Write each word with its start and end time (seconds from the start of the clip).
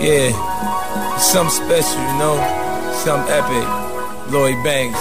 Yeah, 0.00 0.30
something 1.18 1.50
special, 1.50 2.00
you 2.00 2.18
know, 2.22 2.38
something 3.02 3.34
epic. 3.34 3.66
Lloyd 4.32 4.62
Banks, 4.62 5.00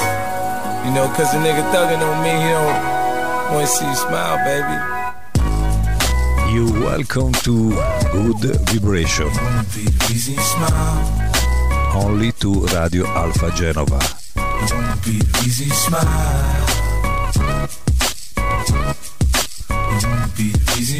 you 0.87 0.91
know, 0.95 1.05
cause 1.15 1.31
a 1.35 1.37
nigga 1.37 1.61
thugging 1.71 2.01
on 2.01 2.23
me, 2.23 2.31
he 2.31 2.49
don't 2.49 3.53
wanna 3.53 3.67
see 3.67 3.85
you 3.85 3.95
smile, 3.95 4.37
baby. 4.43 4.75
You 6.51 6.65
welcome 6.81 7.31
to 7.45 7.69
Good 8.11 8.57
Vibration. 8.69 9.29
Only 11.93 12.31
to 12.39 12.65
Radio 12.73 13.05
Alpha 13.05 13.51
Genova. 13.51 13.99
Easy 15.45 15.69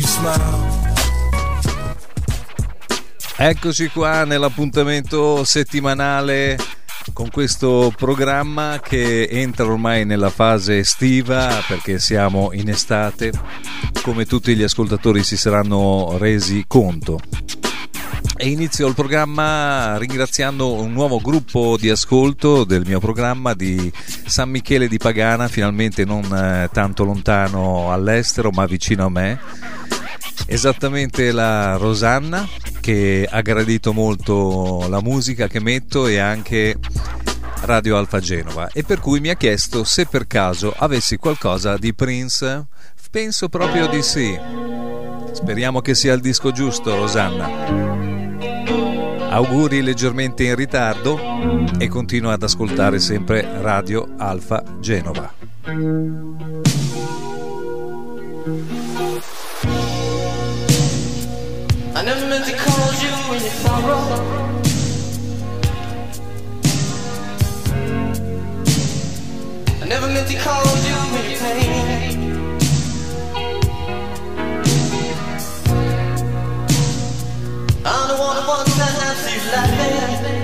smile. 0.01 0.96
Eccoci 3.39 3.89
qua 3.89 4.23
nell'appuntamento 4.23 5.43
settimanale 5.43 6.57
con 7.13 7.29
questo 7.29 7.93
programma 7.95 8.79
che 8.81 9.27
entra 9.29 9.65
ormai 9.65 10.05
nella 10.05 10.31
fase 10.31 10.79
estiva 10.79 11.61
perché 11.67 11.99
siamo 11.99 12.49
in 12.53 12.67
estate, 12.67 13.31
come 14.01 14.25
tutti 14.25 14.55
gli 14.55 14.63
ascoltatori 14.63 15.21
si 15.23 15.37
saranno 15.37 16.17
resi 16.17 16.65
conto. 16.67 17.19
E 18.35 18.49
inizio 18.49 18.87
il 18.87 18.95
programma 18.95 19.99
ringraziando 19.99 20.73
un 20.73 20.91
nuovo 20.91 21.19
gruppo 21.19 21.77
di 21.77 21.91
ascolto 21.91 22.63
del 22.63 22.85
mio 22.87 22.99
programma 22.99 23.53
di 23.53 23.91
San 24.25 24.49
Michele 24.49 24.87
di 24.87 24.97
Pagana, 24.97 25.47
finalmente 25.47 26.05
non 26.05 26.23
eh, 26.23 26.69
tanto 26.73 27.03
lontano 27.03 27.93
all'estero 27.93 28.49
ma 28.49 28.65
vicino 28.65 29.05
a 29.05 29.09
me. 29.09 29.39
Esattamente 30.47 31.31
la 31.31 31.75
Rosanna 31.75 32.47
che 32.87 33.27
ha 33.29 33.41
gradito 33.41 33.91
molto 33.91 34.87
la 34.87 35.01
musica 35.01 35.47
che 35.47 35.59
metto 35.59 36.07
e 36.07 36.19
anche 36.19 36.77
Radio 37.63 37.97
Alfa 37.97 38.21
Genova 38.21 38.69
e 38.71 38.83
per 38.83 39.01
cui 39.01 39.19
mi 39.19 39.27
ha 39.27 39.35
chiesto 39.35 39.83
se 39.83 40.05
per 40.05 40.25
caso 40.25 40.73
avessi 40.73 41.17
qualcosa 41.17 41.75
di 41.75 41.93
Prince. 41.93 42.67
Penso 43.11 43.49
proprio 43.49 43.87
di 43.87 44.01
sì. 44.01 44.39
Speriamo 45.33 45.81
che 45.81 45.95
sia 45.95 46.13
il 46.13 46.21
disco 46.21 46.53
giusto, 46.53 46.95
Rosanna. 46.95 47.49
Auguri 49.31 49.81
leggermente 49.81 50.45
in 50.45 50.55
ritardo 50.55 51.19
e 51.77 51.89
continua 51.89 52.31
ad 52.31 52.43
ascoltare 52.43 52.99
sempre 52.99 53.45
Radio 53.59 54.13
Alfa 54.15 54.63
Genova. 54.79 55.33
Any 63.37 63.49
sorrow. 63.49 64.01
I 69.81 69.85
never 69.85 70.07
meant 70.07 70.27
to 70.29 70.37
cause 70.37 70.87
you 70.87 70.95
any 71.19 71.35
pain. 71.37 72.17
I'm 77.85 78.07
the 78.09 78.15
one 78.25 78.35
that 78.37 78.45
wants 78.47 78.73
to 78.73 78.81
you 79.33 79.41
laughing. 79.53 80.43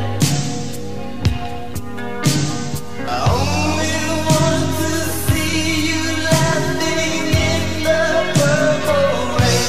I 3.09 3.11
only 3.39 3.95
want 4.29 4.65
to 4.81 4.91
see 5.25 5.57
you 5.89 6.03
laughing 6.29 7.25
in 7.49 7.63
the 7.87 8.01
purple 8.37 9.21
rain. 9.39 9.67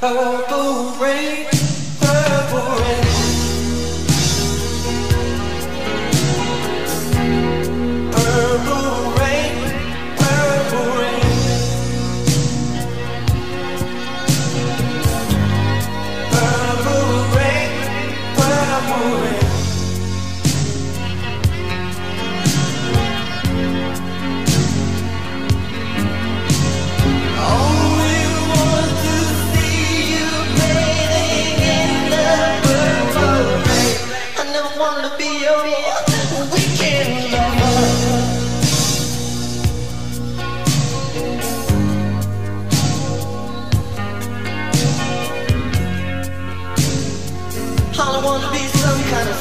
Purple 0.00 0.74
rain, 1.02 1.53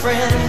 friend. 0.04 0.43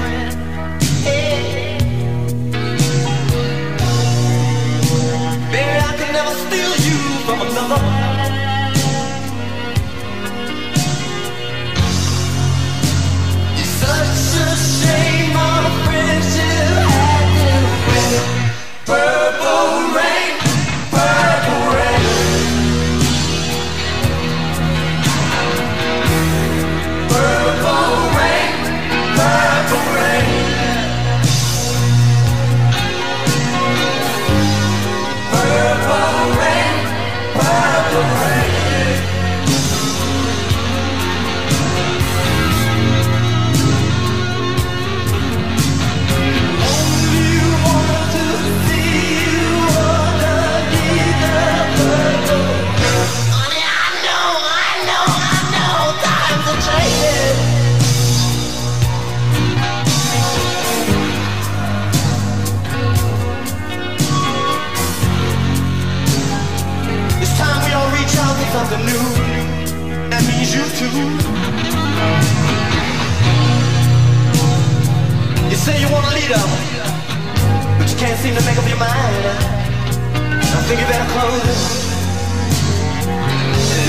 Think 80.67 80.81
you 80.81 80.87
better 80.87 81.11
close 81.13 81.85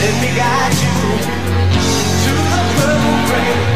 let 0.02 0.22
me 0.22 0.30
guide 0.36 0.74
you 0.84 1.36
to 2.24 2.32
the 2.52 2.62
purple 2.76 3.34
rain. 3.34 3.75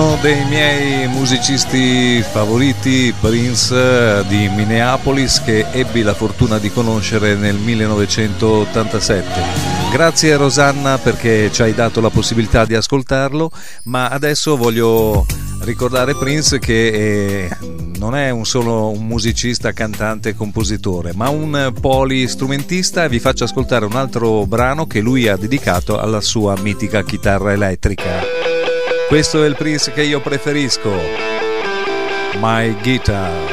Uno 0.00 0.16
dei 0.22 0.46
miei 0.46 1.06
musicisti 1.08 2.22
favoriti, 2.22 3.12
Prince 3.20 4.20
eh, 4.20 4.24
di 4.26 4.48
Minneapolis, 4.48 5.42
che 5.44 5.66
ebbi 5.72 6.00
la 6.00 6.14
fortuna 6.14 6.56
di 6.58 6.72
conoscere 6.72 7.34
nel 7.34 7.56
1987. 7.56 9.42
Grazie 9.92 10.36
Rosanna 10.36 10.96
perché 10.96 11.52
ci 11.52 11.60
hai 11.60 11.74
dato 11.74 12.00
la 12.00 12.08
possibilità 12.08 12.64
di 12.64 12.74
ascoltarlo, 12.74 13.50
ma 13.84 14.08
adesso 14.08 14.56
voglio 14.56 15.26
ricordare 15.64 16.14
Prince 16.14 16.58
che 16.58 16.86
eh, 16.86 17.50
non 17.98 18.16
è 18.16 18.30
un 18.30 18.46
solo 18.46 18.88
un 18.88 19.06
musicista, 19.06 19.72
cantante 19.72 20.30
e 20.30 20.34
compositore, 20.34 21.12
ma 21.14 21.28
un 21.28 21.74
polistrumentista 21.78 23.04
e 23.04 23.10
vi 23.10 23.18
faccio 23.18 23.44
ascoltare 23.44 23.84
un 23.84 23.96
altro 23.96 24.46
brano 24.46 24.86
che 24.86 25.00
lui 25.00 25.28
ha 25.28 25.36
dedicato 25.36 26.00
alla 26.00 26.22
sua 26.22 26.56
mitica 26.58 27.02
chitarra 27.02 27.52
elettrica. 27.52 28.39
Questo 29.10 29.42
è 29.42 29.48
il 29.48 29.56
Prince 29.56 29.90
che 29.90 30.04
io 30.04 30.20
preferisco. 30.20 30.92
My 32.38 32.72
Guitar. 32.80 33.49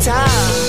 time. 0.00 0.59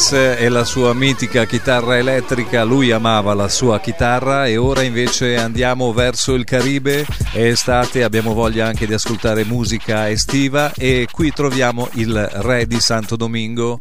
Prince 0.00 0.38
e 0.38 0.48
la 0.48 0.64
sua 0.64 0.94
mitica 0.94 1.44
chitarra 1.44 1.98
elettrica, 1.98 2.64
lui 2.64 2.90
amava 2.90 3.34
la 3.34 3.48
sua 3.48 3.80
chitarra 3.80 4.46
e 4.46 4.56
ora 4.56 4.80
invece 4.80 5.36
andiamo 5.36 5.92
verso 5.92 6.32
il 6.32 6.44
Caribe, 6.44 7.04
è 7.32 7.42
estate, 7.42 8.02
abbiamo 8.02 8.32
voglia 8.32 8.66
anche 8.66 8.86
di 8.86 8.94
ascoltare 8.94 9.44
musica 9.44 10.08
estiva 10.08 10.72
e 10.72 11.06
qui 11.12 11.30
troviamo 11.32 11.90
il 11.94 12.16
re 12.32 12.66
di 12.66 12.80
Santo 12.80 13.14
Domingo, 13.14 13.80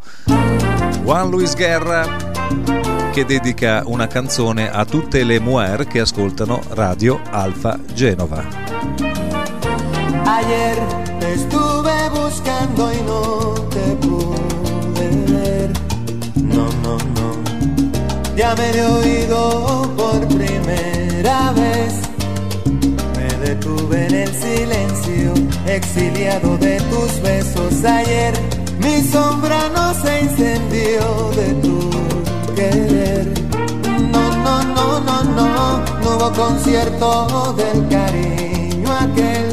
Juan 1.03 1.29
Luis 1.29 1.55
Guerra, 1.55 2.05
che 3.13 3.23
dedica 3.23 3.83
una 3.85 4.07
canzone 4.07 4.69
a 4.69 4.83
tutte 4.83 5.23
le 5.23 5.39
mujer 5.39 5.87
che 5.87 6.01
ascoltano 6.01 6.61
Radio 6.71 7.21
Alfa 7.29 7.79
Genova. 7.93 8.45
Ayer 10.25 10.77
estuve 11.21 12.09
buscando 12.11 12.91
y 12.91 13.01
no 13.03 13.53
te 13.69 13.95
pude 14.05 14.38
Ya 18.39 18.55
me 18.55 18.69
he 18.71 18.85
oído 18.85 19.91
por 19.97 20.25
primera 20.29 21.51
vez. 21.51 21.93
Me 23.17 23.27
detuve 23.45 24.05
en 24.07 24.15
el 24.15 24.33
silencio, 24.33 25.33
exiliado 25.65 26.57
de 26.57 26.79
tus 26.89 27.21
besos 27.21 27.83
ayer. 27.83 28.33
Mi 28.79 29.03
sombra 29.03 29.59
no 29.75 29.93
se 29.93 30.21
incendió 30.21 31.31
de 31.35 31.47
tu 31.55 31.89
querer. 32.55 33.27
No, 34.09 34.31
no, 34.45 34.63
no, 34.73 35.01
no, 35.01 35.23
no, 35.35 35.83
no 36.01 36.15
hubo 36.15 36.31
concierto 36.31 37.53
del 37.57 37.89
cariño 37.89 38.89
aquel. 39.01 39.47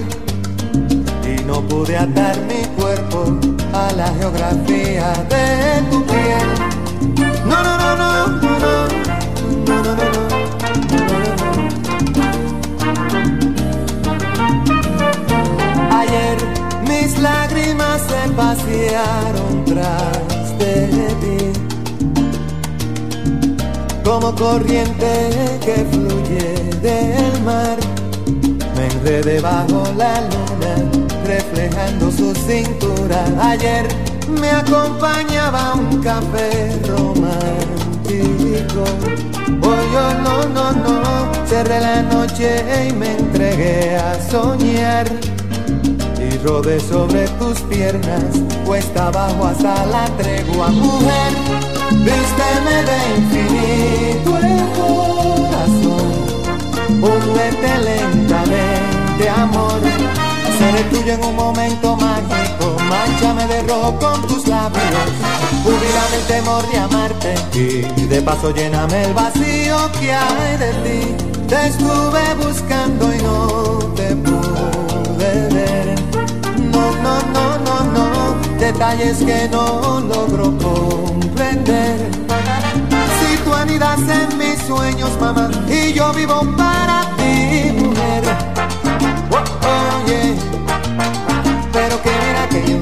Y 1.28 1.42
no 1.42 1.60
pude 1.62 1.96
atar 1.96 2.36
mi 2.42 2.62
cuerpo 2.80 3.36
a 3.72 3.92
la 3.94 4.06
geografía 4.20 5.12
de 5.28 5.82
tu 5.90 6.06
piel. 6.06 6.48
No, 7.46 7.64
no, 7.64 7.78
no, 7.78 7.96
no, 7.96 8.45
almas 17.24 18.02
se 18.02 18.28
pasearon 18.32 19.64
tras 19.64 20.58
de 20.58 20.86
ti. 21.20 21.52
Como 24.04 24.34
corriente 24.34 25.30
que 25.64 25.86
fluye 25.90 26.54
del 26.82 27.42
mar, 27.42 27.78
me 28.76 28.86
enredé 28.86 29.40
bajo 29.40 29.84
la 29.96 30.20
luna, 30.20 30.74
reflejando 31.24 32.10
su 32.10 32.34
cintura. 32.34 33.24
Ayer 33.40 33.86
me 34.40 34.50
acompañaba 34.50 35.74
un 35.74 36.02
café 36.02 36.78
romántico. 36.86 38.84
Hoy 39.62 39.84
yo 39.92 40.14
no, 40.22 40.46
no, 40.48 40.72
no, 40.72 41.46
cerré 41.46 41.80
la 41.80 42.02
noche 42.02 42.62
y 42.88 42.92
me 42.92 43.16
entregué 43.16 43.96
a 43.96 44.20
soñar. 44.30 45.35
Y 46.36 46.38
rodé 46.38 46.78
sobre 46.80 47.26
tus 47.38 47.60
piernas, 47.62 48.24
cuesta 48.66 49.06
abajo 49.06 49.46
hasta 49.46 49.86
la 49.86 50.04
tregua, 50.18 50.68
mujer. 50.68 51.32
Vísteme 51.92 52.76
de 52.88 52.98
infinito 53.16 54.36
el 54.36 54.60
corazón, 54.76 56.12
únete 57.00 57.78
lentamente, 57.84 59.30
amor. 59.34 59.80
Seré 60.58 60.84
tuyo 60.90 61.14
en 61.14 61.24
un 61.24 61.36
momento 61.36 61.96
mágico, 61.96 62.76
manchame 62.86 63.46
de 63.46 63.62
rojo 63.62 63.98
con 63.98 64.26
tus 64.26 64.46
labios, 64.46 64.82
jubílame 65.64 66.16
el 66.16 66.26
temor 66.26 66.70
de 66.70 66.78
amarte 66.78 67.34
y 67.96 68.06
de 68.06 68.20
paso 68.20 68.50
lléname 68.50 69.04
el 69.04 69.14
vacío 69.14 69.90
que 69.98 70.12
hay 70.12 70.56
de 70.58 70.72
ti. 70.84 71.24
Te 71.48 71.68
estuve 71.68 72.34
buscando 72.46 73.14
y 73.14 73.22
no 73.22 73.78
te 73.94 74.14
pude. 74.16 74.55
No, 77.02 77.20
no, 77.34 77.58
no, 77.58 77.84
no, 77.84 78.04
no, 78.14 78.58
detalles 78.58 79.18
que 79.18 79.48
no 79.50 80.00
logro 80.00 80.56
comprender. 80.58 81.96
Si 83.18 83.36
tú 83.44 83.54
anidas 83.54 84.00
en 84.00 84.38
mis 84.38 84.58
sueños, 84.66 85.10
mamá, 85.20 85.50
y 85.68 85.92
yo 85.92 86.12
vivo 86.12 86.40
para 86.56 87.02
ti, 87.16 87.72
mujer. 87.78 88.24
Oh, 89.30 89.36
oh, 89.36 90.06
yeah. 90.06 90.34
Pero 91.72 92.02
que 92.02 92.10
mira 92.10 92.48
que 92.48 92.72
yo 92.72 92.78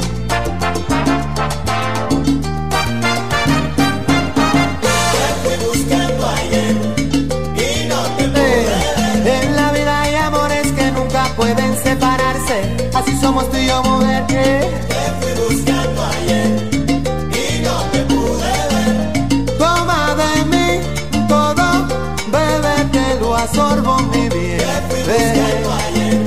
Eh, 8.37 9.41
En 9.43 9.57
la 9.57 9.73
vida 9.73 10.03
hay 10.03 10.15
amores 10.17 10.73
que 10.73 10.91
nunca 10.93 11.25
pueden 11.37 11.77
separarse. 11.83 12.91
Así 12.95 13.17
somos 13.21 13.51
tú 13.51 13.57
y 13.57 13.67
yo, 13.67 13.83
qué? 14.27 14.71
Te 14.89 15.03
fui 15.21 15.33
buscando 15.43 16.05
ayer 16.05 16.51
y 17.33 17.63
no 17.63 17.77
te 17.93 18.01
pude 18.11 18.55
ver. 18.73 19.59
Toma 19.59 20.15
de 20.21 20.45
mí 20.53 20.69
todo, 21.29 21.87
bebé, 22.33 22.77
te 22.93 23.21
lo 23.21 23.37
absorbo 23.37 23.99
mi 24.13 24.29
bien. 24.29 24.59
Te 24.59 24.77
fui 24.89 25.01
buscando 25.13 25.73
ayer 25.85 26.21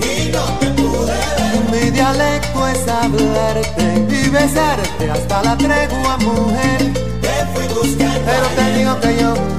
y 0.00 0.32
no 0.32 0.44
te 0.60 0.66
pude 0.78 1.18
ver. 1.36 1.82
Mi 1.82 1.90
dialecto 1.90 2.68
es 2.68 2.88
hablarte 2.88 4.06
y 4.10 4.28
besarte 4.28 5.10
hasta 5.10 5.42
la 5.42 5.56
tregua, 5.56 6.16
mujer. 6.18 6.92
Te 7.20 7.34
fui 7.52 7.66
buscando 7.74 8.20
Pero 8.24 8.46
te 8.56 8.78
digo 8.78 9.00
que 9.00 9.22
yo. 9.22 9.55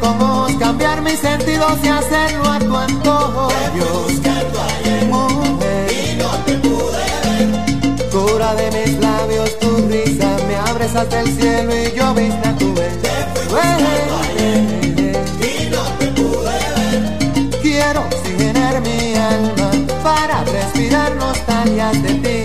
Con 0.00 0.58
cambiar 0.58 1.02
mis 1.02 1.18
sentidos 1.18 1.78
y 1.82 1.88
hacerlo 1.88 2.50
a 2.50 2.58
tu 2.58 2.76
antojo. 2.76 3.48
Yo, 3.76 4.06
mujer, 5.06 6.18
cura 8.10 8.54
de 8.54 8.70
mis 8.70 8.98
labios 9.00 9.58
tu 9.58 9.76
risa, 9.88 10.36
me 10.48 10.56
abres 10.56 10.94
hasta 10.94 11.20
el 11.20 11.28
cielo 11.38 11.72
y 11.76 11.92
yo 11.96 12.14
viste 12.14 12.48
a 12.48 12.56
tu 12.56 12.74
vez. 12.74 12.94
Quiero 17.62 18.00
oxigenar 18.00 18.80
mi 18.80 19.14
alma 19.14 19.70
para 20.02 20.44
respirar 20.44 21.14
nostalgias 21.16 22.02
de 22.02 22.14
ti. 22.14 22.43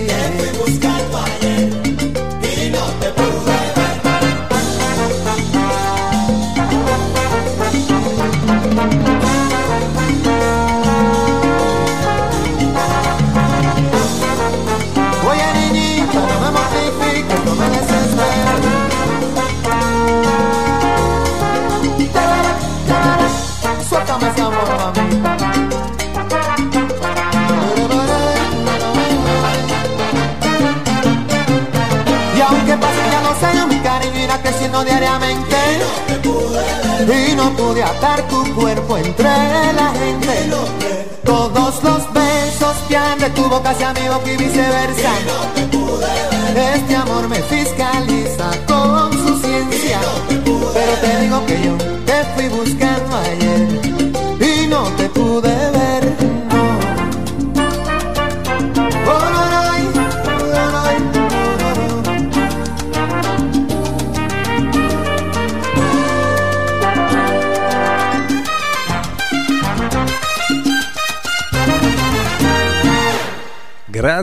equivoco 44.10 44.28
y 44.28 44.36
viceversa. 44.36 45.39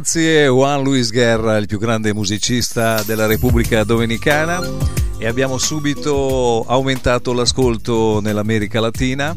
Grazie 0.09 0.45
Juan 0.45 0.83
Luis 0.83 1.11
Guerra, 1.11 1.57
il 1.57 1.67
più 1.67 1.77
grande 1.77 2.13
musicista 2.13 3.03
della 3.03 3.25
Repubblica 3.25 3.83
Dominicana. 3.83 4.57
E 5.17 5.27
abbiamo 5.27 5.57
subito 5.57 6.63
aumentato 6.65 7.33
l'ascolto 7.33 8.21
nell'America 8.21 8.79
Latina. 8.79 9.35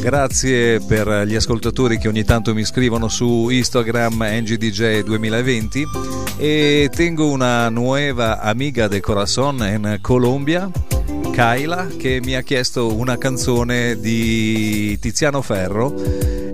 Grazie 0.00 0.80
per 0.80 1.22
gli 1.28 1.36
ascoltatori 1.36 1.96
che 1.98 2.08
ogni 2.08 2.24
tanto 2.24 2.52
mi 2.54 2.64
scrivono 2.64 3.06
su 3.06 3.50
Instagram 3.50 4.20
NGDJ 4.20 5.02
2020 5.02 5.86
e 6.38 6.90
tengo 6.92 7.28
una 7.28 7.68
nuova 7.68 8.40
amiga 8.40 8.88
de 8.88 8.98
corazon 8.98 9.58
in 9.62 9.98
Colombia 10.00 10.68
Kaila 11.40 11.86
che 11.96 12.20
mi 12.22 12.36
ha 12.36 12.42
chiesto 12.42 12.94
una 12.94 13.16
canzone 13.16 13.98
di 13.98 14.98
Tiziano 14.98 15.40
Ferro 15.40 15.94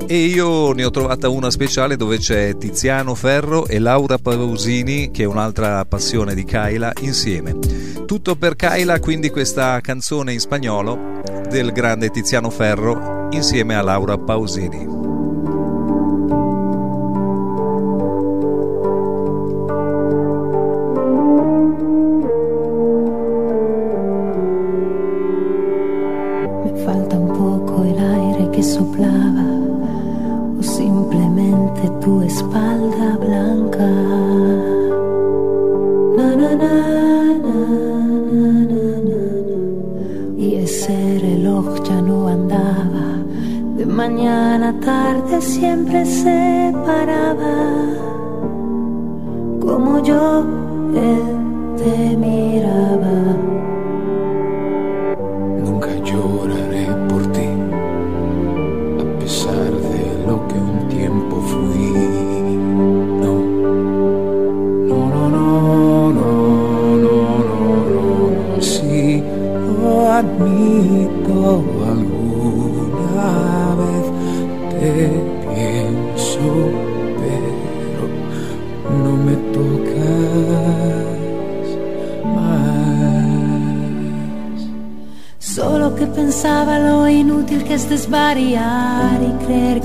e 0.07 0.17
io 0.27 0.71
ne 0.75 0.85
ho 0.85 0.91
trovata 0.91 1.29
una 1.29 1.51
speciale 1.51 1.97
dove 1.97 2.19
c'è 2.19 2.57
Tiziano 2.57 3.17
Ferro 3.17 3.67
e 3.67 3.81
Laura 3.81 4.17
Pausini 4.17 5.11
che 5.11 5.25
è 5.25 5.27
un'altra 5.27 5.85
passione 5.87 6.37
di 6.37 6.45
Kaila 6.45 6.93
insieme. 7.01 7.59
Tutto 8.07 8.37
per 8.37 8.55
Kaila, 8.55 9.01
quindi 9.01 9.29
questa 9.31 9.81
canzone 9.81 10.33
in 10.33 10.39
spagnolo 10.39 11.21
del 11.51 11.73
grande 11.73 12.11
Tiziano 12.11 12.51
Ferro 12.51 13.27
insieme 13.33 13.75
a 13.75 13.83
Laura 13.83 14.17
Pausini. 14.17 15.06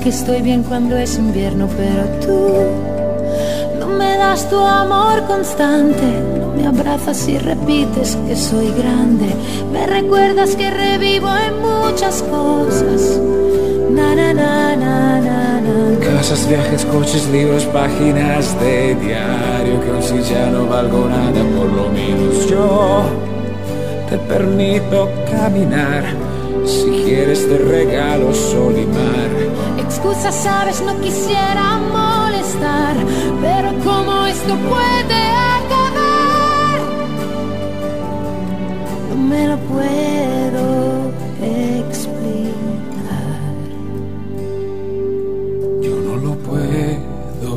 Que 0.02 0.08
estoy 0.08 0.42
bien 0.42 0.64
cuando 0.64 0.96
es 0.96 1.16
invierno, 1.16 1.68
pero 1.76 2.04
tú 2.20 2.64
no 3.78 3.86
me 3.86 4.16
das 4.16 4.48
tu 4.50 4.58
amor 4.58 5.22
constante, 5.26 6.02
no 6.40 6.52
me 6.56 6.66
abrazas 6.66 7.28
y 7.28 7.38
repites 7.38 8.16
que 8.26 8.34
soy 8.34 8.72
grande, 8.72 9.26
me 9.72 9.86
recuerdas 9.86 10.56
que 10.56 10.70
revivo 10.70 11.28
en 11.28 11.60
muchas 11.60 12.22
cosas. 12.22 13.20
Casas, 16.00 16.48
viajes, 16.48 16.84
coches, 16.86 17.28
libros, 17.30 17.64
páginas 17.66 18.58
de 18.60 18.94
diario 18.96 19.80
que 19.82 19.90
aun 19.90 20.02
si 20.02 20.32
ya 20.32 20.50
no 20.50 20.66
valgo 20.66 21.08
nada, 21.08 21.42
por 21.56 21.68
lo 21.70 21.88
menos 21.90 22.48
yo 22.48 23.04
te 24.08 24.18
permito 24.18 25.08
caminar. 25.30 26.04
Si 26.64 26.90
quieres 27.04 27.48
te 27.48 27.58
regalo 27.58 28.32
sol 28.32 28.74
y 28.78 28.86
mar. 28.86 29.41
Excusas, 29.94 30.34
sabes, 30.34 30.80
no 30.80 30.98
quisiera 31.00 31.76
molestar, 31.76 32.96
pero 33.42 33.68
¿cómo 33.84 34.24
esto 34.24 34.56
puede 34.56 35.22
acabar? 35.58 36.78
No 39.10 39.16
me 39.16 39.48
lo 39.48 39.58
puedo 39.58 41.12
explicar. 41.42 42.54
Yo 45.82 45.94
no 46.06 46.16
lo 46.16 46.32
puedo. 46.38 47.52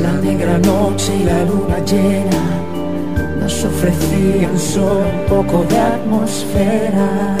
La 0.00 0.12
negra 0.22 0.58
noche 0.58 1.16
y 1.16 1.24
la 1.24 1.44
luna 1.44 1.78
llena 1.84 2.37
ofrecían 3.78 4.58
solo 4.58 5.06
un 5.06 5.26
poco 5.28 5.64
de 5.64 5.78
atmósfera. 5.78 7.36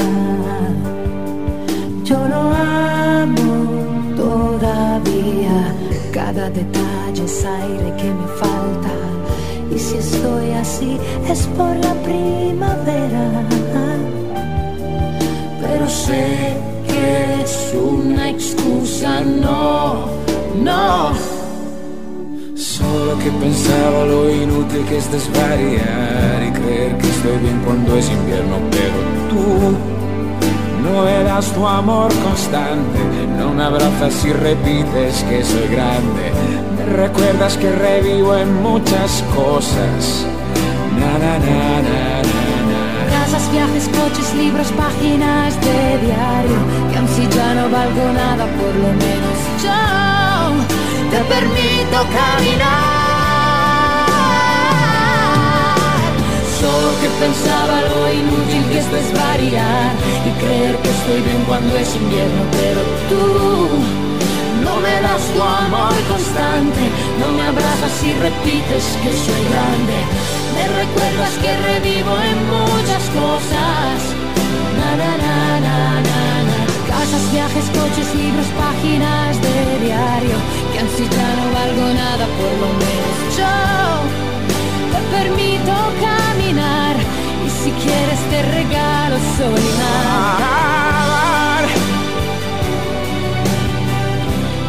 Yo 2.04 2.16
lo 2.28 2.42
amo 2.54 4.14
todavía, 4.16 5.74
cada 6.12 6.48
detalle 6.50 7.24
es 7.24 7.44
aire 7.44 7.92
que 7.96 8.10
me 8.18 8.28
falta. 8.42 8.94
Y 9.74 9.78
si 9.80 9.96
estoy 9.96 10.52
así 10.52 10.98
es 11.28 11.40
por 11.56 11.74
la 11.76 11.94
primavera. 12.06 13.26
Pero 15.60 15.88
sé 15.88 16.56
que 16.86 17.42
es 17.42 17.74
una 17.74 18.30
excusa, 18.30 19.20
no, 19.22 20.06
no. 20.62 21.37
Que 23.16 23.30
pensaba 23.32 24.04
lo 24.04 24.30
inútil 24.30 24.84
que 24.84 24.98
es 24.98 25.10
desvariar 25.10 26.42
y 26.46 26.52
creer 26.52 26.96
que 26.98 27.08
estoy 27.08 27.38
bien 27.38 27.60
cuando 27.64 27.96
es 27.96 28.08
invierno, 28.10 28.58
pero 28.70 28.98
tú 29.30 29.76
no 30.84 31.04
me 31.04 31.24
das 31.24 31.50
tu 31.52 31.66
amor 31.66 32.12
constante, 32.22 32.98
no 33.36 33.54
me 33.54 33.64
abrazas 33.64 34.24
y 34.24 34.32
repites 34.32 35.24
que 35.24 35.42
soy 35.42 35.68
grande, 35.68 36.30
me 36.76 36.96
recuerdas 36.96 37.56
que 37.56 37.72
revivo 37.72 38.36
en 38.36 38.62
muchas 38.62 39.24
cosas. 39.34 40.26
Na 41.00 41.18
na. 41.18 41.38
Casas, 43.10 43.50
viajes, 43.50 43.88
coches, 43.88 44.34
libros, 44.34 44.68
páginas 44.72 45.54
de 45.60 46.06
diario 46.06 46.58
Que 46.92 46.98
aun 46.98 47.08
si 47.08 47.26
ya 47.26 47.54
no 47.54 47.70
valgo 47.70 48.12
nada, 48.12 48.44
por 48.58 48.74
lo 48.76 48.90
menos 49.04 49.36
yo 49.64 50.08
te 51.10 51.24
permito 51.24 51.96
caminar 52.12 52.97
Solo 56.60 56.90
que 57.00 57.08
pensaba 57.22 57.76
lo 57.90 58.12
inútil 58.12 58.64
que 58.70 58.78
esto 58.78 58.96
es 58.96 59.12
variar 59.14 59.92
Y 60.26 60.30
creer 60.42 60.76
que 60.82 60.90
estoy 60.90 61.20
bien 61.22 61.42
cuando 61.46 61.76
es 61.76 61.94
invierno 61.94 62.42
Pero 62.50 62.80
tú 63.08 63.68
no 64.64 64.74
me 64.80 65.00
das 65.00 65.22
tu 65.34 65.40
amor 65.40 65.94
constante 66.10 66.82
No 67.20 67.28
me 67.36 67.42
abrazas 67.42 67.94
y 68.02 68.12
repites 68.12 68.84
que 69.02 69.10
soy 69.24 69.42
grande. 69.52 69.96
Me 70.56 70.64
recuerdas 70.82 71.32
que 71.42 71.50
revivo 71.70 72.12
en 72.30 72.38
muchas 72.50 73.04
cosas. 73.14 74.18
Casas, 76.88 77.32
viajes, 77.32 77.64
coches, 77.66 78.14
libros, 78.14 78.46
páginas 78.58 79.40
de 79.40 79.86
diario 79.86 80.36
Que 80.72 80.78
así 80.80 81.04
ya 81.08 81.28
no 81.38 81.44
valgo 81.54 81.94
nada, 81.94 82.26
por 82.38 82.52
lo 82.62 82.70
menos. 82.82 83.36
Yo 83.36 84.27
permito 85.10 85.74
caminar 86.00 86.96
Y 87.46 87.50
si 87.50 87.70
quieres 87.72 88.20
te 88.30 88.42
regalo 88.42 89.16
sol 89.36 89.58
y 89.58 89.72
mar 89.80 91.64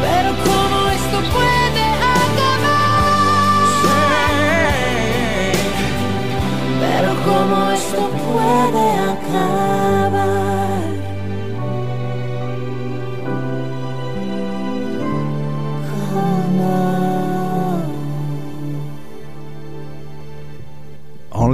Pero 0.02 0.30
cómo 0.46 0.78
esto 0.98 1.18
puede 1.36 1.84
acabar 2.24 2.60
Pero 6.80 7.10
cómo 7.24 7.56
esto 7.70 8.02
puede 8.32 8.84
acabar 9.12 9.99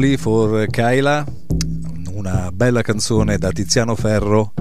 Only 0.07 0.19
for 0.19 0.69
Kyla, 0.69 1.27
una 2.12 2.53
bella 2.53 2.81
canzone 2.81 3.38
da 3.38 3.51
Tiziano 3.51 3.97
Ferro 3.97 4.53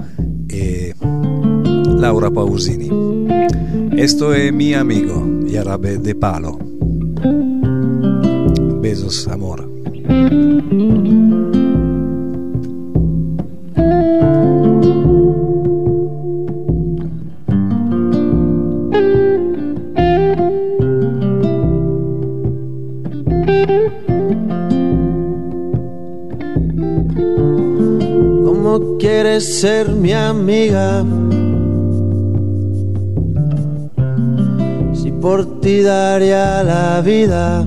e 0.48 0.92
Laura 0.98 2.32
Pausini. 2.32 2.88
Esto 3.94 4.32
è 4.32 4.50
mi 4.50 4.74
amigo, 4.74 5.44
Yarabe 5.46 6.00
de 6.00 6.16
Palo. 6.16 6.58
Besos, 8.80 9.28
amor. 9.28 9.64
Ser 29.60 29.88
mi 29.88 30.12
amiga? 30.12 31.02
Si 34.92 35.10
por 35.12 35.60
ti 35.60 35.80
daría 35.80 36.62
la 36.62 37.00
vida. 37.00 37.64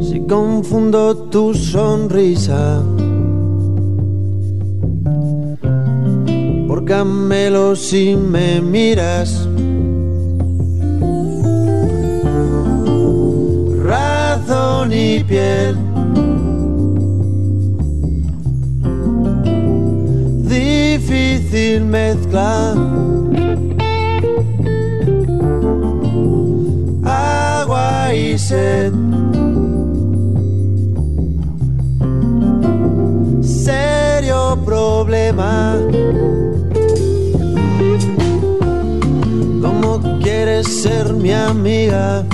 Si 0.00 0.20
confundo 0.20 1.16
tu 1.32 1.52
sonrisa. 1.52 2.82
Por 6.68 6.84
camelo 6.84 7.74
si 7.74 8.14
me 8.14 8.60
Yeah, 15.28 15.85
mezcla. 21.80 22.74
Agua 27.02 28.14
y 28.14 28.38
sed. 28.38 28.92
Serio 33.42 34.58
problema. 34.66 35.78
¿Cómo 39.62 40.18
quieres 40.20 40.66
ser 40.82 41.14
mi 41.14 41.32
amiga? 41.32 42.25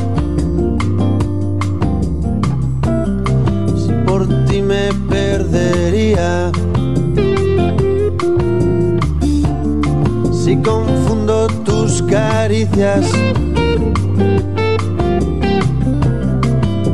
tus 11.92 12.02
caricias 12.02 13.04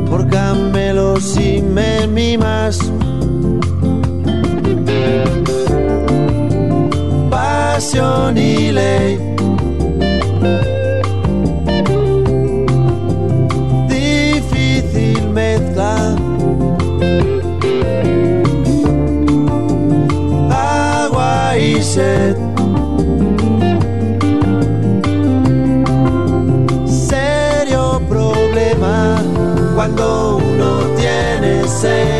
por 0.09 0.27
camelos 0.27 1.23
si 1.23 1.61
me 1.61 2.05
mimas. 2.07 2.79
Pasión 7.29 8.37
y 8.37 8.71
ley. 8.71 9.19
Difícil 13.87 15.29
mezcla. 15.29 16.15
Agua 20.49 21.57
y 21.57 21.81
sed. 21.81 22.38
say 31.81 32.18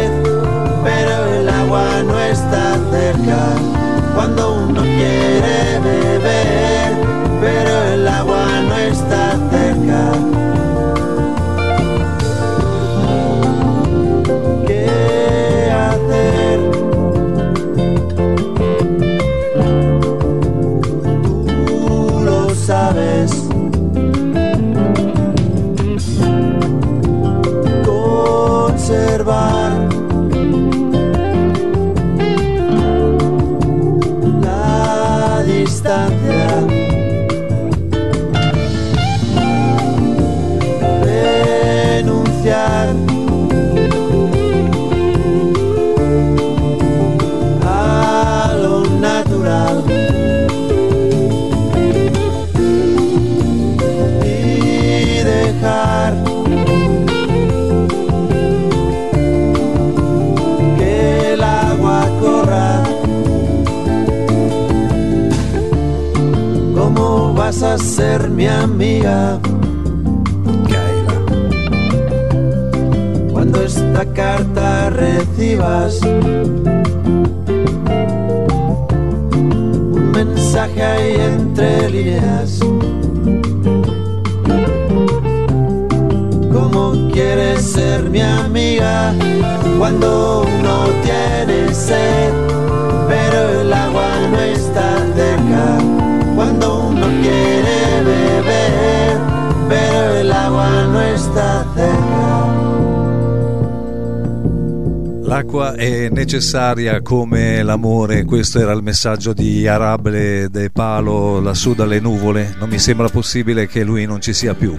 necessaria 106.31 107.01
come 107.01 107.63
l'amore, 107.63 108.23
questo 108.23 108.59
era 108.59 108.71
il 108.73 108.83
messaggio 108.83 109.33
di 109.33 109.65
Arable 109.65 110.47
De 110.51 110.69
Palo 110.69 111.39
lassù 111.39 111.73
dalle 111.73 111.99
nuvole, 111.99 112.53
non 112.59 112.69
mi 112.69 112.77
sembra 112.77 113.09
possibile 113.09 113.65
che 113.65 113.83
lui 113.83 114.05
non 114.05 114.21
ci 114.21 114.31
sia 114.31 114.53
più. 114.53 114.77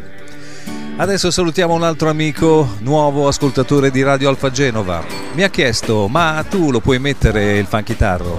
Adesso 0.97 1.33
salutiamo 1.33 1.75
un 1.75 1.83
altro 1.83 2.09
amico, 2.09 2.77
nuovo 2.83 3.27
ascoltatore 3.27 3.91
di 3.91 4.01
Radio 4.05 4.29
Alfa 4.29 4.53
Genova. 4.53 5.05
Mi 5.33 5.43
ha 5.43 5.51
chiesto, 5.51 6.07
ma 6.07 6.45
tu 6.49 6.71
lo 6.71 6.79
puoi 6.79 7.01
mettere 7.01 7.59
il 7.59 7.67
fan 7.67 7.83
chitarro? 7.83 8.39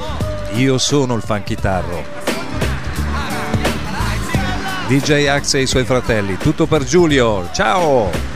Io 0.54 0.78
sono 0.78 1.14
il 1.16 1.22
fan 1.22 1.44
chitarro. 1.44 2.06
DJ 4.88 5.26
Axe 5.26 5.58
e 5.58 5.62
i 5.64 5.68
suoi 5.68 5.84
fratelli, 5.84 6.38
tutto 6.38 6.66
per 6.66 6.86
Giulio, 6.86 7.50
ciao! 7.52 8.31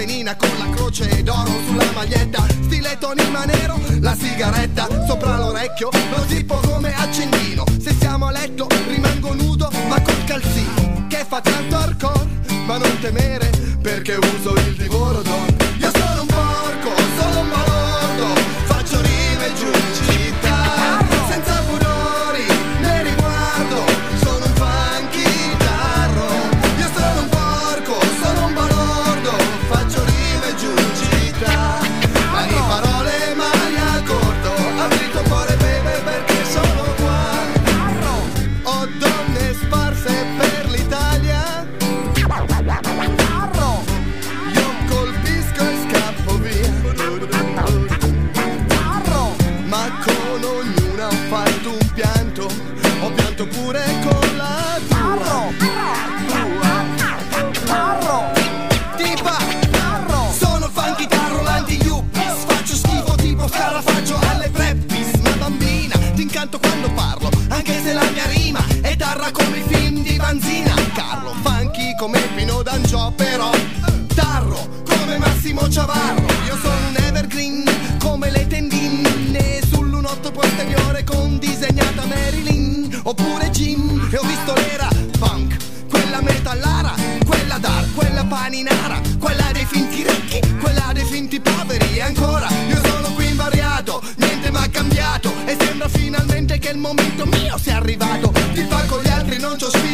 catenina 0.00 0.34
con 0.34 0.48
la 0.56 0.70
croce 0.70 1.22
d'oro 1.22 1.50
sulla 1.66 1.84
maglietta. 1.92 2.46
Stile 2.62 2.96
tonima 2.98 3.44
nero, 3.44 3.78
la 4.00 4.14
sigaretta 4.14 4.88
sopra 5.06 5.36
l'orecchio. 5.36 5.90
Lo 6.10 6.24
tipo 6.24 6.54
come 6.54 6.94
accendino 6.94 7.64
Se 7.78 7.94
siamo 7.98 8.28
a 8.28 8.30
letto 8.30 8.66
rimango 8.88 9.34
nudo 9.34 9.70
ma 9.88 10.00
col 10.00 10.24
calzino. 10.24 11.06
Che 11.08 11.24
fa 11.28 11.40
tanto 11.40 11.76
hardcore, 11.76 12.28
ma 12.64 12.78
non 12.78 12.98
temere 13.00 13.50
Perché 13.82 14.14
uso 14.14 14.54
il 14.54 14.74
divoro 14.76 15.20
d'oro. 15.20 15.49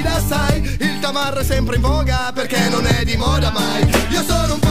sfida 0.07 0.55
Il 0.79 0.99
tamarro 1.01 1.41
è 1.41 1.45
sempre 1.45 1.77
in 1.77 1.83
voga 1.83 2.31
perché 2.33 2.69
non 2.69 2.87
è 2.87 3.05
di 3.05 3.17
moda 3.17 3.51
mai. 3.51 3.83
Io 4.11 4.23
sono 4.23 4.55
un 4.55 4.66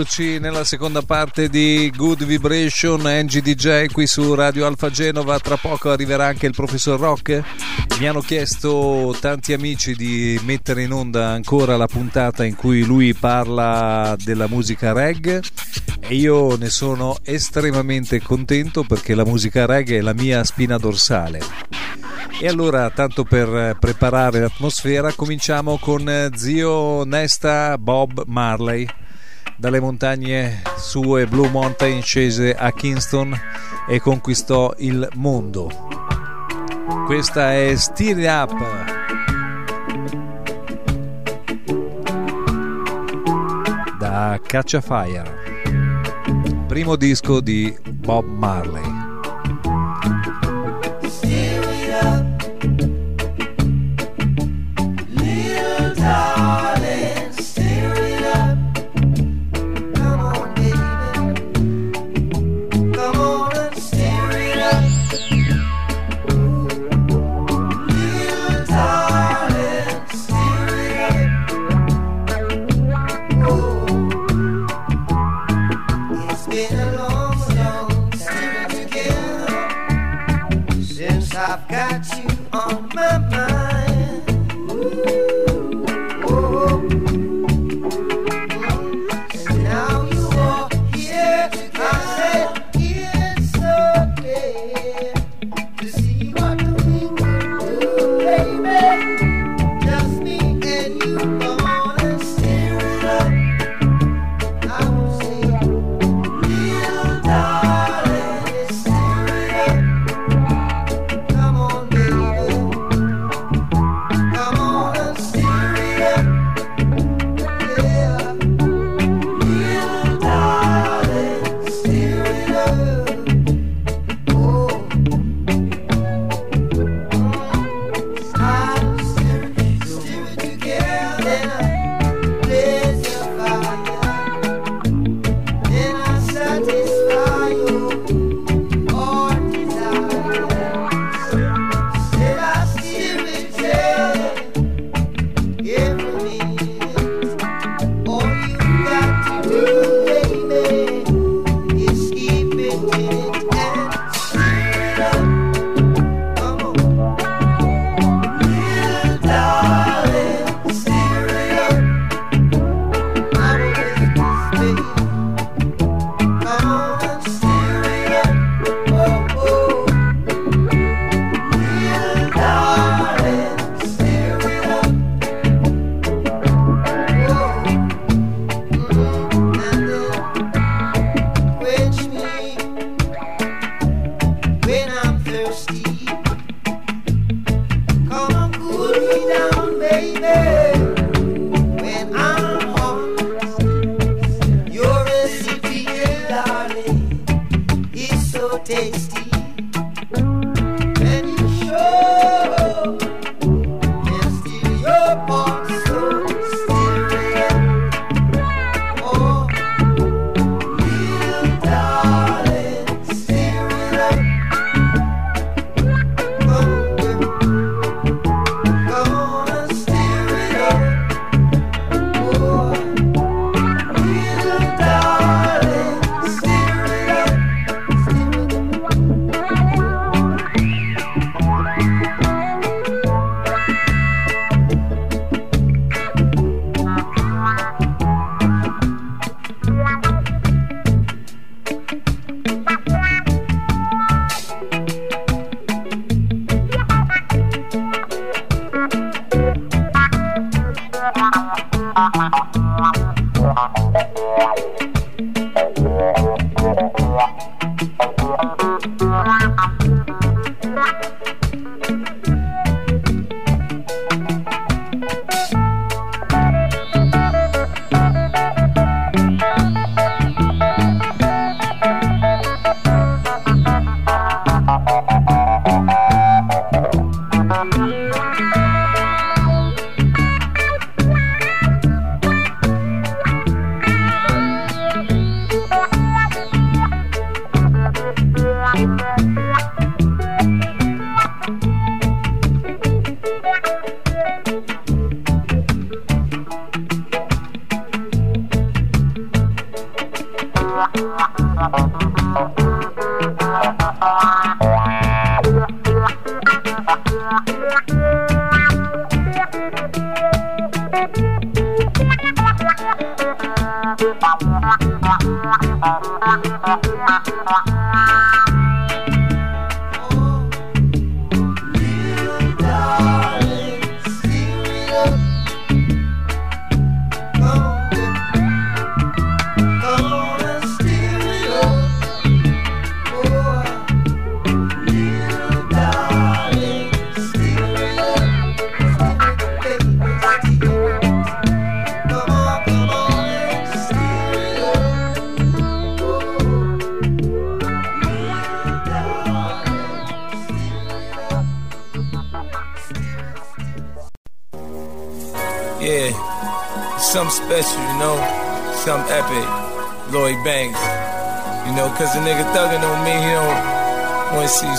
Eccoci 0.00 0.38
nella 0.38 0.64
seconda 0.64 1.02
parte 1.02 1.50
di 1.50 1.92
Good 1.94 2.24
Vibration 2.24 3.02
NGDJ 3.04 3.88
qui 3.92 4.06
su 4.06 4.32
Radio 4.34 4.64
Alfa 4.64 4.88
Genova. 4.88 5.38
Tra 5.38 5.58
poco 5.58 5.90
arriverà 5.90 6.24
anche 6.24 6.46
il 6.46 6.54
professor 6.54 6.98
Rock. 6.98 7.42
Mi 7.98 8.08
hanno 8.08 8.22
chiesto 8.22 9.14
tanti 9.20 9.52
amici 9.52 9.94
di 9.94 10.40
mettere 10.44 10.84
in 10.84 10.92
onda 10.92 11.28
ancora 11.28 11.76
la 11.76 11.86
puntata 11.86 12.46
in 12.46 12.56
cui 12.56 12.82
lui 12.82 13.12
parla 13.12 14.16
della 14.24 14.48
musica 14.48 14.94
reggae 14.94 15.42
e 16.00 16.14
io 16.14 16.56
ne 16.56 16.70
sono 16.70 17.18
estremamente 17.22 18.22
contento 18.22 18.84
perché 18.84 19.14
la 19.14 19.26
musica 19.26 19.66
reggae 19.66 19.98
è 19.98 20.00
la 20.00 20.14
mia 20.14 20.42
spina 20.44 20.78
dorsale. 20.78 21.40
E 22.40 22.48
allora, 22.48 22.88
tanto 22.88 23.24
per 23.24 23.76
preparare 23.78 24.40
l'atmosfera, 24.40 25.12
cominciamo 25.12 25.76
con 25.76 26.30
zio 26.34 27.04
Nesta 27.04 27.76
Bob 27.76 28.22
Marley 28.24 28.88
dalle 29.60 29.78
montagne 29.78 30.62
sue 30.78 31.26
Blue 31.26 31.50
Mountain 31.50 32.00
scese 32.00 32.54
a 32.54 32.72
Kingston 32.72 33.38
e 33.86 34.00
conquistò 34.00 34.72
il 34.78 35.06
mondo. 35.16 35.70
Questa 37.04 37.52
è 37.52 37.76
Steer 37.76 38.16
Up. 38.26 38.98
da 43.98 44.40
Caccia 44.42 44.80
Fire, 44.80 45.30
primo 46.66 46.96
disco 46.96 47.40
di 47.40 47.76
Bob 47.90 48.24
Marley. 48.24 48.99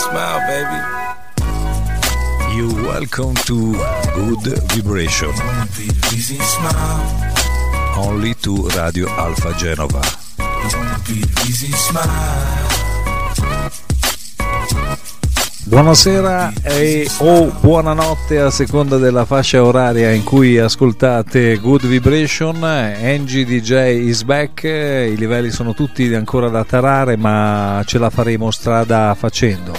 Smile, 0.01 0.41
baby. 0.49 0.79
You 2.55 2.67
welcome 2.83 3.35
to 3.47 3.73
Good 4.15 4.45
Vibration. 4.71 5.33
Only 7.97 8.33
to 8.35 8.67
Radio 8.69 9.07
Alpha 9.09 9.53
Genova. 9.57 10.01
Buonasera 15.71 16.51
e 16.63 17.09
o 17.19 17.49
buonanotte 17.61 18.41
a 18.41 18.49
seconda 18.49 18.97
della 18.97 19.23
fascia 19.23 19.63
oraria 19.63 20.11
in 20.11 20.25
cui 20.25 20.57
ascoltate 20.57 21.55
Good 21.59 21.87
Vibration. 21.87 22.61
Angie 22.61 23.45
DJ 23.45 24.05
is 24.05 24.23
back. 24.23 24.63
I 24.63 25.15
livelli 25.15 25.49
sono 25.49 25.73
tutti 25.73 26.13
ancora 26.13 26.49
da 26.49 26.65
tarare, 26.65 27.15
ma 27.15 27.81
ce 27.85 27.99
la 27.99 28.09
faremo 28.09 28.51
strada 28.51 29.15
facendo. 29.17 29.71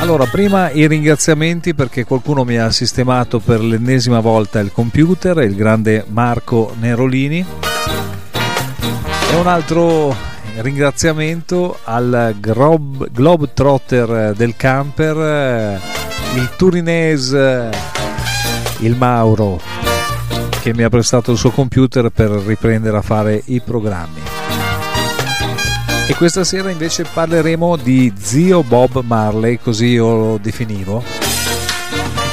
Allora, 0.00 0.26
prima 0.26 0.68
i 0.68 0.88
ringraziamenti 0.88 1.72
perché 1.72 2.02
qualcuno 2.02 2.42
mi 2.42 2.56
ha 2.56 2.72
sistemato 2.72 3.38
per 3.38 3.60
l'ennesima 3.60 4.18
volta 4.18 4.58
il 4.58 4.72
computer, 4.72 5.38
il 5.44 5.54
grande 5.54 6.04
Marco 6.08 6.74
Nerolini. 6.80 7.46
E 9.30 9.36
un 9.36 9.46
altro 9.46 10.33
ringraziamento 10.56 11.78
al 11.84 12.34
Glob- 12.38 13.10
Globetrotter 13.10 14.34
del 14.34 14.54
camper, 14.56 15.80
il 16.34 16.50
turinese, 16.56 17.70
il 18.80 18.96
Mauro, 18.96 19.60
che 20.60 20.74
mi 20.74 20.82
ha 20.82 20.88
prestato 20.88 21.32
il 21.32 21.38
suo 21.38 21.50
computer 21.50 22.10
per 22.10 22.30
riprendere 22.30 22.96
a 22.96 23.02
fare 23.02 23.42
i 23.46 23.60
programmi. 23.60 24.20
E 26.06 26.14
questa 26.14 26.44
sera 26.44 26.70
invece 26.70 27.04
parleremo 27.10 27.76
di 27.76 28.12
zio 28.18 28.62
Bob 28.62 29.02
Marley, 29.02 29.58
così 29.58 29.86
io 29.86 30.14
lo 30.14 30.38
definivo, 30.40 31.02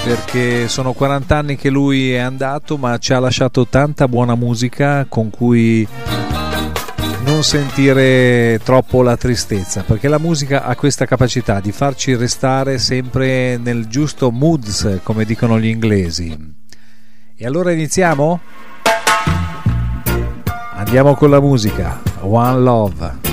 perché 0.04 0.68
sono 0.68 0.94
40 0.94 1.38
anni 1.38 1.56
che 1.56 1.70
lui 1.70 2.12
è 2.12 2.20
andato, 2.20 2.78
ma 2.78 2.98
ci 2.98 3.14
ha 3.14 3.20
lasciato 3.20 3.68
tanta 3.68 4.08
buona 4.08 4.36
musica 4.36 5.06
con 5.08 5.30
cui 5.30 5.88
non 7.42 7.50
sentire 7.50 8.60
troppo 8.64 9.02
la 9.02 9.18
tristezza, 9.18 9.82
perché 9.82 10.08
la 10.08 10.20
musica 10.20 10.64
ha 10.64 10.76
questa 10.76 11.06
capacità 11.06 11.60
di 11.60 11.72
farci 11.72 12.16
restare 12.16 12.78
sempre 12.78 13.58
nel 13.58 13.88
giusto 13.88 14.30
moods, 14.30 15.00
come 15.02 15.26
dicono 15.26 15.60
gli 15.60 15.66
inglesi. 15.66 16.54
E 17.36 17.46
allora 17.46 17.72
iniziamo? 17.72 18.42
Andiamo 20.76 21.16
con 21.16 21.32
la 21.32 21.42
musica. 21.42 22.00
One 22.20 22.60
Love. 22.60 23.31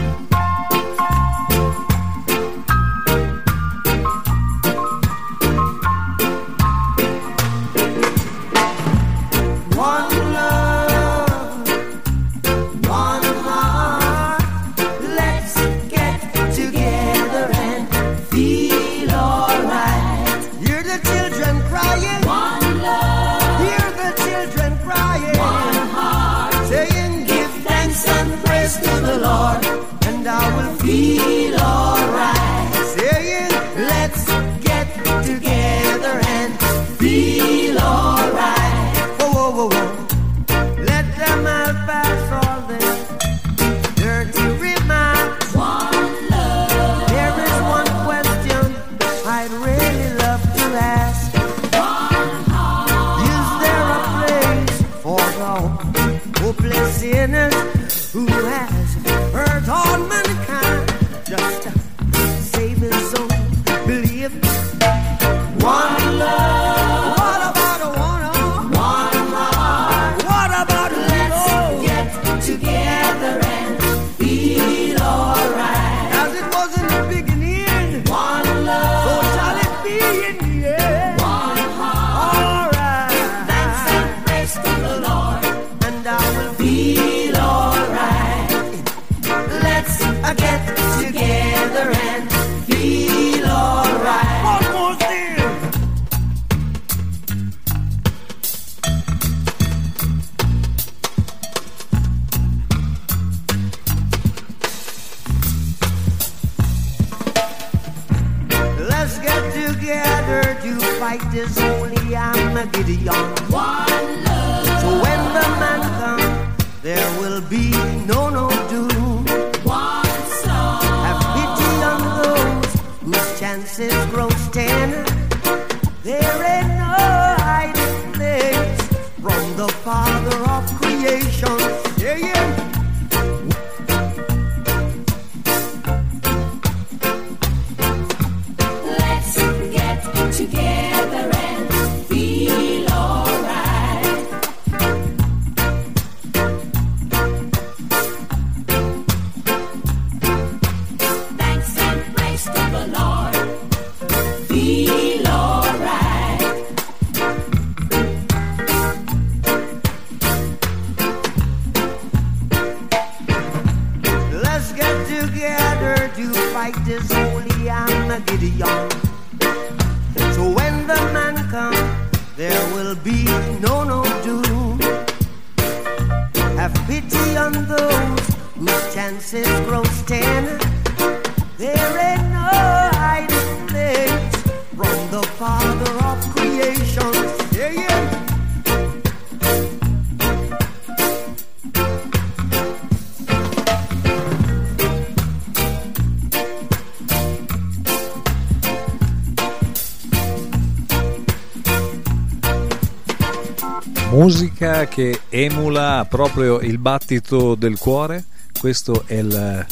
Che 204.99 205.21
emula 205.29 206.05
proprio 206.11 206.59
il 206.59 206.79
battito 206.79 207.55
del 207.55 207.79
cuore. 207.79 208.25
Questo 208.59 209.05
è 209.07 209.15
il 209.15 209.65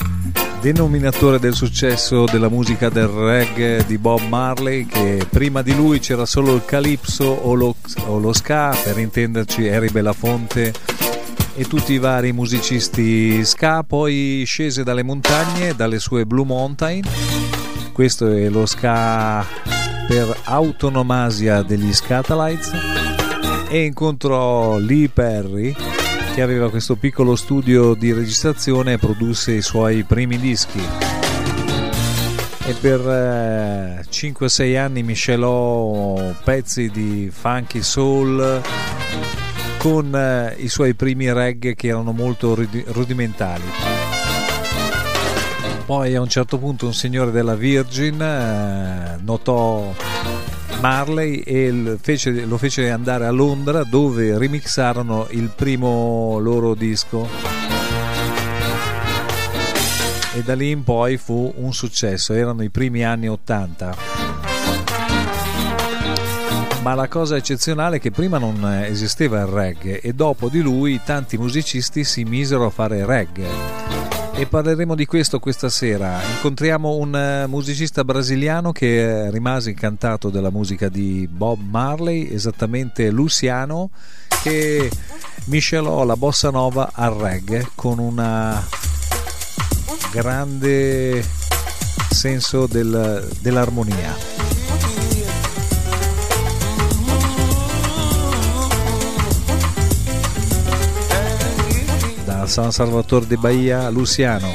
denominatore 0.60 1.40
del 1.40 1.52
successo 1.52 2.26
della 2.26 2.48
musica 2.48 2.90
del 2.90 3.08
reggae 3.08 3.84
di 3.86 3.98
Bob 3.98 4.20
Marley 4.20 4.86
che 4.86 5.26
prima 5.28 5.62
di 5.62 5.74
lui 5.74 5.98
c'era 5.98 6.26
solo 6.26 6.54
il 6.54 6.64
calypso 6.64 7.24
o 7.24 7.54
lo, 7.54 7.74
o 8.06 8.20
lo 8.20 8.32
ska 8.32 8.78
per 8.84 8.98
intenderci 8.98 9.68
Harry 9.68 9.90
Belafonte 9.90 10.72
e 11.56 11.64
tutti 11.64 11.94
i 11.94 11.98
vari 11.98 12.30
musicisti 12.30 13.44
ska. 13.44 13.82
Poi 13.82 14.44
scese 14.46 14.84
dalle 14.84 15.02
montagne 15.02 15.74
dalle 15.74 15.98
sue 15.98 16.24
Blue 16.24 16.46
Mountain. 16.46 17.02
Questo 17.92 18.30
è 18.30 18.48
lo 18.48 18.64
ska 18.64 19.44
per 20.06 20.38
autonomasia 20.44 21.62
degli 21.62 21.92
Scatalites 21.92 22.95
e 23.68 23.84
incontrò 23.84 24.78
Lee 24.78 25.08
Perry 25.08 25.74
che 26.34 26.42
aveva 26.42 26.68
questo 26.70 26.96
piccolo 26.96 27.34
studio 27.34 27.94
di 27.94 28.12
registrazione 28.12 28.92
e 28.92 28.98
produsse 28.98 29.52
i 29.52 29.62
suoi 29.62 30.04
primi 30.04 30.38
dischi. 30.38 30.82
E 32.66 32.72
per 32.80 33.00
eh, 33.00 34.04
5-6 34.10 34.76
anni 34.76 35.02
miscelò 35.02 36.34
pezzi 36.44 36.90
di 36.90 37.30
funky 37.32 37.82
soul 37.82 38.60
con 39.78 40.14
eh, 40.14 40.54
i 40.58 40.68
suoi 40.68 40.94
primi 40.94 41.32
reggae 41.32 41.74
che 41.74 41.88
erano 41.88 42.12
molto 42.12 42.54
rudi- 42.54 42.84
rudimentali. 42.88 43.64
Poi 45.86 46.14
a 46.14 46.20
un 46.20 46.28
certo 46.28 46.58
punto 46.58 46.86
un 46.86 46.94
signore 46.94 47.30
della 47.30 47.54
Virgin 47.54 48.20
eh, 48.20 49.18
notò 49.22 49.94
Marley 50.86 51.38
e 51.40 51.96
fece- 52.00 52.44
lo 52.44 52.58
fece 52.58 52.90
andare 52.90 53.26
a 53.26 53.32
Londra 53.32 53.82
dove 53.82 54.38
remixarono 54.38 55.26
il 55.30 55.50
primo 55.52 56.38
loro 56.38 56.74
disco 56.74 57.28
e 60.32 60.42
da 60.44 60.54
lì 60.54 60.70
in 60.70 60.84
poi 60.84 61.16
fu 61.16 61.52
un 61.56 61.72
successo, 61.72 62.34
erano 62.34 62.62
i 62.62 62.70
primi 62.70 63.04
anni 63.04 63.28
80. 63.28 63.96
ma 66.82 66.94
la 66.94 67.08
cosa 67.08 67.34
eccezionale 67.34 67.96
è 67.96 68.00
che 68.00 68.12
prima 68.12 68.38
non 68.38 68.64
esisteva 68.84 69.40
il 69.40 69.46
reggae 69.46 70.00
e 70.00 70.12
dopo 70.12 70.48
di 70.48 70.60
lui 70.60 71.00
tanti 71.04 71.36
musicisti 71.36 72.04
si 72.04 72.22
misero 72.22 72.64
a 72.64 72.70
fare 72.70 73.04
reggae. 73.04 74.15
E 74.38 74.46
parleremo 74.46 74.94
di 74.94 75.06
questo 75.06 75.38
questa 75.38 75.70
sera. 75.70 76.20
Incontriamo 76.34 76.96
un 76.96 77.16
eh, 77.16 77.46
musicista 77.46 78.04
brasiliano 78.04 78.70
che 78.70 79.30
rimase 79.30 79.70
incantato 79.70 80.28
della 80.28 80.50
musica 80.50 80.90
di 80.90 81.26
Bob 81.26 81.58
Marley, 81.58 82.28
esattamente 82.30 83.08
Luciano, 83.10 83.88
che 84.42 84.90
miscelò 85.46 86.04
la 86.04 86.16
bossa 86.16 86.50
nova 86.50 86.90
al 86.92 87.14
reggae 87.14 87.70
con 87.74 87.98
un 87.98 88.62
grande 90.12 91.24
senso 92.10 92.66
del, 92.66 93.26
dell'armonia. 93.40 94.35
San 102.48 102.72
Salvador 102.72 103.26
de 103.26 103.36
Bahia, 103.36 103.90
Luciano. 103.90 104.48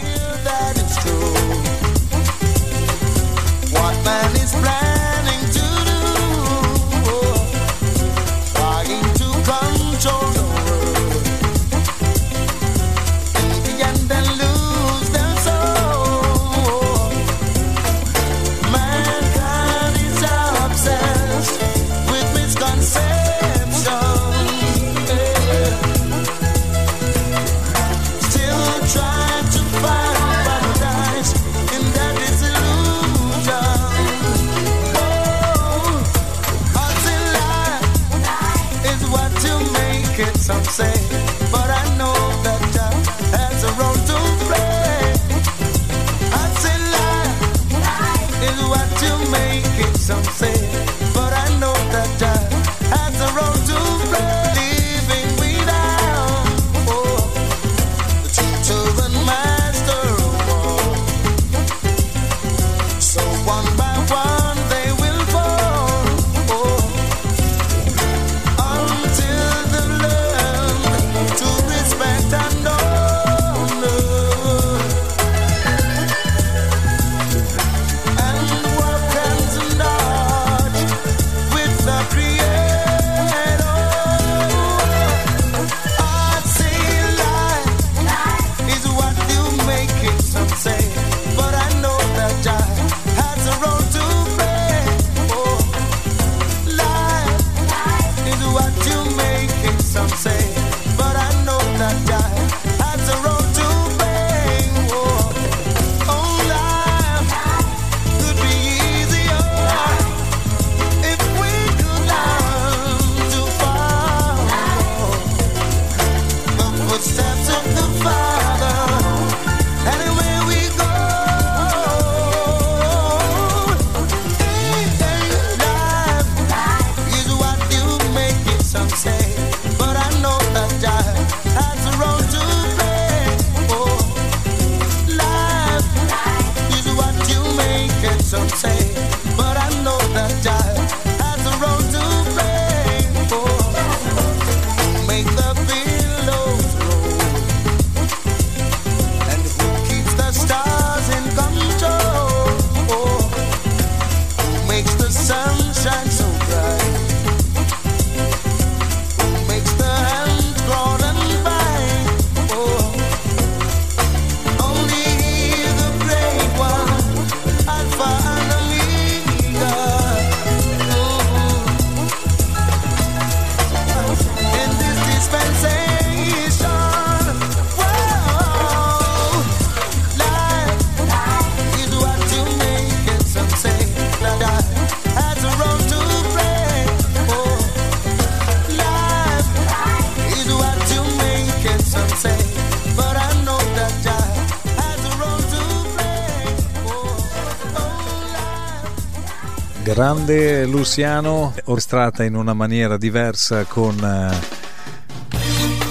Luciano, 200.72 201.54
orchestrata 201.66 202.24
in 202.24 202.34
una 202.34 202.54
maniera 202.54 202.98
diversa 202.98 203.66
con, 203.66 203.96
eh, 204.00 205.38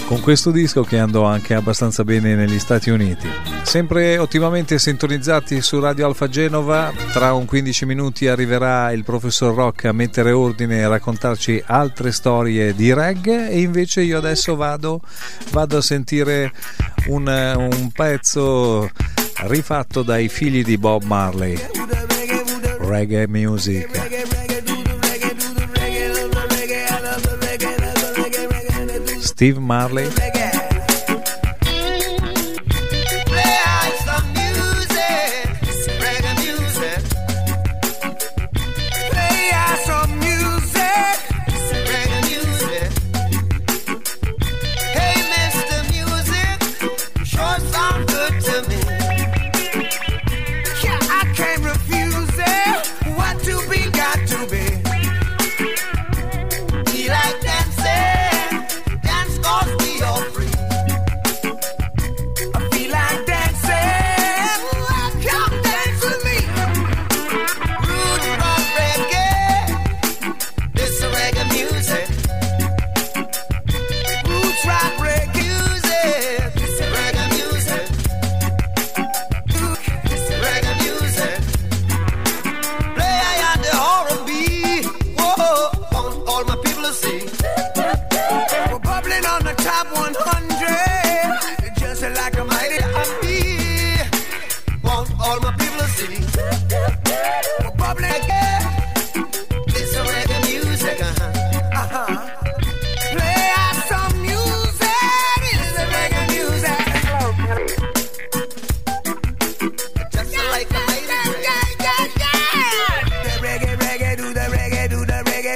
con 0.06 0.20
questo 0.20 0.50
disco 0.50 0.82
che 0.82 0.98
andò 0.98 1.24
anche 1.24 1.54
abbastanza 1.54 2.02
bene 2.02 2.34
negli 2.34 2.58
Stati 2.58 2.90
Uniti. 2.90 3.28
Sempre 3.62 4.16
ottimamente 4.18 4.78
sintonizzati 4.78 5.60
su 5.60 5.78
Radio 5.78 6.06
Alfa 6.06 6.28
Genova, 6.28 6.92
tra 7.12 7.34
un 7.34 7.44
15 7.44 7.84
minuti 7.84 8.26
arriverà 8.26 8.90
il 8.92 9.04
professor 9.04 9.54
Rock 9.54 9.84
a 9.84 9.92
mettere 9.92 10.32
ordine 10.32 10.78
e 10.78 10.88
raccontarci 10.88 11.62
altre 11.66 12.10
storie 12.10 12.74
di 12.74 12.92
reggae 12.92 13.50
e 13.50 13.60
invece 13.60 14.00
io 14.00 14.16
adesso 14.16 14.56
vado, 14.56 15.02
vado 15.50 15.76
a 15.76 15.82
sentire 15.82 16.50
un, 17.06 17.26
un 17.26 17.90
pezzo 17.92 18.90
rifatto 19.42 20.02
dai 20.02 20.28
figli 20.28 20.64
di 20.64 20.78
Bob 20.78 21.02
Marley 21.04 21.58
reggae 22.90 23.28
music. 23.28 24.39
Steve 29.40 29.58
Marley. 29.58 30.29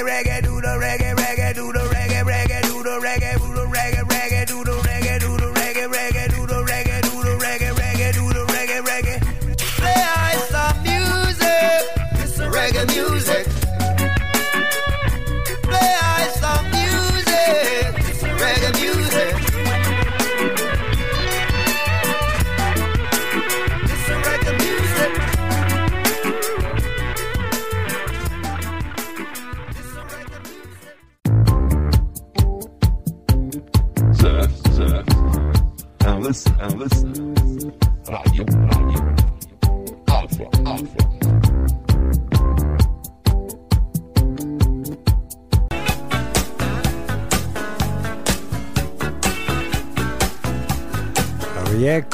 reggae 0.05 0.43
do 0.43 0.54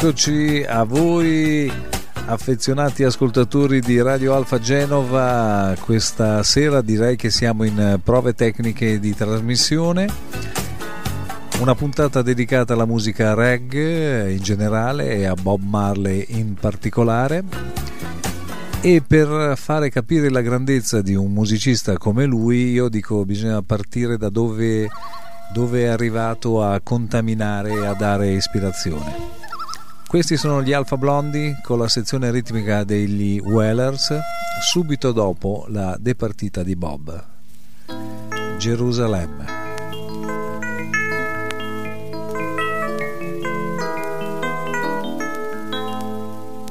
Rieccoci 0.02 0.64
a 0.66 0.82
voi 0.84 1.70
affezionati 2.24 3.04
ascoltatori 3.04 3.80
di 3.80 4.00
Radio 4.00 4.32
Alfa 4.32 4.58
Genova. 4.58 5.76
Questa 5.78 6.42
sera 6.42 6.80
direi 6.80 7.16
che 7.16 7.28
siamo 7.28 7.64
in 7.64 8.00
prove 8.02 8.32
tecniche 8.32 8.98
di 8.98 9.14
trasmissione. 9.14 10.08
Una 11.60 11.74
puntata 11.74 12.22
dedicata 12.22 12.72
alla 12.72 12.86
musica 12.86 13.34
reggae 13.34 14.32
in 14.32 14.42
generale 14.42 15.16
e 15.16 15.26
a 15.26 15.34
Bob 15.34 15.60
Marley 15.64 16.24
in 16.28 16.54
particolare. 16.54 17.44
E 18.80 19.02
per 19.06 19.52
fare 19.58 19.90
capire 19.90 20.30
la 20.30 20.40
grandezza 20.40 21.02
di 21.02 21.14
un 21.14 21.30
musicista 21.30 21.98
come 21.98 22.24
lui, 22.24 22.70
io 22.70 22.88
dico 22.88 23.26
bisogna 23.26 23.60
partire 23.60 24.16
da 24.16 24.30
dove, 24.30 24.88
dove 25.52 25.82
è 25.82 25.88
arrivato 25.88 26.62
a 26.62 26.80
contaminare 26.82 27.72
e 27.72 27.84
a 27.84 27.92
dare 27.92 28.30
ispirazione. 28.30 29.39
Questi 30.10 30.36
sono 30.36 30.60
gli 30.60 30.72
Alfa 30.72 30.96
Blondi 30.96 31.54
con 31.62 31.78
la 31.78 31.86
sezione 31.86 32.32
ritmica 32.32 32.82
degli 32.82 33.38
Wellers, 33.38 34.12
subito 34.60 35.12
dopo 35.12 35.66
la 35.68 35.96
departita 36.00 36.64
di 36.64 36.74
Bob. 36.74 37.24
Gerusalemme. 38.58 39.44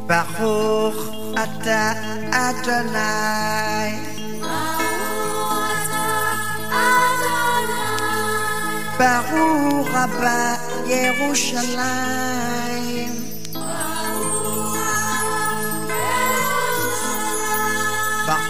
Baruch 0.05 1.31
ata 1.35 1.95
Adonai. 2.31 3.93
Baruch 8.97 9.91
Rabba 9.93 10.59
Yerushalayim. 10.87 13.18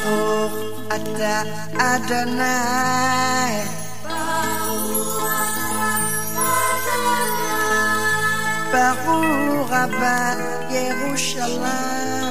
Baruch 0.09 0.57
ata 0.89 1.35
Adonai. 1.77 3.53
Baruch 8.73 9.69
Rabba 9.69 10.17
Yerushalayim. 10.73 12.28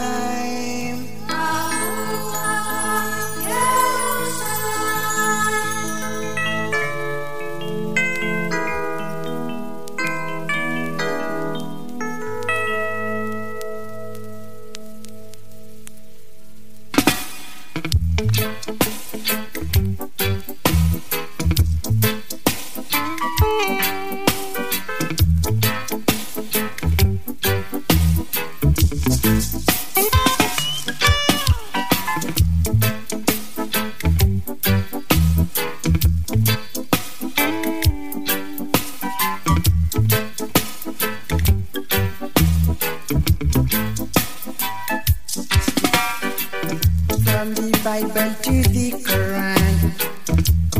Bible 47.98 48.32
to 48.46 48.62
the 48.70 48.92
Quran, 49.02 49.74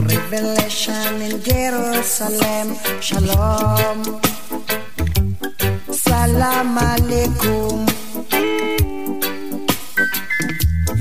Revelation 0.07 1.15
in 1.27 1.43
Jerusalem, 1.43 2.67
Shalom, 3.03 4.21
Salam 5.91 6.79
Alaikum. 6.79 7.91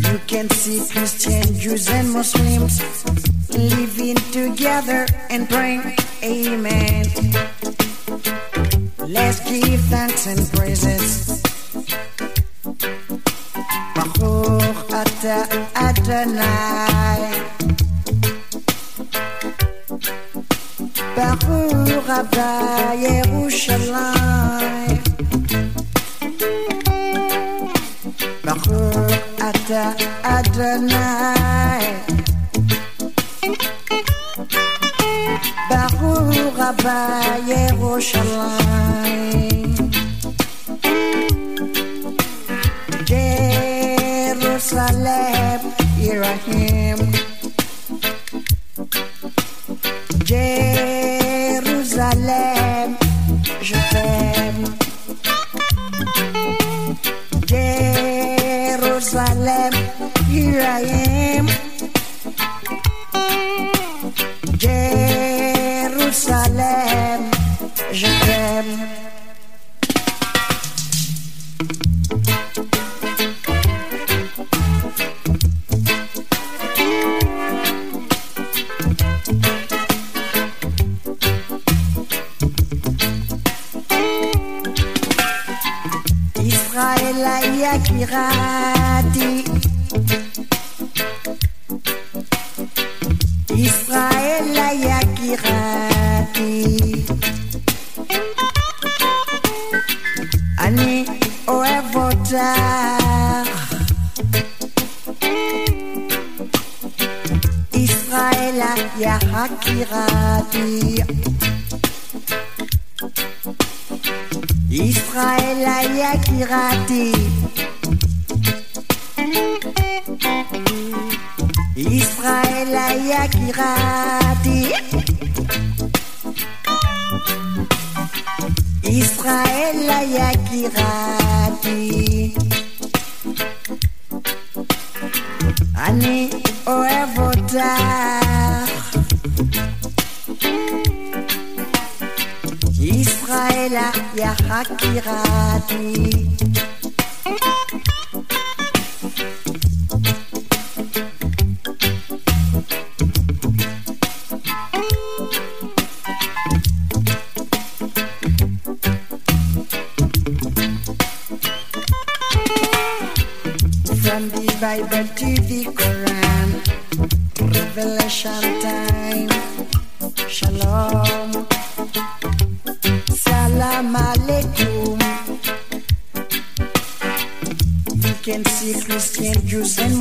You 0.09 0.19
can 0.25 0.49
see 0.49 0.81
Christian, 0.91 1.53
Jews, 1.53 1.87
and 1.89 2.09
Muslims 2.11 2.81
living 3.53 4.17
together 4.33 5.05
and 5.29 5.47
praying, 5.47 5.83
Amen. 6.23 7.05
Let's 9.05 9.39
give 9.47 9.81
thanks 9.93 10.25
and 10.25 10.41
praises. 10.49 11.43
Baruch 13.93 14.91
ata 14.93 15.66
Baruch 21.17 21.89
Rabbah 22.07 22.95
Yerushalayim. 22.95 25.03
Baruch 28.39 29.19
Ata 29.43 29.91
Adonai. 30.23 31.99
Baruch 35.67 36.55
Rabbah 36.55 37.35
Yerushalayim. 37.51 39.46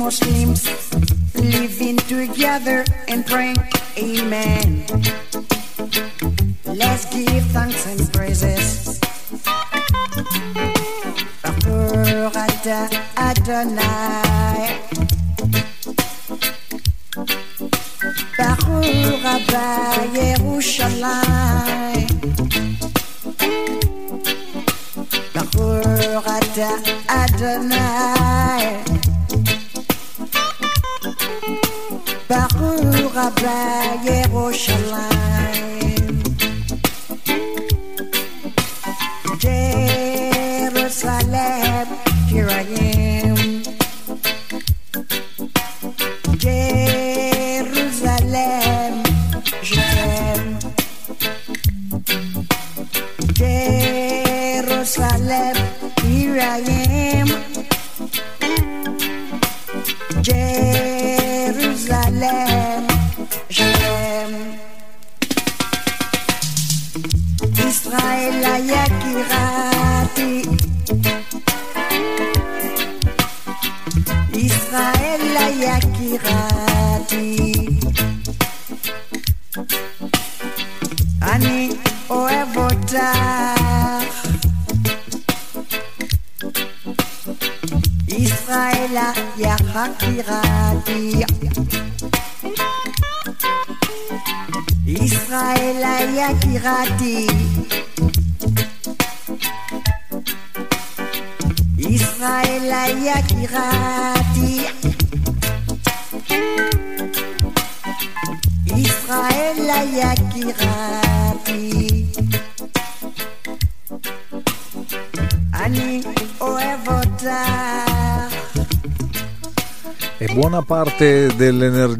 Muslims 0.07 0.63
living 1.35 1.97
together 1.97 2.85
and 3.09 3.25
praying. 3.25 3.57
Amen. 3.97 5.16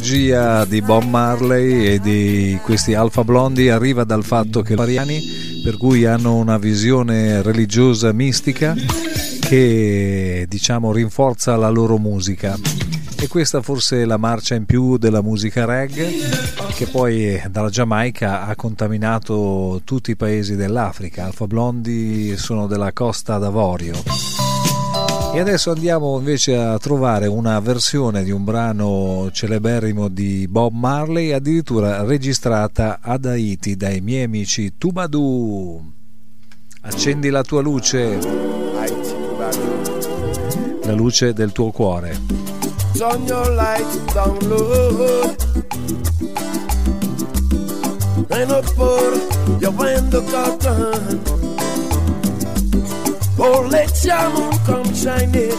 Dell'energia 0.07 0.63
di 0.63 0.81
Bob 0.81 1.03
Marley 1.03 1.85
e 1.85 1.99
di 1.99 2.57
questi 2.63 2.93
Alfa 2.93 3.25
Blondi 3.25 3.69
arriva 3.69 4.05
dal 4.05 4.23
fatto 4.23 4.61
che 4.61 4.73
variani 4.73 5.21
per 5.61 5.77
cui 5.77 6.05
hanno 6.05 6.35
una 6.35 6.57
visione 6.57 7.41
religiosa 7.41 8.13
mistica 8.13 8.73
che 9.41 10.45
diciamo 10.47 10.93
rinforza 10.93 11.57
la 11.57 11.67
loro 11.67 11.97
musica 11.97 12.57
e 13.19 13.27
questa 13.27 13.61
forse 13.61 14.03
è 14.03 14.05
la 14.05 14.17
marcia 14.17 14.55
in 14.55 14.65
più 14.65 14.97
della 14.97 15.21
musica 15.21 15.65
reggae 15.65 16.09
che 16.73 16.87
poi 16.87 17.41
dalla 17.49 17.69
Giamaica 17.69 18.45
ha 18.45 18.55
contaminato 18.55 19.81
tutti 19.83 20.11
i 20.11 20.15
paesi 20.15 20.55
dell'Africa. 20.55 21.25
Alfa 21.25 21.47
Blondi 21.47 22.37
sono 22.37 22.67
della 22.67 22.93
Costa 22.93 23.39
d'Avorio. 23.39 24.36
E 25.33 25.39
adesso 25.39 25.71
andiamo 25.71 26.17
invece 26.17 26.55
a 26.55 26.77
trovare 26.79 27.27
una 27.27 27.59
versione 27.59 28.23
di 28.23 28.31
un 28.31 28.43
brano 28.43 29.29
celeberrimo 29.31 30.07
di 30.07 30.47
Bob 30.47 30.73
Marley, 30.73 31.31
addirittura 31.31 32.03
registrata 32.03 32.99
ad 33.01 33.25
Haiti 33.25 33.75
dai 33.75 34.01
miei 34.01 34.23
amici 34.23 34.77
Tubadoo. 34.77 35.83
Accendi 36.81 37.29
la 37.29 37.43
tua 37.43 37.61
luce, 37.61 38.17
la 40.83 40.93
luce 40.93 41.33
del 41.33 41.51
tuo 41.51 41.71
cuore. 41.71 42.19
Turn 42.97 43.23
your 43.27 43.51
light 43.51 44.13
down 44.13 44.39
low 44.47 45.35
And 48.29 48.51
up 48.51 48.65
for 48.75 48.99
your 49.61 49.71
window 49.71 50.21
curtain 50.23 51.36
Oh, 53.39 53.67
let 53.69 54.03
your 54.03 54.29
moon 54.33 54.57
come 54.65 54.91
shining 54.95 55.51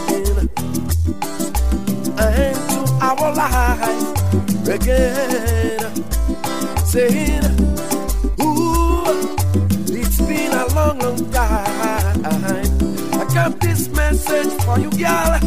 into 2.19 2.83
our 3.01 3.33
life 3.33 4.67
again. 4.67 5.79
Saying, 6.85 7.45
Ooh, 8.41 9.05
it's 9.87 10.19
been 10.21 10.51
a 10.51 10.67
long, 10.75 10.99
long 10.99 11.31
time. 11.31 12.67
I 13.13 13.23
got 13.33 13.57
this 13.61 13.87
message 13.89 14.51
for 14.63 14.77
you, 14.77 14.89
girl. 14.91 15.39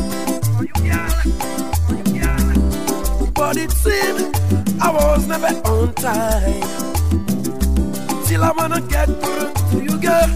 For 0.56 0.64
you, 0.64 0.72
girl. 0.88 1.12
Girl. 2.14 2.54
But 3.34 3.56
it 3.58 3.70
seemed 3.72 4.34
I 4.80 4.90
was 4.90 5.26
never 5.26 5.52
on 5.68 5.92
time. 5.94 6.62
Still, 8.24 8.44
I 8.44 8.52
wanna 8.56 8.80
get 8.80 9.06
through 9.06 9.52
to 9.70 9.82
you, 9.84 9.98
girl. 10.00 10.28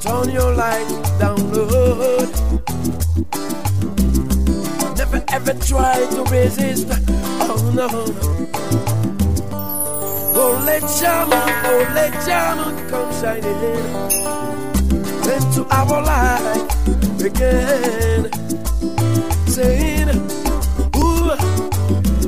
Turn 0.00 0.30
your 0.30 0.54
light 0.54 0.88
down 1.18 1.52
low. 1.52 2.49
Never 5.46 5.58
try 5.64 6.06
to 6.10 6.22
resist. 6.24 6.86
Oh 7.40 7.72
no. 7.74 7.88
Oh 10.36 10.62
let 10.66 10.82
Shaman, 10.82 11.48
oh 11.64 11.92
let 11.94 12.12
Shaman 12.24 12.88
come 12.90 13.10
shining 13.20 13.60
into 15.32 15.66
our 15.70 16.02
life 16.02 17.24
again. 17.24 18.30
Saying, 19.46 20.08
Ooh, 20.96 21.30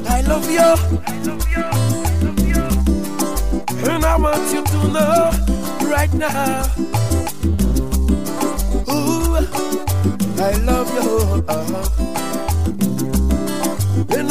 I 0.09 0.23
love 0.27 0.51
you. 0.51 0.71
I 1.07 1.17
love 1.27 1.49
you. 1.53 1.75
And 3.91 4.05
I 4.05 4.17
want 4.17 4.53
you 4.55 4.65
to 4.65 4.89
know 4.89 5.31
right 5.91 6.13
now. 6.15 6.65
Ooh, 8.89 9.37
I 10.41 10.53
love 10.65 10.91
you. 10.95 11.45
And 11.49 11.92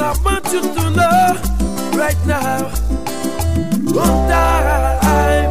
I 0.01 0.17
want 0.23 0.45
you 0.51 0.61
to 0.61 0.89
know 0.89 1.37
right 1.97 2.17
now. 2.25 2.69
One 3.93 4.27
time, 4.29 5.49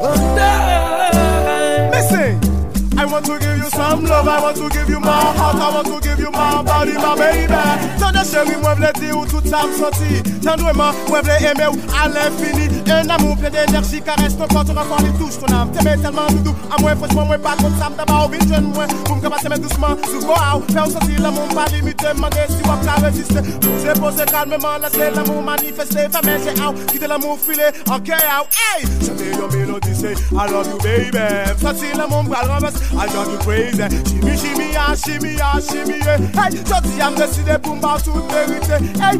one 0.00 0.36
time. 0.38 1.90
Listen, 1.90 2.98
I 2.98 3.04
want 3.06 3.26
to 3.26 3.38
give 3.38 3.58
you 3.58 3.70
some 3.70 4.04
love, 4.04 4.28
I 4.28 4.40
want 4.40 4.56
to 4.58 4.68
give 4.70 4.88
you 4.88 5.00
my 5.00 5.10
heart, 5.10 5.56
I 5.56 5.74
want 5.74 5.86
to 5.88 6.08
give 6.08 6.20
you 6.20 6.30
my 6.30 6.62
body, 6.62 6.94
my 6.94 7.16
baby. 7.16 7.52
Tande 7.98 8.22
chéri, 8.24 8.56
mwen 8.62 8.76
vle 8.76 8.92
di 9.00 9.12
ou 9.12 9.26
tout 9.26 9.44
sa 9.46 9.66
m 9.66 9.72
senti. 9.74 10.22
Tendreman, 10.44 10.94
mwen 11.08 11.22
vle 11.22 11.36
eme 11.50 11.66
ou 11.68 11.78
à 11.98 12.08
l'infini. 12.08 12.79
Un 12.90 13.08
amour 13.08 13.36
plein 13.36 13.50
d'énergie, 13.50 14.02
caresse 14.02 14.36
ton 14.36 14.48
corps, 14.48 14.64
ton 14.64 14.76
enfant, 14.76 14.96
il 15.04 15.12
touche 15.12 15.38
ton 15.38 15.52
âme. 15.54 15.70
T'aimer 15.70 15.96
tellement 16.02 16.26
doudou, 16.28 16.54
à 16.76 16.80
moi, 16.80 16.96
franchement, 16.96 17.24
moi 17.24 17.38
pas 17.38 17.56
comme 17.56 17.76
ça, 17.78 17.88
m'daba 17.88 18.26
ou 18.26 18.48
jeune, 18.48 18.64
moi. 18.74 18.86
Pour 19.04 19.16
me 19.16 19.48
mais 19.48 19.58
doucement, 19.58 19.96
sous 20.04 20.26
quoi, 20.26 20.36
ah, 20.40 20.58
faire 20.72 20.86
sentir 20.86 21.20
l'amour, 21.20 21.48
pas 21.54 21.66
limité, 21.66 22.06
demander 22.14 22.46
si 22.48 22.68
wap 22.68 22.84
ka 22.84 23.06
résister. 23.06 23.42
Poser, 23.60 24.00
poser 24.00 24.24
calmement, 24.26 24.78
laisser 24.82 25.10
l'amour 25.14 25.42
manifester. 25.42 26.08
Faire 26.10 26.38
j'ai 26.44 26.60
ah, 26.60 26.68
out, 26.68 26.86
quitter 26.86 27.06
l'amour 27.06 27.38
filer, 27.38 27.70
ok, 27.86 28.10
out, 28.10 28.48
hey! 28.58 28.84
Chanter 29.06 29.30
your 29.38 29.50
melody, 29.52 29.94
say, 29.94 30.14
I 30.36 30.50
love 30.50 30.66
you, 30.66 30.78
baby. 30.82 31.18
Sentir 31.60 31.96
l'amour, 31.96 32.24
bral 32.24 32.48
renverse, 32.48 32.80
I 32.92 33.06
drive 33.06 33.30
you 33.30 33.38
crazy. 33.38 33.86
Shimmy, 34.10 34.36
shimmy, 34.36 34.76
ah, 34.76 34.94
shimmy, 34.96 35.36
ah, 35.40 35.60
shimmy, 35.60 35.98
yeah. 35.98 36.18
Hey, 36.34 36.56
jodi, 36.66 37.00
am 37.00 37.14
décidé 37.14 37.56
koumba 37.70 37.98
verite 38.28 38.76
Ey, 39.00 39.18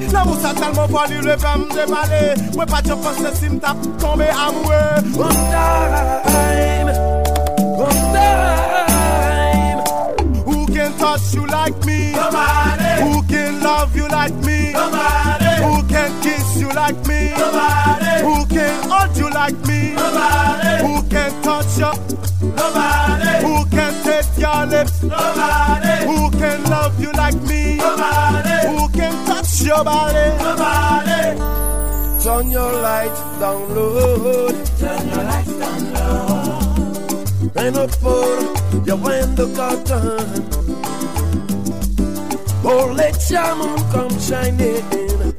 talman 0.54 0.88
le 1.22 1.36
bèm 1.36 1.68
de 1.74 1.86
Mwen 2.56 2.66
pa 2.66 2.82
tche 2.82 2.94
tombe 4.00 4.26
time, 5.50 6.90
one 7.78 8.00
time. 8.12 9.78
Who 10.44 10.66
can 10.66 10.92
touch 10.98 11.34
you 11.34 11.46
like 11.46 11.84
me? 11.84 12.12
Nobody. 12.12 12.92
Who 13.02 13.22
can 13.22 13.62
love 13.62 13.96
you 13.96 14.08
like 14.08 14.34
me? 14.44 14.72
Nobody. 14.72 15.39
Who 15.64 15.82
can 15.88 16.10
kiss 16.22 16.56
you 16.60 16.68
like 16.72 16.98
me? 17.06 17.30
Nobody. 17.36 18.14
Who 18.26 18.46
can 18.46 18.88
hold 18.90 19.16
you 19.16 19.30
like 19.30 19.58
me? 19.66 19.92
Nobody. 19.94 20.72
Who 20.84 21.02
can 21.08 21.42
touch 21.42 21.78
you? 21.78 21.92
Nobody, 22.60 23.32
Who 23.46 23.64
can 23.70 23.92
taste 24.04 24.38
your 24.38 24.66
lips? 24.66 25.02
nobody, 25.02 25.94
Who 26.06 26.30
can 26.38 26.62
love 26.64 26.98
you 27.00 27.12
like 27.12 27.40
me? 27.42 27.76
nobody, 27.76 28.56
Who 28.68 28.88
can 28.90 29.14
touch 29.26 29.62
your 29.62 29.84
body? 29.84 30.26
nobody. 30.42 31.38
Turn 32.24 32.50
your 32.50 32.72
lights 32.82 33.20
down 33.40 33.74
low. 33.74 34.48
Turn 34.78 35.08
your 35.08 35.24
lights 35.24 35.54
down 35.58 35.92
low. 35.94 36.60
And 37.56 37.76
up 37.76 37.90
for 38.02 38.26
your 38.86 38.96
window 38.96 39.48
curtain. 39.54 40.46
Oh, 42.62 42.92
let 42.94 43.18
your 43.30 43.54
moon 43.56 43.78
come 43.90 44.18
shining 44.20 44.84
into 44.92 45.29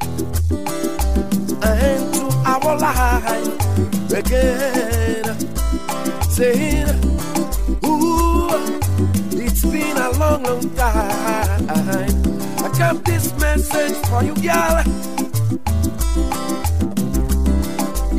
life 2.78 4.12
again. 4.12 5.24
Saying, 6.30 6.88
Ooh, 7.86 8.50
it's 9.32 9.66
been 9.66 9.98
a 9.98 10.12
long, 10.18 10.44
long 10.44 10.70
time. 10.76 11.68
I 11.70 12.72
got 12.78 13.04
this 13.06 13.34
message 13.40 13.98
for 14.08 14.24
you, 14.24 14.36
girl. 14.36 14.84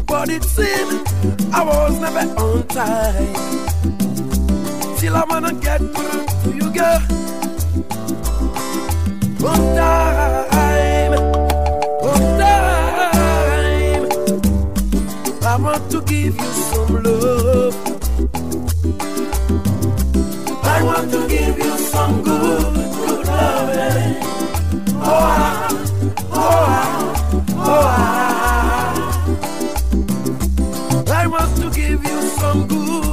But 0.07 0.29
it 0.29 0.45
seemed 0.45 1.07
I 1.53 1.65
was 1.65 1.99
never 2.01 2.27
on 2.41 2.67
time. 2.69 3.35
Still, 4.97 5.17
I 5.17 5.25
wanna 5.29 5.55
get 5.55 5.81
through 5.81 6.27
to 6.43 6.57
you, 6.57 6.71
girl. 6.73 7.01
One 9.41 9.77
time, 9.77 10.82
want 15.73 15.91
to 15.91 16.03
give 16.03 16.37
you 16.39 16.53
some 16.71 17.03
love. 17.03 17.75
I 20.65 20.83
want 20.85 21.11
to 21.13 21.27
give 21.29 21.57
you 21.59 21.79
some 21.79 22.23
good, 22.23 22.75
good 22.75 23.27
loving. 23.27 24.17
Oh, 25.01 25.23
ah, 25.33 25.69
oh, 26.31 26.67
ah, 26.69 27.25
oh, 27.57 27.87
ah. 27.97 28.93
I 31.11 31.27
want 31.27 31.57
to 31.57 31.71
give 31.71 32.05
you 32.05 32.21
some 32.39 32.67
good, 32.69 33.03
good 33.05 33.12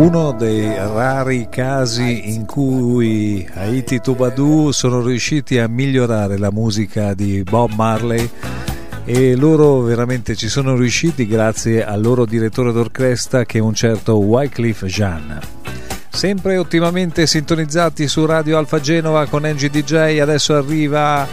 Uno 0.00 0.32
dei 0.32 0.74
rari 0.76 1.48
casi 1.50 2.32
in 2.32 2.46
cui 2.46 3.46
Haiti 3.52 4.00
Tubadou 4.00 4.70
sono 4.70 5.02
riusciti 5.02 5.58
a 5.58 5.68
migliorare 5.68 6.38
la 6.38 6.50
musica 6.50 7.12
di 7.12 7.42
Bob 7.42 7.72
Marley 7.72 8.26
e 9.04 9.36
loro 9.36 9.80
veramente 9.82 10.36
ci 10.36 10.48
sono 10.48 10.74
riusciti 10.74 11.26
grazie 11.26 11.84
al 11.84 12.00
loro 12.00 12.24
direttore 12.24 12.72
d'orchestra 12.72 13.44
che 13.44 13.58
è 13.58 13.60
un 13.60 13.74
certo 13.74 14.16
Wycliffe 14.16 14.86
Jean. 14.86 15.38
Sempre 16.08 16.56
ottimamente 16.56 17.26
sintonizzati 17.26 18.08
su 18.08 18.24
Radio 18.24 18.56
Alfa 18.56 18.80
Genova 18.80 19.26
con 19.26 19.42
NGDJ, 19.42 20.18
adesso 20.18 20.54
arriva 20.54 21.28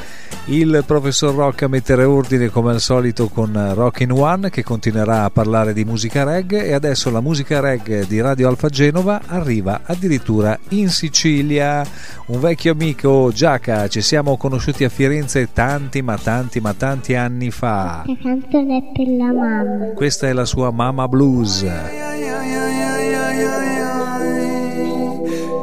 il 0.49 0.84
professor 0.86 1.34
Rock 1.34 1.63
a 1.63 1.67
mettere 1.67 2.05
ordine 2.05 2.49
come 2.49 2.71
al 2.71 2.80
solito 2.80 3.28
con 3.28 3.71
Rock 3.73 4.01
in 4.01 4.11
One 4.11 4.49
che 4.49 4.63
continuerà 4.63 5.25
a 5.25 5.30
parlare 5.30 5.73
di 5.73 5.84
musica 5.84 6.23
reggae 6.23 6.65
e 6.65 6.73
adesso 6.73 7.09
la 7.09 7.19
musica 7.19 7.59
reggae 7.59 8.07
di 8.07 8.21
Radio 8.21 8.47
Alfa 8.47 8.69
Genova 8.69 9.21
arriva 9.25 9.82
addirittura 9.84 10.57
in 10.69 10.89
Sicilia. 10.89 11.86
Un 12.28 12.39
vecchio 12.39 12.71
amico 12.71 13.30
Giaca, 13.34 13.88
ci 13.88 14.01
siamo 14.01 14.38
conosciuti 14.38 14.84
a 14.86 14.89
Firenze 14.89 15.49
tanti 15.51 16.01
ma 16.01 16.17
tanti 16.17 16.59
ma 16.61 16.73
tanti 16.73 17.15
anni 17.15 17.51
fa. 17.51 18.03
La 18.05 18.17
canzone 18.21 18.78
è 18.78 18.84
per 18.93 19.07
la 19.07 19.34
mamma. 19.34 19.93
Questa 19.95 20.28
è 20.28 20.34
la 20.34 20.45
sua 20.45 20.71
Mama 20.71 21.07
Blues. 21.07 21.65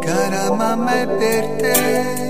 Cara 0.01 0.53
mamma 0.53 1.01
è 1.01 1.07
per 1.07 1.47
te 1.57 2.24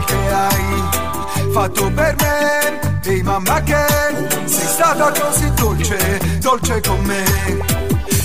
quel 0.00 0.04
che 0.04 0.32
hai 0.32 1.52
Fatto 1.52 1.90
per 1.92 2.14
me. 2.18 3.00
Ehi 3.02 3.22
mamma 3.22 3.60
che 3.62 3.86
sei 4.44 4.66
stata 4.66 5.10
così 5.10 5.52
dolce, 5.54 6.20
dolce 6.38 6.80
con 6.80 7.00
me. 7.04 7.24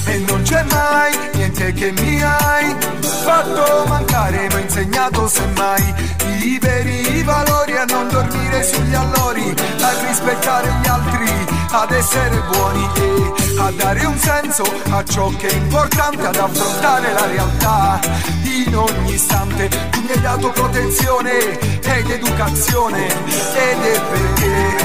E 0.06 0.18
non 0.28 0.42
c'è 0.44 0.64
mai 0.70 1.18
niente 1.34 1.74
che 1.74 1.92
mi 1.92 2.22
hai 2.22 2.76
fatto 3.00 3.86
mancare 3.88 4.48
Mi 4.48 4.54
hai 4.54 4.62
insegnato 4.62 5.28
semmai. 5.28 5.94
I 6.42 6.60
veri 6.60 7.24
valori 7.24 7.76
A 7.76 7.86
non 7.86 8.08
dormire 8.10 8.64
sugli 8.64 8.94
allori 8.94 9.56
A 9.82 10.08
rispettare 10.08 10.72
gli 10.82 10.88
altri 10.88 11.64
ad 11.72 11.92
essere 11.92 12.42
buoni 12.52 12.90
e 12.96 13.34
a 13.58 13.72
dare 13.72 14.06
un 14.06 14.18
senso 14.18 14.64
a 14.92 15.04
ciò 15.04 15.28
che 15.36 15.48
è 15.48 15.56
importante, 15.56 16.26
ad 16.26 16.36
affrontare 16.36 17.12
la 17.12 17.26
realtà 17.26 18.00
in 18.64 18.76
ogni 18.76 19.14
istante. 19.14 19.68
Tu 19.68 20.02
mi 20.02 20.12
hai 20.12 20.22
dato 20.22 20.50
protezione 20.52 21.60
ed 21.82 22.10
educazione 22.10 23.08
ed 23.08 23.82
è 23.82 24.02
perché 24.02 24.76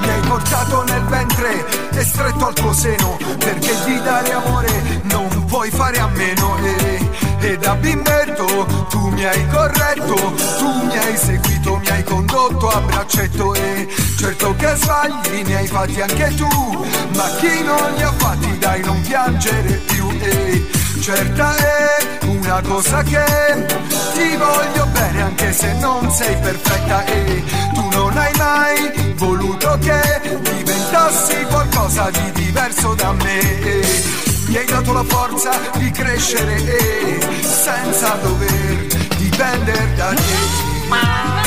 mi 0.00 0.08
hai 0.08 0.20
portato 0.28 0.82
nel 0.84 1.02
ventre 1.04 1.64
e 1.92 2.04
stretto 2.04 2.46
al 2.46 2.54
tuo 2.54 2.72
seno 2.72 3.16
perché 3.38 3.74
di 3.84 4.02
dare 4.02 4.32
amore 4.32 5.00
non 5.04 5.44
puoi 5.46 5.70
fare 5.70 5.98
a 5.98 6.08
meno 6.08 6.56
e, 6.58 7.08
e 7.40 7.58
da 7.58 7.74
tu 8.88 9.08
mi 9.08 9.24
hai 9.24 9.46
corretto 9.48 10.14
tu 10.58 10.84
mi 10.84 10.96
hai 10.98 11.16
seguito 11.16 11.76
mi 11.76 11.88
hai 11.88 12.02
condotto 12.04 12.68
a 12.68 12.80
braccetto 12.80 13.54
e 13.54 13.88
certo 14.16 14.54
che 14.56 14.74
sbagli 14.76 15.42
ne 15.44 15.56
hai 15.56 15.66
fatti 15.66 16.00
anche 16.00 16.34
tu. 16.34 16.86
Ma 17.14 17.28
chi 17.38 17.62
non 17.62 17.94
li 17.96 18.02
ha 18.02 18.12
fatti 18.12 18.58
dai 18.58 18.82
non 18.82 19.00
piangere 19.02 19.72
più. 19.86 20.08
E 20.20 20.66
certa 21.00 21.56
è 21.56 22.26
una 22.26 22.60
cosa 22.62 23.02
che 23.02 23.66
ti 24.14 24.36
voglio 24.36 24.86
bene 24.92 25.22
anche 25.22 25.52
se 25.52 25.72
non 25.74 26.10
sei 26.10 26.36
perfetta. 26.36 27.04
E 27.04 27.44
tu 27.74 27.88
non 27.90 28.16
hai 28.16 28.32
mai 28.36 29.14
voluto 29.16 29.78
che 29.80 30.40
diventassi 30.40 31.44
qualcosa 31.48 32.10
di 32.10 32.32
diverso 32.32 32.94
da 32.94 33.12
me 33.12 34.27
mi 34.48 34.56
hai 34.56 34.64
dato 34.64 34.92
la 34.92 35.04
forza 35.04 35.50
di 35.76 35.90
crescere 35.90 36.56
e 36.56 37.18
senza 37.42 38.14
dover 38.22 38.86
dipendere 39.16 39.94
da 39.94 40.14
te 40.14 41.37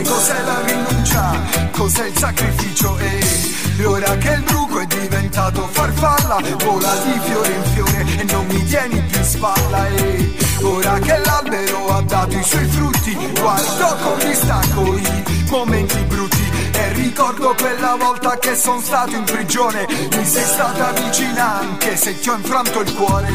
Sai 0.00 0.08
cos'è 0.08 0.42
la 0.44 0.60
rinuncia, 0.64 1.42
cos'è 1.72 2.06
il 2.06 2.16
sacrificio? 2.16 2.96
E 2.98 3.84
ora 3.84 4.16
che 4.16 4.30
il 4.30 4.42
bruco 4.44 4.80
è 4.80 4.86
diventato 4.86 5.68
farfalla 5.70 6.38
Vola 6.64 6.94
di 7.04 7.20
fiore 7.22 7.52
in 7.52 7.62
fiore 7.74 8.06
e 8.18 8.24
non 8.24 8.46
mi 8.46 8.64
tieni 8.64 8.98
più 9.02 9.18
in 9.18 9.24
spalla. 9.24 9.88
E 9.88 10.32
ora 10.62 10.98
che 11.00 11.18
l'albero 11.18 11.88
ha 11.88 12.00
dato 12.00 12.34
i 12.34 12.42
suoi 12.42 12.64
frutti 12.66 13.14
Guardo 13.38 13.96
con 14.02 14.26
distacco 14.26 14.96
i 14.96 15.44
momenti 15.50 16.09
ricordo 17.00 17.54
quella 17.58 17.96
volta 17.96 18.38
che 18.38 18.54
sono 18.54 18.80
stato 18.80 19.16
in 19.16 19.24
prigione. 19.24 19.86
Mi 19.88 20.24
sei 20.24 20.44
stata 20.44 20.92
vicina 20.92 21.60
anche 21.60 21.96
se 21.96 22.18
ti 22.18 22.28
ho 22.28 22.34
infranto 22.34 22.80
il 22.80 22.94
cuore. 22.94 23.28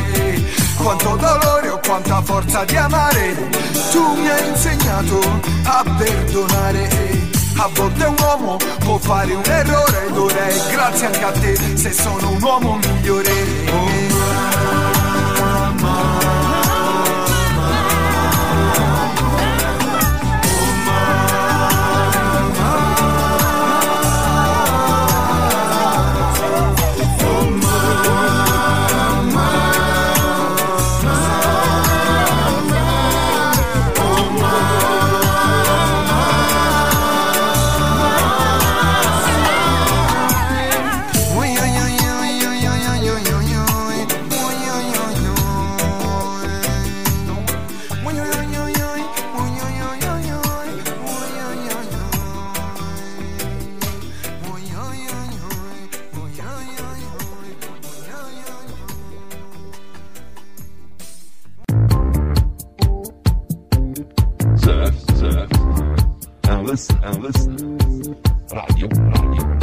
Quanto 0.77 1.15
dolore 1.15 1.69
o 1.69 1.79
quanta 1.79 2.21
forza 2.21 2.63
di 2.65 2.75
amare 2.75 3.49
tu 3.91 4.13
mi 4.13 4.29
hai 4.29 4.47
insegnato 4.47 5.19
a 5.63 5.83
perdonare. 5.97 7.23
A 7.57 7.69
volte 7.73 8.03
un 8.03 8.15
uomo 8.19 8.57
può 8.79 8.97
fare 8.97 9.33
un 9.33 9.43
errore 9.45 10.07
ed 10.07 10.17
ora 10.17 10.45
è 10.45 10.61
grazie 10.71 11.05
anche 11.05 11.23
a 11.23 11.31
te 11.31 11.77
se 11.77 11.91
sono 11.91 12.31
un 12.31 12.41
uomo 12.41 12.77
migliore. 12.77 13.31
Oh, 13.71 14.14
listen, 66.65 66.97
and 67.03 67.21
listen. 67.21 68.17
Radio, 68.51 68.87
radio, 68.87 69.57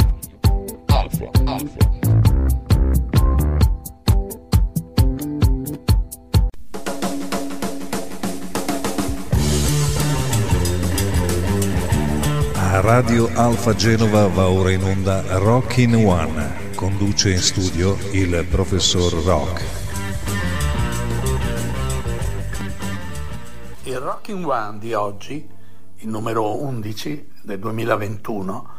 Alpha, 0.87 1.29
Alpha. 1.45 1.91
A 12.55 12.79
Radio 12.81 13.29
Alfa 13.35 13.75
Genova 13.75 14.27
va 14.27 14.49
ora 14.49 14.71
in 14.71 14.83
onda 14.83 15.23
Rockin' 15.37 15.95
One. 15.95 16.71
Conduce 16.75 17.31
in 17.31 17.39
studio 17.39 17.97
il 18.11 18.45
professor 18.49 19.11
Rock. 19.23 19.61
Il 23.83 23.97
Rocking 23.97 24.45
One 24.45 24.79
di 24.79 24.93
oggi, 24.93 25.47
il 26.03 26.09
numero 26.09 26.61
11 26.61 27.29
del 27.43 27.59
2021, 27.59 28.69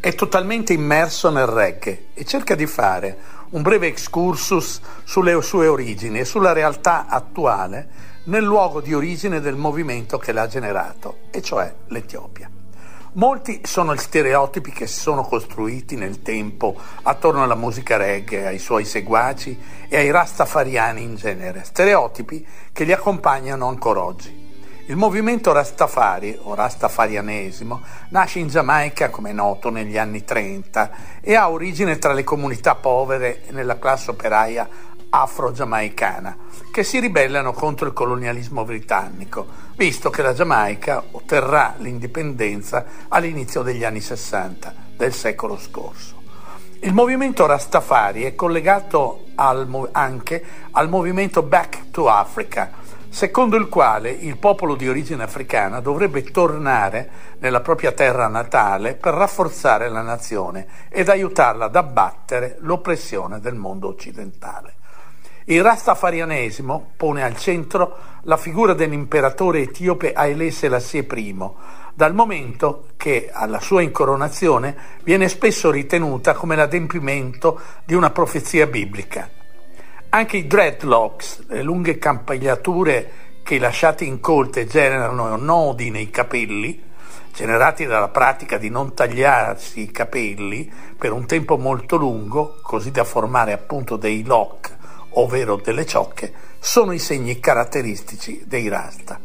è 0.00 0.14
totalmente 0.14 0.72
immerso 0.72 1.28
nel 1.28 1.46
reggae 1.46 2.10
e 2.14 2.24
cerca 2.24 2.54
di 2.54 2.66
fare 2.66 3.18
un 3.50 3.62
breve 3.62 3.88
excursus 3.88 4.80
sulle 5.02 5.40
sue 5.42 5.66
origini 5.66 6.20
e 6.20 6.24
sulla 6.24 6.52
realtà 6.52 7.06
attuale 7.08 8.06
nel 8.24 8.44
luogo 8.44 8.80
di 8.80 8.94
origine 8.94 9.40
del 9.40 9.56
movimento 9.56 10.18
che 10.18 10.30
l'ha 10.30 10.46
generato, 10.46 11.18
e 11.30 11.42
cioè 11.42 11.74
l'Etiopia. 11.88 12.48
Molti 13.14 13.62
sono 13.64 13.94
gli 13.94 13.98
stereotipi 13.98 14.70
che 14.70 14.86
si 14.86 15.00
sono 15.00 15.22
costruiti 15.22 15.96
nel 15.96 16.22
tempo 16.22 16.76
attorno 17.02 17.42
alla 17.42 17.56
musica 17.56 17.96
reggae, 17.96 18.46
ai 18.46 18.58
suoi 18.60 18.84
seguaci 18.84 19.58
e 19.88 19.96
ai 19.96 20.12
rastafariani 20.12 21.02
in 21.02 21.16
genere, 21.16 21.64
stereotipi 21.64 22.46
che 22.72 22.84
li 22.84 22.92
accompagnano 22.92 23.66
ancora 23.66 24.04
oggi. 24.04 24.47
Il 24.88 24.96
movimento 24.96 25.52
Rastafari 25.52 26.34
o 26.44 26.54
Rastafarianesimo 26.54 27.82
nasce 28.08 28.38
in 28.38 28.48
Giamaica, 28.48 29.10
come 29.10 29.28
è 29.28 29.32
noto, 29.34 29.68
negli 29.68 29.98
anni 29.98 30.24
30 30.24 30.90
e 31.20 31.34
ha 31.34 31.50
origine 31.50 31.98
tra 31.98 32.14
le 32.14 32.24
comunità 32.24 32.74
povere 32.74 33.46
e 33.46 33.52
nella 33.52 33.78
classe 33.78 34.12
operaia 34.12 34.66
afro-giamaicana 35.10 36.38
che 36.72 36.84
si 36.84 37.00
ribellano 37.00 37.52
contro 37.52 37.86
il 37.86 37.92
colonialismo 37.92 38.64
britannico, 38.64 39.46
visto 39.76 40.08
che 40.08 40.22
la 40.22 40.32
Giamaica 40.32 41.04
otterrà 41.10 41.74
l'indipendenza 41.76 42.86
all'inizio 43.08 43.60
degli 43.60 43.84
anni 43.84 44.00
60 44.00 44.74
del 44.96 45.12
secolo 45.12 45.58
scorso. 45.58 46.22
Il 46.80 46.94
movimento 46.94 47.44
Rastafari 47.44 48.22
è 48.22 48.34
collegato 48.34 49.26
al 49.34 49.88
anche 49.92 50.42
al 50.70 50.88
movimento 50.88 51.42
Back 51.42 51.90
to 51.90 52.08
Africa, 52.08 52.70
secondo 53.18 53.56
il 53.56 53.66
quale 53.66 54.12
il 54.12 54.36
popolo 54.36 54.76
di 54.76 54.88
origine 54.88 55.24
africana 55.24 55.80
dovrebbe 55.80 56.22
tornare 56.22 57.10
nella 57.40 57.62
propria 57.62 57.90
terra 57.90 58.28
natale 58.28 58.94
per 58.94 59.12
rafforzare 59.12 59.88
la 59.88 60.02
nazione 60.02 60.68
ed 60.88 61.08
aiutarla 61.08 61.64
ad 61.64 61.74
abbattere 61.74 62.58
l'oppressione 62.60 63.40
del 63.40 63.56
mondo 63.56 63.88
occidentale. 63.88 64.74
Il 65.46 65.64
rastafarianesimo 65.64 66.92
pone 66.96 67.24
al 67.24 67.36
centro 67.36 67.96
la 68.22 68.36
figura 68.36 68.72
dell'imperatore 68.72 69.62
etiope 69.62 70.12
Haile 70.12 70.52
Selassie 70.52 71.04
I, 71.12 71.36
dal 71.94 72.14
momento 72.14 72.90
che 72.96 73.30
alla 73.32 73.58
sua 73.58 73.82
incoronazione 73.82 74.76
viene 75.02 75.28
spesso 75.28 75.72
ritenuta 75.72 76.34
come 76.34 76.54
l'adempimento 76.54 77.60
di 77.84 77.94
una 77.94 78.10
profezia 78.10 78.68
biblica. 78.68 79.37
Anche 80.10 80.38
i 80.38 80.46
dreadlocks, 80.46 81.48
le 81.48 81.62
lunghe 81.62 81.98
campagliature 81.98 83.10
che 83.42 83.58
lasciate 83.58 84.04
incolte 84.04 84.66
generano 84.66 85.36
nodi 85.36 85.90
nei 85.90 86.08
capelli, 86.08 86.82
generati 87.34 87.84
dalla 87.84 88.08
pratica 88.08 88.56
di 88.56 88.70
non 88.70 88.94
tagliarsi 88.94 89.82
i 89.82 89.90
capelli 89.90 90.72
per 90.96 91.12
un 91.12 91.26
tempo 91.26 91.58
molto 91.58 91.96
lungo, 91.96 92.58
così 92.62 92.90
da 92.90 93.04
formare 93.04 93.52
appunto 93.52 93.96
dei 93.96 94.24
lock, 94.24 94.74
ovvero 95.10 95.56
delle 95.56 95.84
ciocche, 95.84 96.32
sono 96.58 96.92
i 96.92 96.98
segni 96.98 97.38
caratteristici 97.38 98.44
dei 98.46 98.68
rasta. 98.68 99.20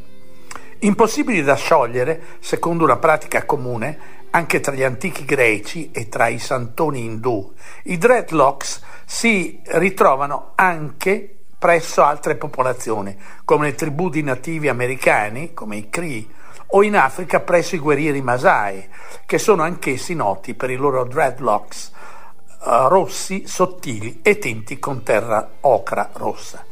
Impossibili 0.80 1.44
da 1.44 1.56
sciogliere, 1.56 2.22
secondo 2.42 2.84
una 2.84 2.98
pratica 2.98 3.46
comune, 3.46 4.22
anche 4.32 4.60
tra 4.60 4.74
gli 4.74 4.84
antichi 4.84 5.24
greci 5.24 5.92
e 5.92 6.10
tra 6.10 6.28
i 6.28 6.40
santoni 6.40 7.06
indù, 7.06 7.54
i 7.84 7.98
dreadlocks 7.98 8.82
si 9.14 9.62
ritrovano 9.66 10.54
anche 10.56 11.36
presso 11.60 12.02
altre 12.02 12.36
popolazioni, 12.36 13.16
come 13.46 13.68
le 13.68 13.76
tribù 13.76 14.10
di 14.10 14.24
nativi 14.24 14.70
americani, 14.70 15.54
come 15.54 15.76
i 15.76 15.88
Cree, 15.88 16.26
o 16.70 16.82
in 16.82 16.98
Africa 16.98 17.40
presso 17.40 17.76
i 17.76 17.78
guerrieri 17.78 18.24
Masai, 18.24 18.90
che 19.28 19.38
sono 19.38 19.62
anch'essi 19.62 20.16
noti 20.16 20.56
per 20.56 20.72
i 20.72 20.76
loro 20.76 21.06
dreadlocks 21.06 21.92
uh, 22.64 22.88
rossi, 22.88 23.46
sottili 23.46 24.22
e 24.24 24.40
tinti 24.40 24.80
con 24.80 25.04
terra 25.04 25.48
ocra 25.60 26.10
rossa. 26.14 26.66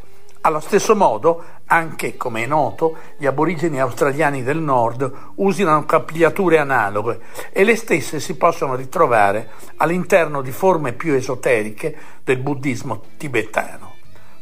Allo 0.43 0.59
stesso 0.59 0.95
modo, 0.95 1.43
anche 1.65 2.18
come 2.18 2.43
è 2.43 2.47
noto, 2.47 2.97
gli 3.18 3.27
aborigeni 3.27 3.80
australiani 3.80 4.41
del 4.41 4.57
nord 4.57 5.11
usano 5.35 5.85
capigliature 5.85 6.57
analoghe 6.57 7.19
e 7.51 7.63
le 7.63 7.76
stesse 7.76 8.19
si 8.19 8.35
possono 8.35 8.73
ritrovare 8.73 9.51
all'interno 9.77 10.41
di 10.41 10.51
forme 10.51 10.93
più 10.93 11.13
esoteriche 11.13 11.95
del 12.23 12.39
buddismo 12.39 13.03
tibetano. 13.18 13.93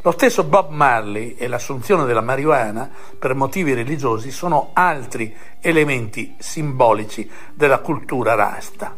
Lo 0.01 0.11
stesso 0.11 0.45
Bob 0.45 0.71
Marley 0.71 1.35
e 1.37 1.49
l'assunzione 1.49 2.05
della 2.05 2.21
marijuana 2.21 2.89
per 3.19 3.35
motivi 3.35 3.73
religiosi 3.73 4.31
sono 4.31 4.69
altri 4.71 5.35
elementi 5.59 6.37
simbolici 6.39 7.29
della 7.53 7.79
cultura 7.79 8.35
rasta. 8.35 8.95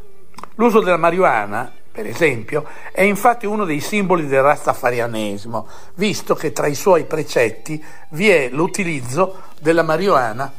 L'uso 0.56 0.82
della 0.82 0.98
marijuana, 0.98 1.72
per 1.92 2.08
esempio, 2.08 2.66
è 2.92 3.02
infatti 3.02 3.46
uno 3.46 3.66
dei 3.66 3.82
simboli 3.82 4.26
del 4.26 4.42
rastafarianesimo, 4.42 5.68
visto 5.96 6.36
che 6.36 6.54
tra 6.54 6.68
i 6.68 6.76
suoi 6.76 7.04
precetti 7.04 7.84
vi 8.10 8.30
è 8.30 8.48
l'utilizzo 8.50 9.42
della 9.60 9.84
marijuana 9.84 10.52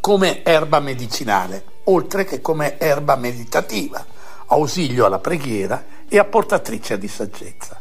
come 0.00 0.44
erba 0.44 0.80
medicinale, 0.80 1.64
oltre 1.84 2.24
che 2.24 2.42
come 2.42 2.78
erba 2.78 3.16
meditativa, 3.16 4.04
ausilio 4.48 5.06
alla 5.06 5.20
preghiera 5.20 5.84
e 6.08 6.18
apportatrice 6.18 6.98
di 6.98 7.08
saggezza. 7.08 7.80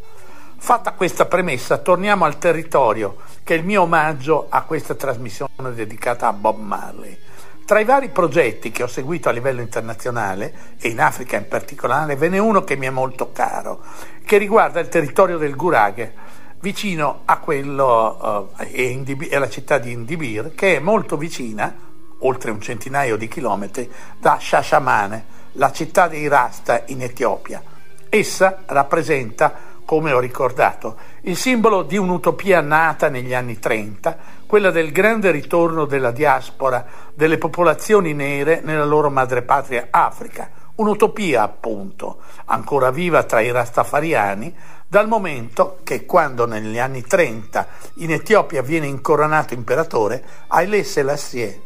Fatta 0.57 0.94
questa 0.94 1.26
premessa, 1.26 1.77
torniamo 1.77 2.26
al 2.26 2.38
territorio, 2.38 3.18
che 3.44 3.56
è 3.56 3.57
il 3.57 3.65
mio 3.65 3.82
omaggio 3.82 4.48
a 4.49 4.64
questa 4.64 4.95
trasmissione 4.95 5.73
dedicata 5.73 6.27
a 6.27 6.34
Bob 6.34 6.57
Marley. 6.57 7.18
Tra 7.66 7.80
i 7.80 7.84
vari 7.84 8.10
progetti 8.10 8.70
che 8.70 8.84
ho 8.84 8.88
seguito 8.88 9.28
a 9.28 9.32
livello 9.32 9.60
internazionale, 9.60 10.76
e 10.80 10.90
in 10.90 11.02
Africa 11.02 11.36
in 11.36 11.48
particolare, 11.48 12.16
ve 12.16 12.30
n'è 12.30 12.38
uno 12.38 12.64
che 12.64 12.76
mi 12.76 12.86
è 12.86 12.92
molto 12.92 13.32
caro, 13.32 13.82
che 14.24 14.38
riguarda 14.38 14.80
il 14.80 14.88
territorio 14.88 15.40
del 15.40 15.56
Guraghe, 15.56 16.14
vicino 16.60 17.22
a 17.26 17.40
quello, 17.40 18.52
uh, 18.56 18.62
e 18.72 19.04
alla 19.32 19.50
città 19.50 19.80
di 19.80 19.92
Indibir, 19.92 20.54
che 20.54 20.76
è 20.76 20.80
molto 20.80 21.18
vicina, 21.18 21.76
oltre 22.20 22.52
un 22.52 22.62
centinaio 22.62 23.18
di 23.18 23.28
chilometri, 23.28 23.92
da 24.20 24.38
Shashamane, 24.40 25.26
la 25.54 25.72
città 25.72 26.08
dei 26.08 26.28
Rasta 26.28 26.84
in 26.86 27.02
Etiopia. 27.02 27.64
Essa 28.10 28.62
rappresenta 28.68 29.74
come 29.86 30.12
ho 30.12 30.20
ricordato, 30.20 30.98
il 31.22 31.38
simbolo 31.38 31.84
di 31.84 31.95
un'utopia 31.95 32.60
nata 32.60 33.07
negli 33.07 33.34
anni 33.34 33.60
30, 33.60 34.18
quella 34.45 34.72
del 34.72 34.91
grande 34.91 35.32
ritorno 35.32 35.86
della 35.86 36.12
diaspora 36.12 36.86
delle 37.14 37.38
popolazioni 37.38 38.14
nere 38.14 38.62
nella 38.64 38.84
loro 38.84 39.10
madrepatria 39.10 39.88
Africa, 39.91 40.49
un'utopia 40.76 41.44
appunto, 41.44 42.18
ancora 42.45 42.90
viva 42.91 43.24
tra 43.24 43.41
i 43.41 43.52
rastafariani, 43.52 44.53
dal 44.88 45.07
momento 45.07 45.80
che 45.84 46.06
quando 46.06 46.45
negli 46.45 46.80
anni 46.80 47.02
30 47.03 47.68
in 47.95 48.12
Etiopia 48.12 48.62
viene 48.62 48.88
incoronato 48.88 49.53
imperatore, 49.53 50.24
Haile 50.48 50.84
Selassie. 50.84 51.62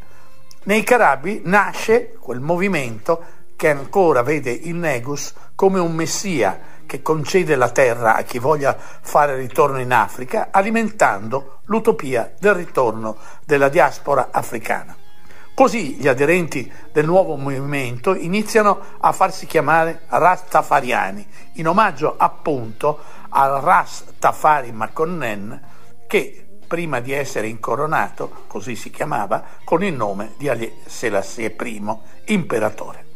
Nei 0.64 0.84
Carabi 0.84 1.42
nasce 1.46 2.16
quel 2.20 2.40
movimento 2.40 3.24
che 3.56 3.70
ancora 3.70 4.22
vede 4.24 4.52
il 4.52 4.76
Negus 4.76 5.34
come 5.56 5.80
un 5.80 5.94
messia 5.94 6.78
che 6.90 7.04
concede 7.04 7.56
la 7.56 7.70
terra 7.70 8.16
a 8.16 8.24
chi 8.24 8.40
voglia 8.40 8.76
fare 8.76 9.36
ritorno 9.36 9.80
in 9.80 9.92
Africa, 9.92 10.48
alimentando 10.50 11.60
l'utopia 11.66 12.34
del 12.40 12.56
ritorno 12.56 13.16
della 13.46 13.70
diaspora 13.70 14.30
africana. 14.32 14.98
Così 15.54 15.98
gli 15.98 16.08
aderenti 16.08 16.72
del 16.92 17.06
nuovo 17.06 17.36
movimento 17.36 18.16
iniziano 18.16 18.80
a 19.02 19.12
farsi 19.12 19.46
chiamare 19.46 20.02
Rastafariani, 20.08 21.28
in 21.54 21.68
omaggio 21.68 22.16
appunto 22.18 22.98
al 23.30 23.62
Rastafari 23.62 24.72
Makonnen 24.72 25.62
che 26.08 26.48
prima 26.66 27.02
di 27.02 27.12
essere 27.12 27.48
incoronato, 27.48 28.46
così 28.48 28.76
si 28.76 28.90
chiamava, 28.90 29.44
con 29.64 29.84
il 29.84 29.94
nome 29.94 30.34
di 30.38 30.50
Ali 30.50 30.74
Selassie 30.88 31.56
I, 31.56 31.98
imperatore. 32.26 33.09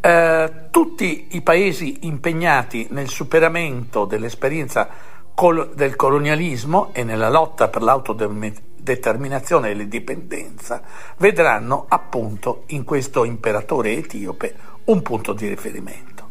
Eh, 0.00 0.52
tutti 0.70 1.28
i 1.32 1.40
paesi 1.42 1.98
impegnati 2.02 2.86
nel 2.90 3.08
superamento 3.08 4.04
dell'esperienza 4.04 4.88
col- 5.34 5.74
del 5.74 5.96
colonialismo 5.96 6.90
e 6.92 7.02
nella 7.02 7.28
lotta 7.28 7.66
per 7.66 7.82
l'autodeterminazione 7.82 9.70
e 9.70 9.74
l'indipendenza 9.74 10.82
vedranno 11.16 11.86
appunto 11.88 12.62
in 12.68 12.84
questo 12.84 13.24
imperatore 13.24 13.96
etiope 13.96 14.54
un 14.84 15.02
punto 15.02 15.32
di 15.32 15.48
riferimento. 15.48 16.28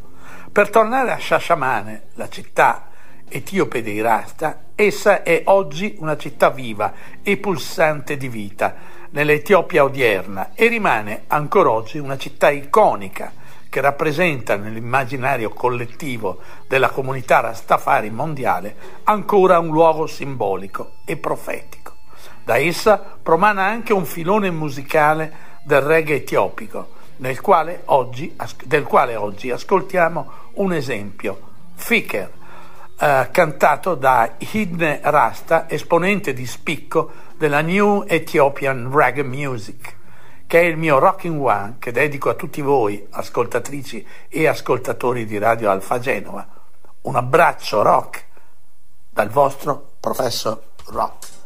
Per 0.49 0.69
tornare 0.69 1.11
a 1.11 1.19
Shashamane, 1.19 2.03
la 2.13 2.29
città 2.29 2.87
etiope 3.27 3.83
dei 3.83 3.99
Rasta, 3.99 4.61
essa 4.75 5.23
è 5.23 5.41
oggi 5.45 5.97
una 5.99 6.15
città 6.15 6.51
viva 6.51 6.93
e 7.21 7.35
pulsante 7.35 8.15
di 8.15 8.29
vita 8.29 8.75
nell'Etiopia 9.09 9.83
odierna 9.83 10.51
e 10.53 10.67
rimane 10.67 11.23
ancora 11.27 11.71
oggi 11.71 11.97
una 11.97 12.17
città 12.17 12.49
iconica 12.49 13.43
che 13.69 13.81
rappresenta 13.81 14.55
nell'immaginario 14.55 15.49
collettivo 15.49 16.39
della 16.67 16.89
comunità 16.89 17.39
Rastafari 17.39 18.09
mondiale 18.09 18.75
ancora 19.03 19.59
un 19.59 19.67
luogo 19.67 20.07
simbolico 20.07 20.93
e 21.05 21.17
profetico. 21.17 21.95
Da 22.43 22.57
essa 22.57 22.97
promana 22.97 23.63
anche 23.63 23.93
un 23.93 24.05
filone 24.05 24.49
musicale 24.51 25.45
del 25.63 25.81
reggae 25.81 26.17
etiopico, 26.17 26.95
quale 27.41 27.81
oggi, 27.85 28.35
del 28.63 28.83
quale 28.83 29.15
oggi 29.15 29.51
ascoltiamo 29.51 30.31
un 30.53 30.73
esempio, 30.73 31.39
Fikr, 31.75 32.29
eh, 32.99 33.27
cantato 33.31 33.95
da 33.95 34.35
Hidne 34.37 35.01
Rasta, 35.03 35.69
esponente 35.69 36.33
di 36.33 36.45
spicco 36.45 37.11
della 37.37 37.61
New 37.61 38.05
Ethiopian 38.07 38.89
Reggae 38.91 39.23
Music 39.23 39.96
che 40.47 40.61
è 40.61 40.63
il 40.63 40.77
mio 40.77 40.97
Rocking 40.97 41.39
One 41.39 41.75
che 41.77 41.91
dedico 41.91 42.29
a 42.29 42.33
tutti 42.33 42.61
voi, 42.61 43.05
ascoltatrici 43.11 44.07
e 44.29 44.47
ascoltatori 44.47 45.25
di 45.25 45.37
Radio 45.37 45.69
Alfa 45.69 45.99
Genova. 45.99 46.47
Un 47.01 47.15
abbraccio 47.15 47.81
rock 47.81 48.25
dal 49.09 49.29
vostro 49.29 49.95
professor 49.99 50.59
Rock. 50.85 51.36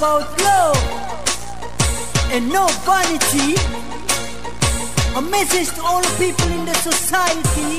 About 0.00 0.24
love 0.40 0.80
and 2.32 2.48
no 2.50 2.64
vanity. 2.88 3.52
A 5.14 5.20
message 5.20 5.68
to 5.76 5.82
all 5.84 6.00
the 6.00 6.08
people 6.16 6.48
in 6.56 6.64
the 6.64 6.72
society. 6.88 7.76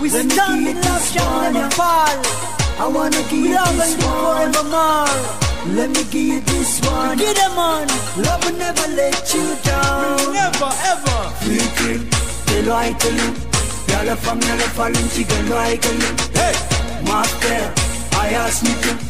We 0.00 0.08
Let 0.08 0.24
me 0.24 0.30
stand 0.30 0.64
give 0.64 0.70
in 0.70 0.76
you 0.76 0.82
love 0.82 1.00
this 1.02 1.12
shall 1.12 1.30
one, 1.36 1.52
never 1.52 1.70
fall. 1.76 2.16
I 2.80 2.86
wanna 2.88 3.20
give 3.28 3.32
We 3.42 3.48
you 3.50 3.54
love 3.54 3.76
this 3.76 3.92
and 3.92 4.00
live 4.00 4.08
one. 4.08 4.52
forevermore. 4.52 5.76
Let 5.76 5.88
me 5.90 6.02
give 6.12 6.26
you 6.32 6.40
this 6.40 6.80
one. 6.88 7.18
Get 7.18 7.36
them 7.36 7.58
on. 7.58 7.86
Love 8.24 8.40
will 8.44 8.56
never 8.56 8.86
let 8.96 9.34
you 9.34 9.46
down. 9.60 10.32
Never 10.32 10.70
ever. 10.92 11.20
Fikir, 11.44 11.98
telo 12.48 12.72
ay 12.80 12.94
telo. 13.02 13.28
Yala 13.92 14.16
fam 14.24 14.40
yala 14.40 14.68
falun 14.76 15.06
chigalo 15.14 15.56
ay 15.66 15.76
galo. 15.84 16.08
Hey. 16.38 16.56
Master, 17.04 17.62
aya 18.20 18.48
smito. 18.58 19.05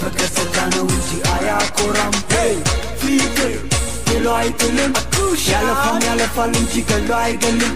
በገጽታ 0.00 0.56
ነው 0.74 0.86
እንጂ 0.94 1.10
አያኮራም 1.34 2.14
ፍቅር 3.00 3.54
ብሎ 4.08 4.26
አይጥልም 4.38 4.92
ያለፋም 5.50 5.98
ያለፋል 6.06 6.52
እንጂ 6.60 6.74
ገሎ 6.90 7.10
አይገልም 7.22 7.74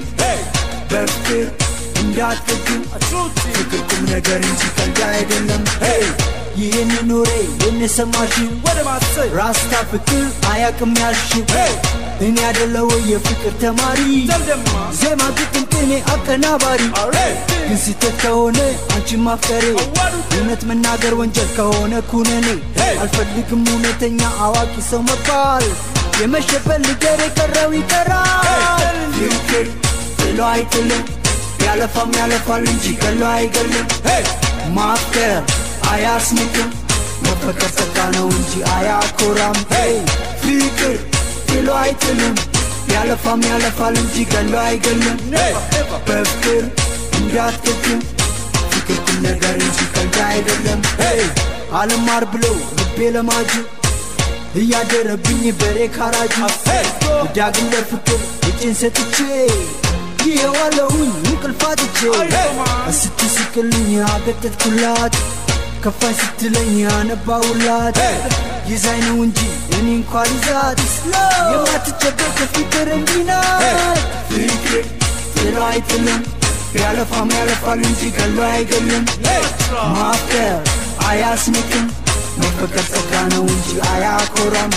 በፍቅር 0.91 1.45
እንዳትግም 2.03 2.83
ፍቅር 3.49 3.83
ቁም 3.91 4.05
ነገር 4.13 4.41
እንጂ 4.49 4.63
ቀልድ 4.77 5.01
አይደለም 5.11 5.65
ይህን 6.61 6.91
ኑሬ 7.09 7.31
የንሰማሽው 7.63 8.49
ራስታ 9.39 9.73
ፍቅር 9.91 10.25
አያቅም 10.51 10.93
ያልሽው 11.03 11.45
እኔ 12.27 12.37
አደለው 12.49 12.89
የፍቅር 13.11 13.55
ተማሪ 13.63 14.01
ዜማ 15.01 15.23
ግጥም 15.39 15.65
ቅኔ 15.75 15.93
አቀናባሪ 16.15 16.83
ግን 17.63 17.79
ስህተት 17.85 18.17
ከሆነ 18.23 18.59
አንቺ 18.95 19.19
ማፍቀሬ 19.27 19.65
እውነት 20.33 20.63
መናገር 20.69 21.15
ወንጀል 21.21 21.49
ከሆነ 21.57 21.95
ኩነኔ። 22.11 22.47
አልፈልግም 23.03 23.63
እውነተኛ 23.71 24.21
አዋቂ 24.45 24.75
ሰው 24.89 25.01
መባል። 25.09 25.67
የመሸበት 26.21 26.81
ልገር 26.87 27.21
የቀረው 27.25 27.71
ይቀራል። 27.79 28.99
ፍቅር 29.17 29.67
ጥሎ 30.21 30.39
አይጥልም። 30.51 31.05
ያለፋም 31.65 32.11
ያለፋል 32.19 32.65
እንጂ 32.73 32.85
ገሎ 33.03 33.23
አይገልም። 33.33 33.87
ማፍቀር 34.77 35.35
አያስንቅም 35.91 36.69
መፈቀር 37.25 37.71
ጸጋ 37.79 37.99
ነው 38.17 38.27
እንጂ 38.37 38.53
አያኮራም። 38.75 39.59
ፍቅር 40.43 40.97
ጥሎ 41.49 41.69
አይጥልም። 41.83 42.37
ያለፋም 42.93 43.43
ያለፋል 43.51 43.95
እንጂ 44.03 44.25
ገሎ 44.33 44.55
አይገልም። 44.65 45.19
በፍቅር 46.09 46.63
እንዳትገግም 47.19 48.01
ፍቅር 48.91 49.03
ቁም 49.07 49.19
ነገር 49.25 49.57
እንጂ 49.61 49.79
ቀልድ 49.95 50.17
አይደለም። 50.27 50.81
አልማር 51.81 52.25
ብሎ 52.33 52.45
ልቤ 52.79 52.99
ለማጁ 53.15 53.51
እያደረብኝ 54.61 55.43
በሬ 55.61 55.79
ካራጁ 55.97 56.37
ዳግም 57.37 57.67
ለፍቅር 57.75 58.19
እጄን 58.49 58.75
ሰጥቼ 58.81 59.17
ይኸዋለሁኝ 60.25 61.13
እንቅልፍ 61.25 61.63
አጥቼ 61.69 62.01
ስትስቅልኝ 63.01 63.93
አገጠጥኩላት 64.09 65.15
ከፋኝ 65.85 66.17
ስትለኝ 66.21 66.75
አነባውላት 66.97 68.01
ይዛኝ 68.71 69.01
ነው 69.07 69.19
እንጂ 69.27 69.41
እኔ 69.77 69.87
እንኳ 69.95 70.25
ልዛት 70.31 70.81
የማትጨበቅ 71.53 72.37
ፍቅር 72.57 72.89
እንዲህ 72.99 73.23
ናት 73.31 74.05
ፍቅር 74.33 74.85
አይጥልም 75.71 76.21
ያለፋም 76.79 77.31
ያለፋል 77.37 77.81
እንጂ 77.89 78.03
ገሎ 78.17 78.39
አይገልም 78.51 79.05
ማፍቀር 79.95 80.57
አያስንቅም 81.09 81.87
መፈቀር 82.41 82.87
ጸጋ 82.93 83.13
ነው 83.33 83.45
እንጂ 83.55 83.71
አያኮራም። 83.93 84.71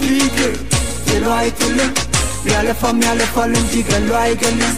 ፍቅር 0.00 0.52
ጥሎ 1.06 1.24
አይጥልም። 1.38 1.92
ያለፋም 2.52 3.00
ያለፋል 3.06 3.52
እንጂ 3.60 3.82
ገሎ 3.90 4.10
አይገልም 4.22 4.72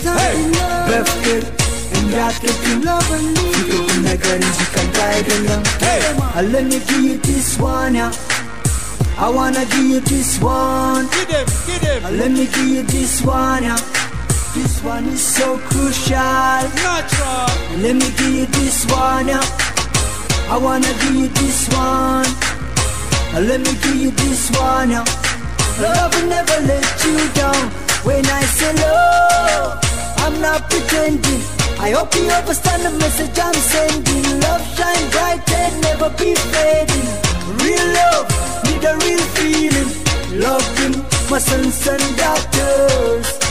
በፍቅር 0.89 1.43
እንዳትገድም 1.98 2.81
ፍቅር 3.09 3.23
ቁም 3.81 4.01
ነገር 4.09 4.39
እንጂ 4.43 4.61
ቀልድ 4.74 4.98
አይደለም። 5.09 5.62
one 7.65 7.94
yeah. 7.94 8.12
I 9.16 9.28
wanna 9.28 9.65
give 9.66 9.85
you 9.85 10.01
this 10.02 10.40
one 10.40 11.06
Let 12.12 12.31
me 12.31 12.47
give 12.47 12.69
you 12.69 12.82
this 12.85 13.23
one 13.23 13.62
yeah. 13.62 14.03
This 14.55 14.85
one 14.85 15.06
is 15.06 15.20
so 15.20 15.59
crucial. 15.59 16.14
Natural. 16.14 17.51
Let 17.82 17.97
me 17.97 18.06
give 18.16 18.35
you 18.39 18.47
this 18.47 18.86
one 18.86 19.26
yeah. 19.26 19.43
I 20.48 20.56
wanna 20.56 20.94
give 21.02 21.16
you 21.16 21.26
this 21.26 21.66
one. 21.74 22.31
Let 23.35 23.59
me 23.66 23.74
give 23.82 23.97
you 23.97 24.10
this 24.12 24.52
one 24.52 24.90
yeah. 24.90 25.05
Love 25.82 26.14
will 26.14 26.28
never 26.28 26.59
let 26.70 26.86
you 27.05 27.18
down. 27.35 27.66
When 28.06 28.24
I 28.24 28.43
say 28.43 28.72
love 28.78 29.81
I'm 30.22 30.40
not 30.40 30.70
pretending. 30.70 31.43
I 31.81 31.90
hope 31.90 32.14
you 32.14 32.31
understand 32.31 32.85
the 32.85 32.93
message 32.93 33.36
I'm 33.36 33.55
sending. 33.55 34.39
Love 34.39 34.62
shine 34.76 35.10
bright 35.10 35.51
and 35.51 35.82
never 35.82 36.10
be 36.10 36.36
fading. 36.55 37.09
Real 37.59 37.86
love, 37.98 38.31
need 38.70 38.85
a 38.86 38.94
real 39.02 39.24
feeling. 39.35 39.90
Love 40.39 40.66
them, 40.78 41.05
my 41.28 41.40
sons 41.40 41.85
and 41.89 42.16
daughters 42.16 43.43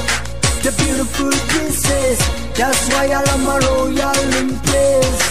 The 0.63 0.71
beautiful 0.73 1.31
kisses 1.51 2.19
That's 2.55 2.87
why 2.89 3.05
I 3.07 3.19
love 3.21 3.43
my 3.43 3.57
royal 3.59 4.19
place 4.63 5.23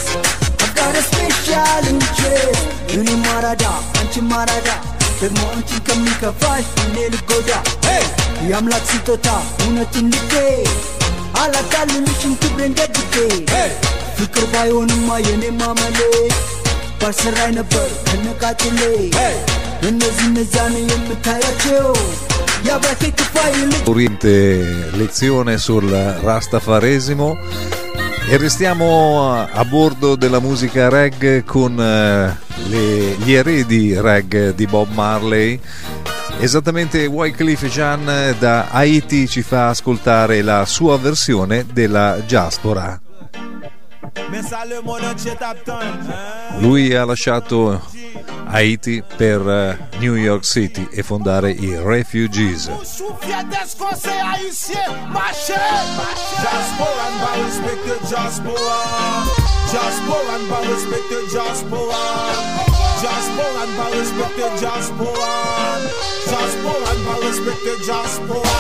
I've 0.60 0.74
got 0.74 0.94
a 0.94 1.02
special 1.02 1.82
interest. 1.92 2.60
እኔ 2.94 3.08
ማራዳ 3.24 3.64
አንቺ 4.00 4.14
ማራዳ 4.30 4.68
ደግሞ 5.20 5.40
አንቺን 5.54 5.80
ከሚከፋሽ 5.86 6.66
እኔ 6.84 6.96
ልጎዳ 7.14 7.50
የአምላክ 8.48 8.84
ስጦታ 8.90 9.28
እውነትን 9.62 10.06
ልቤ 10.14 10.32
አላታልልሽም 11.42 12.32
ክብሬን 12.42 12.74
ደግፌ 12.80 13.14
ፍቅር 14.18 14.44
ባይሆንማ 14.54 15.08
የኔ 15.28 15.44
ማመሌ 15.60 15.98
ባልሰራይ 17.00 17.50
ነበር 17.60 17.88
ከነቃጭሌ 18.08 18.80
እነዚህ 19.90 20.26
እነዚያን 20.30 20.76
የምታያቸው 20.82 21.88
Oriente 23.84 24.90
lezione 24.92 25.58
sul 25.58 25.88
rastafaresimo 25.90 27.36
e 28.28 28.36
restiamo 28.36 29.32
a 29.50 29.64
bordo 29.64 30.14
della 30.16 30.38
musica 30.40 30.88
reggae 30.88 31.44
con 31.44 31.78
eh, 31.80 32.36
le- 32.68 33.16
gli 33.18 33.32
eredi 33.32 33.98
reggae 34.00 34.54
di 34.54 34.66
Bob 34.66 34.90
Marley. 34.92 35.58
Esattamente 36.38 37.04
Wycliffe 37.06 37.68
Jean 37.68 38.08
eh, 38.08 38.34
da 38.38 38.68
Haiti 38.70 39.28
ci 39.28 39.42
fa 39.42 39.68
ascoltare 39.68 40.40
la 40.42 40.64
sua 40.64 40.96
versione 40.98 41.66
della 41.72 42.18
Diaspora. 42.24 43.00
T'attend. 45.38 46.14
Lui 46.60 46.94
ha 46.94 47.04
lasciato 47.04 47.82
Haiti 48.46 49.02
per 49.16 49.40
eh, 49.48 49.98
New 49.98 50.14
York 50.14 50.44
City 50.44 50.88
e 50.92 51.02
fondare 51.02 51.50
i 51.50 51.76
Refugees. 51.76 52.70
Souviens 52.82 53.44
d'est-ce 53.44 53.76
qu'on 53.76 53.94
c'est 53.96 54.10
haïtien, 54.10 55.08
marché. 55.12 55.54
Diaspora, 56.40 57.06
va 57.20 57.32
respecter 57.44 57.98
diaspora. 58.08 58.78
Diaspora, 59.70 60.34
va 60.48 60.58
respecter 60.68 61.22
diaspora. 61.30 62.02
Diaspora, 63.00 63.62
va 63.76 63.86
respecter 63.96 64.50
diaspora. 64.58 65.32
Diaspora, 66.26 66.90
va 67.06 67.14
respecter 67.26 67.76
diaspora. 67.84 68.58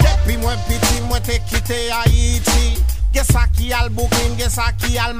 Depuis 0.00 0.36
moi 0.38 0.54
petit, 0.68 1.00
moi 1.08 1.20
t'ai 1.20 1.40
quitté 1.48 1.90
Haïti. 1.90 2.82
Qu'est-ce 3.12 3.32
qui 3.56 3.72
a 3.72 3.84
le 3.84 3.90
Brooklyn, 3.90 4.36
qu'est-ce 4.36 4.86
qui 4.86 4.98
a 4.98 5.08
le 5.08 5.18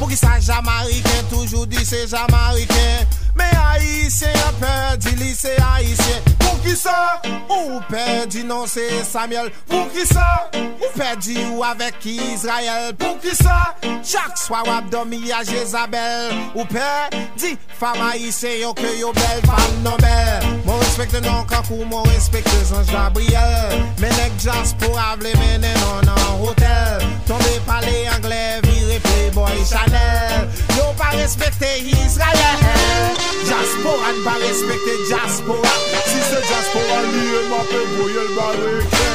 Pou 0.00 0.08
ki 0.08 0.16
sa 0.16 0.38
Jamariken, 0.40 1.26
toujou 1.28 1.66
di 1.68 1.84
se 1.84 2.06
Jamariken 2.08 3.04
Me 3.36 3.44
Haitien, 3.52 4.54
pe 4.56 4.70
di 4.96 5.12
li 5.20 5.34
se 5.36 5.52
Haitien 5.60 6.24
Pou 6.40 6.56
ki 6.64 6.72
sa, 6.72 7.20
ou 7.52 7.82
pe 7.90 8.24
di 8.32 8.40
non 8.48 8.64
se 8.64 8.86
Samuel. 9.04 9.50
Pou 9.68 9.84
ki 9.92 10.06
sa, 10.08 10.24
ou 10.56 10.88
pe 10.96 11.10
di 11.20 11.36
ou 11.50 11.60
avek 11.68 12.08
Israel 12.14 12.94
Pou 12.96 13.20
ki 13.20 13.36
sa, 13.36 13.74
chak 14.00 14.40
swa 14.40 14.64
wap 14.70 14.88
domi 14.88 15.20
a 15.36 15.42
Jezabel 15.44 16.32
Ou 16.54 16.64
pe 16.64 16.88
di, 17.36 17.52
fam 17.76 18.00
Haitien 18.00 18.56
yo 18.62 18.72
ke 18.80 18.96
yo 18.96 19.12
bel, 19.20 19.44
fam 19.44 19.78
non 19.84 20.00
bel 20.00 20.48
Mon 20.64 20.80
respekte 20.80 21.20
non 21.28 21.44
kakou, 21.52 21.84
mon 21.84 22.08
respekte 22.08 22.56
zanj 22.72 22.88
Gabriel. 22.96 23.76
Menek 24.00 24.40
jas 24.40 24.72
pou 24.80 24.96
avle 24.96 25.36
menen 25.44 25.76
non 25.84 26.14
an 26.16 26.36
hotel 26.40 27.10
Tombe 27.28 27.58
pale 27.68 27.98
angle 28.16 28.44
vi 28.64 28.79
reple 28.90 29.30
boy 29.34 29.58
Chanel. 29.62 30.50
Yo 30.74 30.90
pa 30.98 31.14
respekte 31.14 31.78
Israel 31.86 33.14
Jasporan 33.46 34.16
pa 34.26 34.34
respekte 34.42 34.94
Jasporan 35.10 35.80
Si 36.10 36.20
se 36.26 36.38
Jasporan 36.50 37.06
liye 37.14 37.40
ma 37.50 37.62
pe 37.70 37.80
boye 37.94 38.22
l 38.26 38.30
bareke 38.34 39.06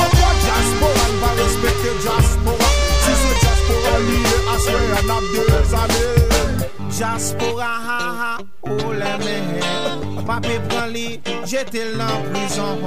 Anwa 0.00 0.30
Jasporan 0.46 1.12
pa 1.20 1.30
respekte 1.36 1.90
Jasporan 2.04 2.74
Si 3.04 3.12
se 3.20 3.32
Jasporan 3.44 4.00
liye 4.08 4.36
aswe 4.56 4.82
an 4.96 5.10
ap 5.16 5.24
de 5.32 5.60
zane 5.68 6.37
Jaspora 6.90 7.70
ha 7.86 7.98
ha 8.20 8.38
ou 8.62 8.92
le 8.92 9.12
mehe 9.24 10.24
Pape 10.26 10.58
pran 10.68 10.90
li, 10.92 11.20
jete 11.48 11.84
l 11.84 11.96
nan 12.00 12.24
prizon 12.30 12.82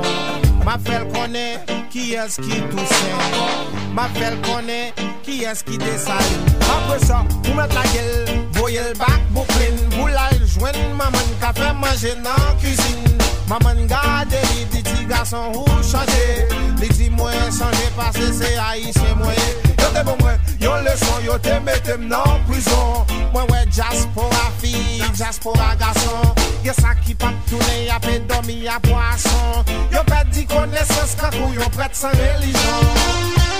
Ma 0.66 0.78
fel 0.78 1.08
konen, 1.14 1.62
ki 1.94 2.16
es 2.22 2.38
ki 2.42 2.62
tou 2.72 2.86
sen 2.92 3.94
Ma 3.98 4.08
fel 4.18 4.38
konen, 4.46 4.92
ki 5.26 5.42
es 5.50 5.64
ki 5.68 5.80
desali 5.82 6.42
Apre 6.76 7.00
sa, 7.06 7.24
pou 7.42 7.58
met 7.58 7.74
la 7.78 7.86
gel 7.94 8.14
Voye 8.58 8.84
l 8.92 8.94
bak 9.00 9.22
bouklin 9.36 9.80
Vou 9.98 10.10
la 10.12 10.30
l 10.36 10.46
jwen 10.46 10.78
maman 11.00 11.34
ka 11.42 11.54
fe 11.58 11.74
manje 11.82 12.18
nan 12.22 12.62
kusin 12.62 13.12
Maman 13.52 13.84
gade 13.88 14.40
li, 14.54 14.64
di 14.72 14.82
ti 14.82 15.04
gason 15.10 15.52
ou 15.52 15.84
chanje. 15.84 16.48
Li 16.80 16.88
di 16.88 17.10
mwen 17.10 17.52
chanje 17.52 17.90
pase 17.98 18.32
se 18.32 18.56
a 18.56 18.78
yi 18.78 18.94
se 18.94 19.12
mwen. 19.20 19.71
te 20.02 20.08
bon 20.10 20.18
mwen. 20.22 20.38
Yon 20.62 20.84
leson 20.86 21.24
yo 21.26 21.38
te 21.42 21.58
metem 21.66 22.08
nan 22.10 22.42
prizon 22.48 23.06
Mwen 23.34 23.48
wè 23.52 23.62
jas 23.74 24.06
pou 24.16 24.30
a 24.42 24.50
fi, 24.62 24.74
jas 25.18 25.40
pou 25.42 25.54
a 25.62 25.74
gason 25.80 26.34
Gye 26.66 26.74
sa 26.78 26.94
ki 27.02 27.16
pap 27.22 27.38
toune 27.50 27.88
apè 27.96 28.18
domi 28.30 28.68
a 28.70 28.80
poason 28.86 29.66
Yo 29.94 30.04
pet 30.10 30.30
di 30.36 30.46
konesans 30.50 31.16
kakou 31.20 31.54
yo 31.58 31.70
pret 31.78 31.98
san 31.98 32.14
relijon 32.18 32.92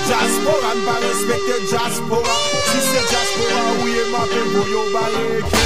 Jas 0.10 0.38
pou 0.44 0.58
a 0.70 0.76
mpa 0.82 0.98
respekte 1.06 1.58
jas 1.72 2.02
pou 2.10 2.22
a 2.22 2.38
Si 2.70 2.84
se 2.90 3.06
jas 3.14 3.34
pou 3.38 3.58
a 3.62 3.64
ouye 3.78 4.06
ma 4.14 4.26
pe 4.34 4.44
pou 4.52 4.68
yo 4.74 4.86
baleke 4.96 5.66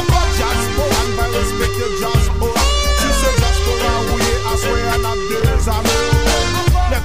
Anpa 0.00 0.24
jas 0.40 0.66
pou 0.74 0.90
a 0.90 1.06
mpa 1.12 1.30
respekte 1.36 1.92
jas 2.02 2.34
pou 2.40 2.50
a 2.50 2.66
Si 2.98 3.14
se 3.22 3.38
jas 3.42 3.62
pou 3.62 3.88
a 3.92 3.94
ouye 4.08 4.36
aswe 4.54 4.82
an 4.96 5.08
ap 5.14 5.24
de 5.30 5.56
zame 5.68 6.13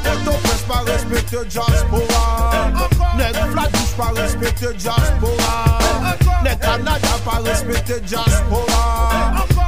Poto 0.10 0.38
pres 0.42 0.62
pa 0.68 0.82
respekte 0.88 1.46
diaspora. 1.46 2.24
Nek 3.18 3.36
flatouche 3.52 3.94
pa 3.98 4.08
respekte 4.18 4.74
diaspora. 4.74 5.54
Nek 6.44 6.60
Canada 6.60 7.14
pa 7.26 7.38
respekte 7.46 8.02
diaspora. 8.02 8.82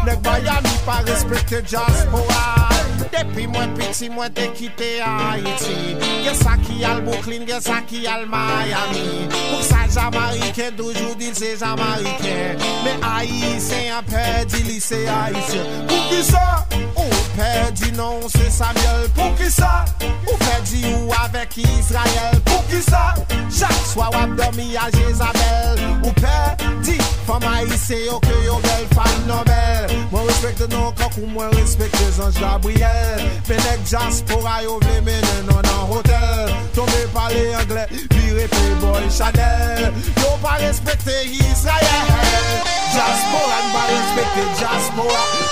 Nek 0.06 0.18
Miami 0.26 0.76
pa 0.86 0.98
respekte 1.06 1.62
diaspora 1.62 2.81
Depi 3.12 3.48
mwen 3.48 3.74
piti 3.76 4.10
mwen 4.10 4.34
te 4.34 4.48
kite 4.56 4.90
Haiti. 5.04 5.96
Gen 6.24 6.36
sa 6.40 6.56
ki 6.64 6.84
al 6.88 7.02
Brooklyn, 7.06 7.46
gen 7.46 7.62
sa 7.62 7.82
ki 7.88 8.06
al 8.08 8.26
Miami. 8.32 9.28
Kouk 9.52 9.64
sa 9.68 9.82
Jamaiken, 9.92 10.76
dojou 10.78 11.16
dil 11.20 11.36
se 11.36 11.58
Jamaiken 11.60 12.62
Men 12.84 13.04
Haitien 13.04 13.92
a 13.98 14.02
perdi 14.08 14.64
li 14.64 14.80
se 14.80 15.02
Haitien 15.08 15.88
Pou 15.90 16.08
ki 16.08 16.22
sa, 16.24 16.64
ou 16.96 17.10
perdi 17.36 17.92
non 17.98 18.24
se 18.32 18.48
Samuel. 18.50 19.10
Pou 19.18 19.36
ki 19.40 19.52
sa, 19.52 19.84
ou 20.30 20.38
perdi 20.46 20.86
ou 20.94 21.12
avek 21.20 21.60
Israel 21.66 22.40
Pou 22.48 22.64
ki 22.72 22.80
sa, 22.88 23.10
chak 23.52 23.76
swa 23.92 24.08
wap 24.16 24.38
domi 24.40 24.72
a 24.80 24.88
Jezabel 24.96 25.84
Ou 26.00 26.16
perdi 26.22 26.96
fam 27.28 27.44
Haitien 27.44 28.08
yo 28.08 28.22
ke 28.24 28.40
yo 28.48 28.62
bel 28.64 28.88
fan 28.96 29.20
Nobel 29.28 29.92
Mwen 30.12 30.28
respekte 30.28 30.72
non 30.72 30.96
kakou, 30.96 31.28
mwen 31.36 31.52
respekte 31.60 32.12
Zanj 32.16 32.40
Gabriel. 32.40 33.01
Menek 33.48 33.80
diaspora 33.90 34.62
yo 34.64 34.78
vle 34.80 35.02
mene 35.02 35.36
non 35.46 35.66
an 35.66 35.86
hotel 35.90 36.62
pale 37.14 37.54
angle, 37.56 37.88
vire 38.10 38.48
Chanel. 39.10 39.94
Yo 40.16 40.38
pa 40.42 40.58
Israel 40.60 42.02
pa 43.74 43.84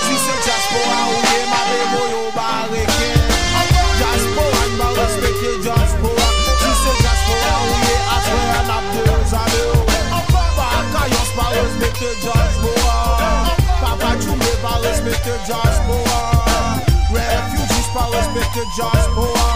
Si 0.06 0.16
se 0.24 0.34
diaspora 0.44 1.00
ou 1.08 1.20
ye 1.30 1.40
ma 1.52 1.62
bebo 1.70 2.02
yo 2.14 2.24
bareke 2.36 3.10
Diaspora 4.00 4.62
n 4.66 4.74
pa 4.80 4.88
respekte 4.96 5.52
Si 6.62 6.72
se 6.82 6.92
diaspora 7.04 7.54
ou 7.60 7.76
ye 7.84 7.96
aswe 8.16 8.42
an 8.60 8.72
ap 8.78 8.86
de 8.94 9.02
yo 9.60 9.76
Bakayos 10.58 11.32
pa 11.36 11.46
respekte 11.54 12.10
Papa 13.82 14.10
Jume 14.24 14.52
pa 14.64 14.74
respekte 14.84 15.34
diaspora 15.46 16.39
Refugees 18.10 18.10
pa 18.10 18.18
respekte 18.18 18.62
diaspora 18.76 19.48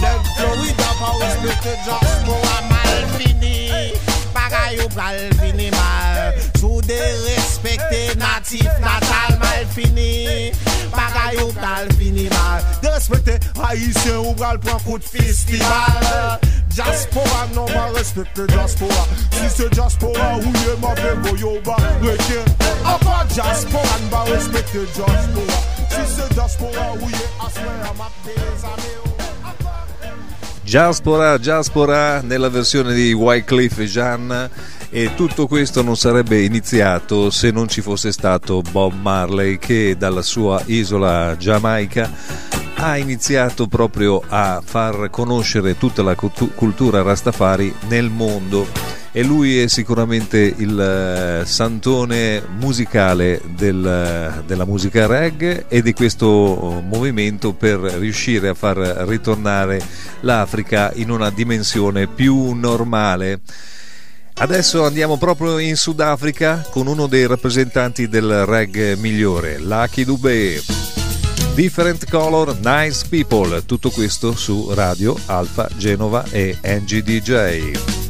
Nek 0.00 0.20
Florida 0.36 0.88
pa 0.98 1.10
respekte 1.20 1.72
diaspora 1.84 2.54
Mal 2.68 3.06
fini, 3.16 3.92
bagay 4.34 4.76
pral 4.94 5.18
fini 5.40 5.70
mal 5.70 6.34
Sou 6.60 6.80
de 6.82 6.98
respekte 7.24 8.14
natif 8.18 8.68
natal 8.80 9.38
mal 9.38 9.64
fini 9.74 10.52
Bagay 10.92 11.40
pral 11.54 11.88
fini 11.98 12.28
mal 12.28 12.62
De 12.82 12.88
respekte 12.90 13.38
Haitien 13.62 14.20
ou 14.20 14.34
pral 14.34 14.58
pran 14.58 14.80
kout 14.84 15.02
festival 15.02 16.38
Diaspora 16.74 17.48
non 17.54 17.66
pa 17.72 17.88
respekte 17.96 18.46
diaspora 18.46 19.02
Si 19.32 19.48
se 19.50 19.68
diaspora 19.68 20.36
ou 20.36 20.52
ye 20.62 20.76
ma 20.82 20.94
fe 20.94 21.14
voyo 21.24 21.56
ba 21.64 21.76
reke 22.04 22.44
Encore 22.84 23.24
diaspora 23.34 23.98
n 24.02 24.08
pa 24.12 24.24
respekte 24.28 24.86
diaspora 30.68 31.38
diaspora 31.38 32.20
nella 32.20 32.50
versione 32.50 32.92
di 32.92 33.12
Wycliffe 33.14 33.86
Jean 33.86 34.50
e 34.90 35.14
tutto 35.14 35.46
questo 35.46 35.82
non 35.82 35.96
sarebbe 35.96 36.42
iniziato 36.42 37.30
se 37.30 37.50
non 37.50 37.68
ci 37.68 37.80
fosse 37.80 38.12
stato 38.12 38.60
Bob 38.70 38.92
Marley 38.92 39.58
che 39.58 39.96
dalla 39.98 40.22
sua 40.22 40.62
isola 40.66 41.36
Giamaica 41.38 42.10
ha 42.74 42.96
iniziato 42.96 43.66
proprio 43.66 44.22
a 44.28 44.62
far 44.64 45.08
conoscere 45.10 45.78
tutta 45.78 46.02
la 46.02 46.14
cultu- 46.14 46.54
cultura 46.54 47.02
Rastafari 47.02 47.74
nel 47.88 48.10
mondo 48.10 48.66
e 49.18 49.24
lui 49.24 49.58
è 49.58 49.66
sicuramente 49.66 50.38
il 50.58 50.78
eh, 50.78 51.44
santone 51.44 52.40
musicale 52.56 53.40
del- 53.56 54.44
della 54.46 54.64
musica 54.64 55.08
reggae 55.08 55.64
e 55.66 55.82
di 55.82 55.92
questo 55.92 56.80
movimento 56.86 57.52
per 57.52 57.80
riuscire 57.80 58.46
a 58.46 58.54
far 58.54 58.76
ritornare 58.76 59.82
l'Africa 60.20 60.92
in 60.94 61.10
una 61.10 61.30
dimensione 61.30 62.06
più 62.06 62.52
normale. 62.52 63.40
Adesso 64.34 64.84
andiamo 64.84 65.16
proprio 65.16 65.58
in 65.58 65.74
Sudafrica 65.74 66.64
con 66.70 66.86
uno 66.86 67.08
dei 67.08 67.26
rappresentanti 67.26 68.06
del 68.06 68.46
reggae 68.46 68.94
migliore, 68.94 69.58
Lucky 69.58 70.04
Dubé. 70.04 70.62
Different 71.56 72.08
Color, 72.08 72.56
Nice 72.62 73.04
People, 73.08 73.64
tutto 73.66 73.90
questo 73.90 74.36
su 74.36 74.70
Radio 74.72 75.18
Alfa 75.26 75.68
Genova 75.76 76.24
e 76.30 76.56
NGDJ. 76.62 78.07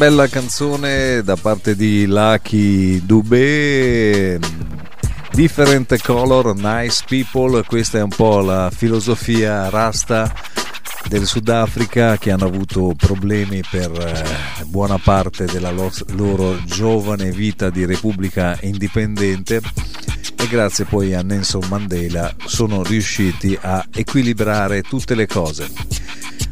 Bella 0.00 0.28
canzone 0.28 1.22
da 1.22 1.36
parte 1.36 1.76
di 1.76 2.06
Lucky 2.06 3.04
Dubé. 3.04 4.38
Different 5.32 6.00
color, 6.00 6.54
nice 6.56 7.04
people. 7.06 7.62
Questa 7.64 7.98
è 7.98 8.02
un 8.02 8.08
po' 8.08 8.40
la 8.40 8.70
filosofia 8.74 9.68
rasta 9.68 10.32
del 11.06 11.26
Sudafrica 11.26 12.16
che 12.16 12.30
hanno 12.30 12.46
avuto 12.46 12.94
problemi 12.96 13.62
per 13.70 13.90
eh, 13.90 14.64
buona 14.64 14.96
parte 14.96 15.44
della 15.44 15.70
lo- 15.70 15.92
loro 16.12 16.58
giovane 16.64 17.30
vita 17.30 17.68
di 17.68 17.84
repubblica 17.84 18.56
indipendente 18.62 19.60
e 20.34 20.48
grazie 20.48 20.86
poi 20.86 21.12
a 21.12 21.20
Nelson 21.20 21.66
Mandela 21.68 22.34
sono 22.46 22.82
riusciti 22.82 23.58
a 23.60 23.84
equilibrare 23.92 24.80
tutte 24.80 25.14
le 25.14 25.26
cose. 25.26 25.89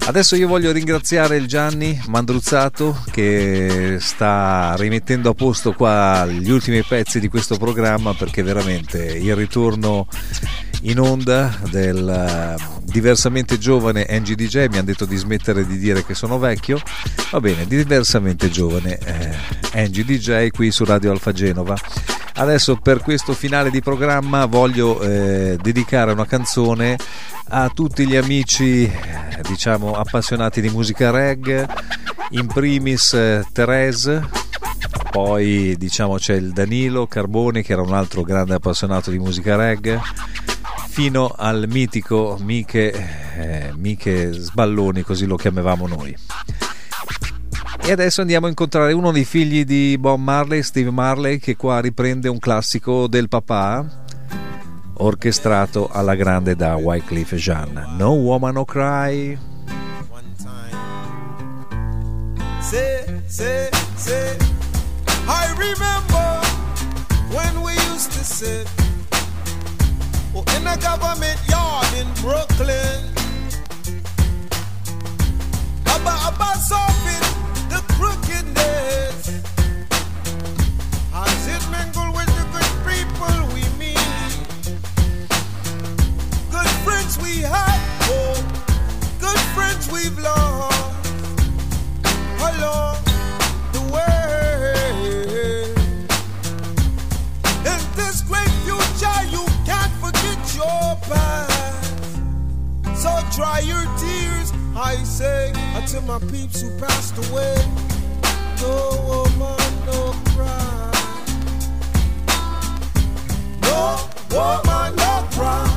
Adesso 0.08 0.36
io 0.36 0.48
voglio 0.48 0.72
ringraziare 0.72 1.36
il 1.36 1.46
Gianni 1.46 2.00
Mandruzzato 2.06 3.04
che 3.10 3.98
sta 4.00 4.74
rimettendo 4.78 5.28
a 5.28 5.34
posto 5.34 5.74
qua 5.74 6.24
gli 6.24 6.50
ultimi 6.50 6.82
pezzi 6.82 7.20
di 7.20 7.28
questo 7.28 7.58
programma 7.58 8.14
perché 8.14 8.42
veramente 8.42 9.04
il 9.04 9.36
ritorno 9.36 10.08
in 10.84 10.98
onda 10.98 11.54
del 11.70 12.08
eh, 12.08 12.56
diversamente 12.84 13.58
giovane 13.58 14.06
NGDJ 14.08 14.68
mi 14.68 14.76
hanno 14.76 14.84
detto 14.84 15.04
di 15.04 15.16
smettere 15.16 15.66
di 15.66 15.76
dire 15.76 16.02
che 16.02 16.14
sono 16.14 16.38
vecchio. 16.38 16.80
Va 17.30 17.40
bene 17.40 17.66
diversamente 17.66 18.48
giovane 18.48 18.98
eh, 18.98 19.88
NGDJ 19.88 20.48
qui 20.48 20.70
su 20.70 20.84
Radio 20.84 21.10
Alfa 21.10 21.32
Genova 21.32 21.76
adesso 22.38 22.76
per 22.76 23.00
questo 23.00 23.32
finale 23.32 23.70
di 23.70 23.80
programma 23.80 24.46
voglio 24.46 25.00
eh, 25.00 25.58
dedicare 25.60 26.12
una 26.12 26.24
canzone 26.24 26.96
a 27.48 27.68
tutti 27.68 28.06
gli 28.06 28.16
amici 28.16 28.84
eh, 28.84 29.42
diciamo 29.42 29.92
appassionati 29.94 30.60
di 30.60 30.68
musica 30.70 31.10
reggae 31.10 31.66
in 32.30 32.46
primis 32.46 33.12
eh, 33.14 33.44
Therese 33.52 34.28
poi 35.10 35.76
diciamo 35.76 36.16
c'è 36.16 36.34
il 36.34 36.52
Danilo 36.52 37.06
Carboni 37.08 37.62
che 37.62 37.72
era 37.72 37.82
un 37.82 37.92
altro 37.92 38.22
grande 38.22 38.54
appassionato 38.54 39.10
di 39.10 39.18
musica 39.18 39.56
reggae 39.56 40.00
fino 40.88 41.32
al 41.36 41.66
mitico 41.68 42.36
Miche, 42.40 42.92
eh, 43.36 43.72
Miche 43.76 44.32
Sballoni, 44.32 45.02
così 45.02 45.26
lo 45.26 45.36
chiamavamo 45.36 45.86
noi. 45.86 46.12
E 47.88 47.92
adesso 47.92 48.20
andiamo 48.20 48.44
a 48.44 48.48
incontrare 48.50 48.92
uno 48.92 49.12
dei 49.12 49.24
figli 49.24 49.64
di 49.64 49.96
Bob 49.96 50.20
Marley, 50.20 50.62
Steve 50.62 50.90
Marley, 50.90 51.38
che 51.38 51.56
qua 51.56 51.80
riprende 51.80 52.28
un 52.28 52.38
classico 52.38 53.06
del 53.06 53.30
papà, 53.30 53.82
orchestrato 54.98 55.88
alla 55.90 56.14
grande 56.14 56.54
da 56.54 56.76
Wycliffe 56.76 57.36
Jean. 57.36 57.94
No 57.96 58.10
Woman 58.10 58.52
No 58.52 58.66
Cry. 58.66 59.38
Say, 62.60 63.22
say, 63.24 63.70
say. 63.96 64.36
I 65.26 65.46
remember 65.56 66.40
when 67.30 67.62
we 67.62 67.72
used 67.90 68.12
to 68.12 68.22
sit 68.22 68.68
oh, 70.34 70.44
in 70.58 70.66
a 70.66 70.76
government 70.76 71.40
yard 71.48 71.86
in 71.96 72.06
Brooklyn. 72.20 73.16
Solving 76.68 77.20
the 77.20 77.37
crookedness. 77.98 79.28
As 81.12 81.42
it 81.54 81.62
with 82.16 82.30
the 82.38 82.44
good 82.54 82.72
people 82.86 83.36
we 83.54 83.62
meet. 83.82 83.98
Good 86.54 86.72
friends 86.84 87.18
we 87.18 87.42
had, 87.42 87.80
oh, 88.14 88.36
good 89.18 89.42
friends 89.56 89.90
we've 89.90 90.18
lost 90.20 91.06
along 92.48 93.02
the 93.74 93.82
way. 93.94 94.14
In 97.72 97.80
this 97.98 98.22
great 98.30 98.54
future, 98.64 99.20
you 99.34 99.44
can't 99.66 99.94
forget 100.00 100.38
your 100.54 100.96
past. 101.08 101.47
So 102.98 103.22
dry 103.30 103.60
your 103.60 103.84
tears, 103.96 104.52
I 104.74 104.96
say, 105.04 105.52
until 105.76 106.02
my 106.02 106.18
peeps 106.18 106.60
who 106.60 106.76
passed 106.80 107.16
away. 107.30 107.54
No 108.60 108.74
woman, 109.06 109.86
no 109.86 110.12
cry. 110.34 110.90
No 113.62 114.00
woman, 114.32 114.96
no 114.96 115.28
cry. 115.30 115.68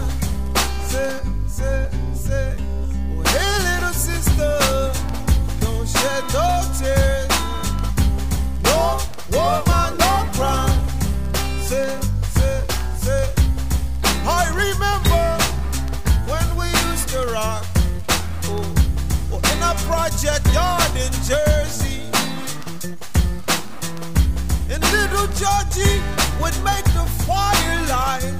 Say, 0.87 1.19
say, 1.45 1.89
say. 2.15 2.55
Oh, 2.57 3.23
hey, 3.27 3.53
little 3.69 3.93
sister, 3.93 4.57
don't 5.59 5.87
shed 5.87 6.23
no 6.33 6.47
tears. 6.79 7.29
No 8.63 8.99
woman, 9.31 9.70
in 20.01 20.07
a 20.07 20.09
project 20.09 20.53
yard 20.53 20.95
in 20.95 21.11
Jersey. 21.27 22.01
And 24.69 24.81
little 24.91 25.27
Georgie 25.39 26.01
would 26.41 26.57
make 26.63 26.85
the 26.95 27.05
fire 27.25 27.81
light. 27.87 28.33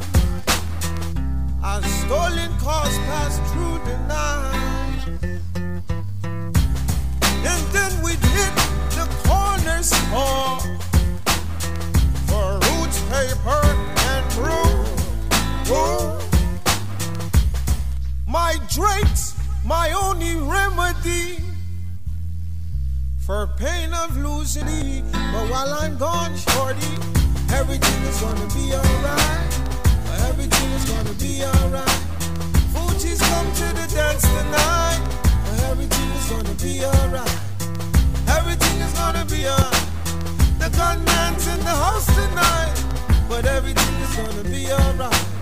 As 1.64 1.84
stolen 2.02 2.52
cars 2.58 2.98
passed 3.10 3.42
through 3.54 3.80
the 3.86 3.98
night. 4.08 5.04
And 7.46 7.64
then 7.76 7.92
we'd 8.04 8.26
hit 8.38 8.56
the 8.96 9.08
corner 9.28 9.84
store 9.84 10.60
for 12.28 12.60
roots, 12.66 13.00
paper, 13.10 13.64
and 14.10 14.26
brew. 14.36 14.72
Brew. 15.66 16.20
My 18.28 18.58
drinks, 18.70 19.36
my 19.64 19.92
only 19.92 20.36
remedy 20.36 21.51
for 23.32 23.48
pain 23.56 23.94
of 23.94 24.18
losing 24.18 24.66
thee. 24.66 25.02
But 25.14 25.46
while 25.52 25.72
I'm 25.82 25.96
gone, 25.98 26.36
shorty, 26.36 26.94
everything 27.60 28.00
is 28.10 28.20
gonna 28.20 28.50
be 28.58 28.66
alright. 28.76 29.52
Everything 30.28 30.70
is 30.78 30.86
gonna 30.92 31.16
be 31.26 31.34
alright. 31.52 32.00
Fuji's 32.74 33.22
come 33.32 33.50
to 33.60 33.68
the 33.80 33.88
dance 33.96 34.26
tonight. 34.36 35.02
Everything 35.70 36.10
is 36.20 36.26
gonna 36.32 36.56
be 36.66 36.74
alright. 36.84 37.38
Everything 38.38 38.78
is 38.86 38.94
gonna 39.00 39.26
be 39.34 39.48
alright. 39.48 39.86
The 40.62 40.70
gunman's 40.80 41.48
in 41.54 41.60
the 41.70 41.78
house 41.86 42.08
tonight. 42.20 42.76
But 43.30 43.46
everything 43.46 43.96
is 44.06 44.14
gonna 44.18 44.44
be 44.56 44.62
alright. 44.74 45.41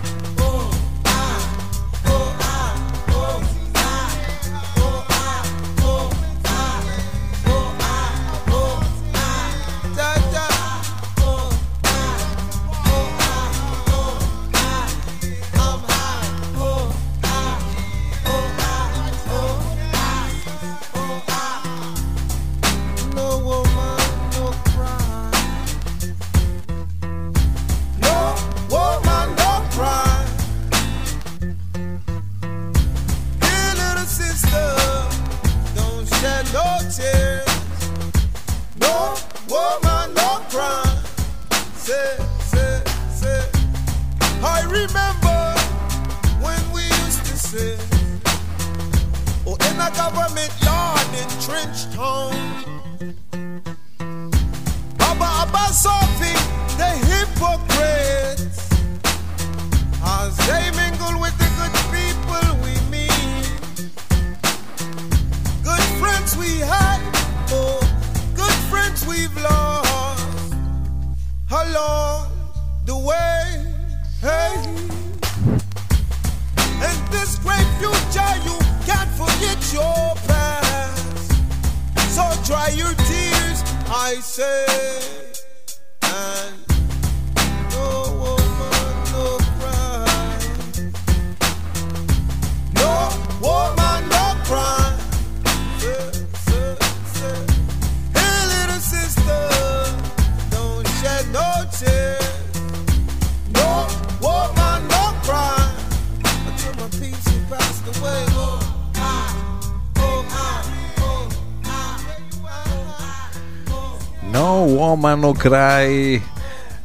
Woman 115.00 115.32
Cry 115.32 116.22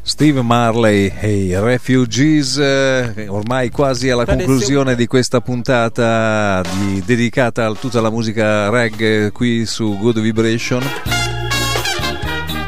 Steve 0.01 0.41
Marley 0.41 1.11
e 1.19 1.47
i 1.47 1.59
Refugees, 1.59 2.55
eh, 2.57 3.27
ormai 3.27 3.69
quasi 3.69 4.09
alla 4.09 4.25
conclusione 4.25 4.95
di 4.95 5.05
questa 5.05 5.41
puntata 5.41 6.61
di, 6.61 7.03
dedicata 7.05 7.65
a 7.65 7.73
tutta 7.73 7.99
la 7.99 8.09
musica 8.09 8.69
reggae 8.69 9.31
qui 9.33 9.65
su 9.65 9.97
Good 9.97 10.21
Vibration. 10.21 10.81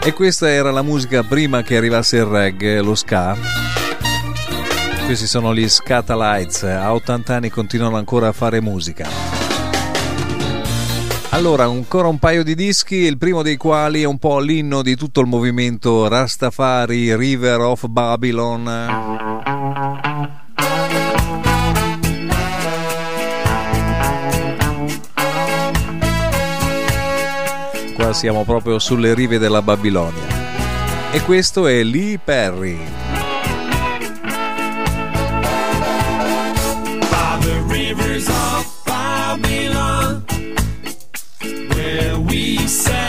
E 0.03 0.11
questa 0.11 0.49
era 0.49 0.69
la 0.71 0.81
musica 0.81 1.23
prima 1.23 1.61
che 1.61 1.77
arrivasse 1.77 2.17
il 2.17 2.25
reggae, 2.25 2.81
lo 2.81 2.95
ska. 2.95 3.37
Questi 5.05 5.27
sono 5.27 5.55
gli 5.55 5.69
Scatalites, 5.69 6.63
a 6.63 6.93
80 6.93 7.35
anni 7.35 7.49
continuano 7.49 7.95
ancora 7.95 8.27
a 8.27 8.33
fare 8.33 8.59
musica. 8.59 9.36
Allora, 11.37 11.65
ancora 11.65 12.07
un 12.07 12.17
paio 12.17 12.43
di 12.43 12.55
dischi, 12.55 12.95
il 12.95 13.19
primo 13.19 13.43
dei 13.43 13.57
quali 13.57 14.01
è 14.01 14.05
un 14.05 14.17
po' 14.17 14.39
l'inno 14.39 14.81
di 14.81 14.95
tutto 14.95 15.21
il 15.21 15.27
movimento 15.27 16.07
Rastafari 16.07 17.15
River 17.15 17.59
of 17.59 17.85
Babylon. 17.85 18.63
Qua 27.93 28.13
siamo 28.13 28.43
proprio 28.43 28.79
sulle 28.79 29.13
rive 29.13 29.37
della 29.37 29.61
Babilonia. 29.61 31.11
E 31.11 31.21
questo 31.21 31.67
è 31.67 31.83
Lee 31.83 32.17
Perry. 32.17 33.06
said 42.67 43.06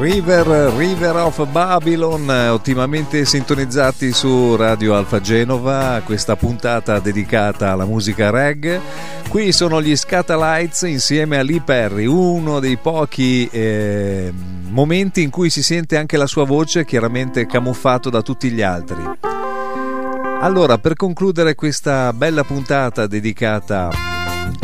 River, 0.00 0.72
River 0.78 1.14
of 1.16 1.46
Babylon, 1.48 2.26
ottimamente 2.30 3.26
sintonizzati 3.26 4.12
su 4.12 4.56
Radio 4.56 4.94
Alfa 4.94 5.20
Genova, 5.20 6.00
questa 6.02 6.36
puntata 6.36 6.98
dedicata 7.00 7.72
alla 7.72 7.84
musica 7.84 8.30
reggae. 8.30 8.80
Qui 9.28 9.52
sono 9.52 9.82
gli 9.82 9.94
Scatalites 9.94 10.80
insieme 10.82 11.36
a 11.36 11.42
Lee 11.42 11.60
Perry, 11.60 12.06
uno 12.06 12.60
dei 12.60 12.78
pochi 12.78 13.46
eh, 13.52 14.32
momenti 14.70 15.20
in 15.20 15.28
cui 15.28 15.50
si 15.50 15.62
sente 15.62 15.98
anche 15.98 16.16
la 16.16 16.26
sua 16.26 16.46
voce, 16.46 16.86
chiaramente 16.86 17.44
camuffato 17.44 18.08
da 18.08 18.22
tutti 18.22 18.50
gli 18.50 18.62
altri. 18.62 19.02
Allora, 20.40 20.78
per 20.78 20.94
concludere 20.94 21.54
questa 21.54 22.14
bella 22.14 22.42
puntata 22.42 23.06
dedicata 23.06 24.09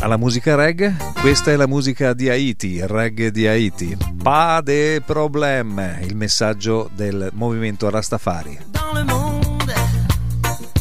alla 0.01 0.16
musica 0.16 0.55
reggae, 0.55 0.97
questa 1.20 1.51
è 1.51 1.57
la 1.57 1.66
musica 1.66 2.12
di 2.12 2.28
Haiti, 2.28 2.81
reggae 2.86 3.31
di 3.31 3.47
Haiti. 3.47 3.97
Pas 4.23 4.62
de 4.62 5.03
problème, 5.05 5.98
il 6.03 6.16
messaggio 6.16 6.89
del 6.94 7.31
movimento 7.32 7.89
Rastafari. 7.90 8.59
Dans 8.70 8.93
le 8.94 9.05
monde, 9.05 9.73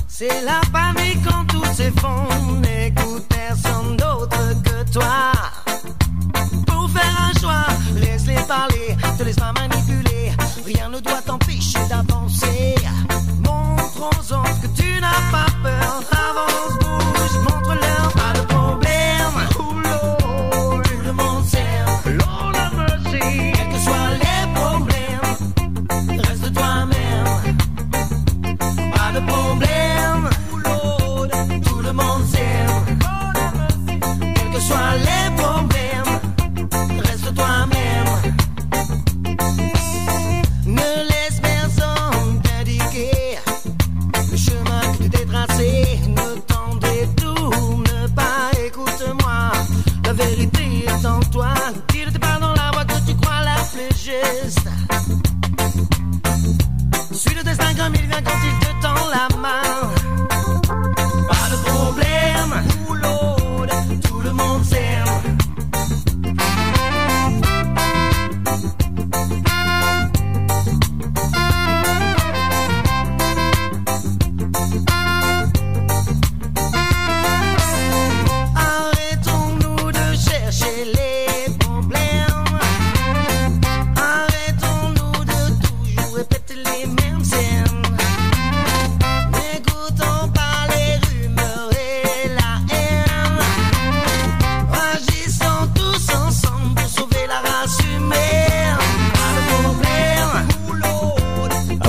c'est 0.07 0.43
la 0.43 0.61
panique 0.71 1.23
quand 1.23 1.45
tout 1.47 1.65
s'effondre. 1.73 2.59
N'écoute 2.61 3.25
personne 3.27 3.95
d'autre 3.97 4.61
que 4.63 4.91
toi. 4.91 5.31
Pour 6.65 6.89
faire 6.89 7.29
un 7.29 7.39
choix, 7.39 7.67
laisse-les 7.95 8.41
parler, 8.47 8.95
te 9.17 9.23
laisse 9.23 9.35
pas 9.35 9.53
manipuler. 9.53 10.31
Rien 10.65 10.89
ne 10.89 10.99
doit 10.99 11.21
t'empêcher 11.21 11.79
d'avancer. 11.89 12.75
Montre 13.43 14.09
aux 14.09 14.33
autres 14.33 14.61
que 14.61 14.67
tu 14.75 14.99
n'as 14.99 15.31
pas 15.31 15.51
peur. 15.61 16.03
Avance, 16.11 16.77
bouge, 16.79 17.37
montre-leur 17.43 18.11
pas 18.13 18.24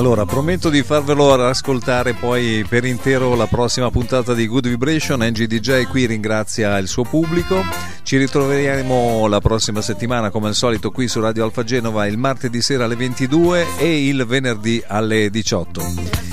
Allora, 0.06 0.24
prometto 0.24 0.68
di 0.68 0.84
farvelo 0.84 1.34
ascoltare 1.34 2.14
poi 2.14 2.64
per 2.68 2.84
intero 2.84 3.34
la 3.34 3.48
prossima 3.48 3.90
puntata 3.90 4.34
di 4.34 4.46
Good 4.46 4.68
Vibration. 4.68 5.20
Angie 5.20 5.48
DJ 5.48 5.88
qui 5.88 6.06
ringrazia 6.06 6.78
il 6.78 6.86
suo 6.86 7.02
pubblico. 7.02 7.60
Ci 8.04 8.16
ritroveremo 8.16 9.26
la 9.26 9.40
prossima 9.40 9.80
settimana, 9.80 10.30
come 10.30 10.46
al 10.46 10.54
solito, 10.54 10.92
qui 10.92 11.08
su 11.08 11.18
Radio 11.20 11.42
Alfa 11.42 11.64
Genova 11.64 12.06
il 12.06 12.18
martedì 12.18 12.62
sera 12.62 12.84
alle 12.84 12.94
22 12.94 13.78
e 13.78 14.06
il 14.06 14.24
venerdì 14.24 14.80
alle 14.86 15.28
18. 15.28 15.82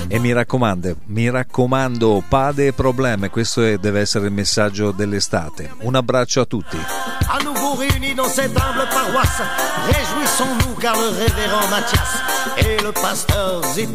E 0.06 0.20
mi 0.20 0.32
raccomando, 0.32 0.94
mi 1.06 1.28
raccomando, 1.28 2.22
pade 2.28 2.72
probleme, 2.74 3.28
questo 3.28 3.76
deve 3.76 3.98
essere 3.98 4.26
il 4.26 4.32
messaggio 4.32 4.92
dell'estate. 4.92 5.72
Un 5.80 5.96
abbraccio 5.96 6.42
a 6.42 6.44
tutti. 6.44 6.78
À 7.26 7.42
nouveau 7.42 7.74
réunis 7.76 8.14
dans 8.14 8.32
cette 8.32 8.56
humble 8.56 8.86
paroisse, 8.88 9.42
réjouissons-nous 9.88 10.78
car 10.78 10.94
le 10.94 11.08
révérend 11.08 11.68
Mathias 11.70 12.23
et 12.58 12.82
le 12.82 12.92
pasteur 12.92 13.62
Zip 13.74 13.90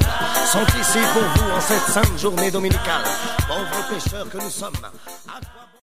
sont 0.46 0.66
ici 0.80 1.00
pour 1.14 1.22
vous 1.22 1.52
en 1.52 1.62
cette 1.62 1.94
sainte 1.94 2.18
journée 2.18 2.52
dominicale. 2.52 3.04
Pauvres 3.48 3.88
pécheurs 3.90 4.30
que 4.30 4.38
nous 4.38 4.50
sommes, 4.50 4.74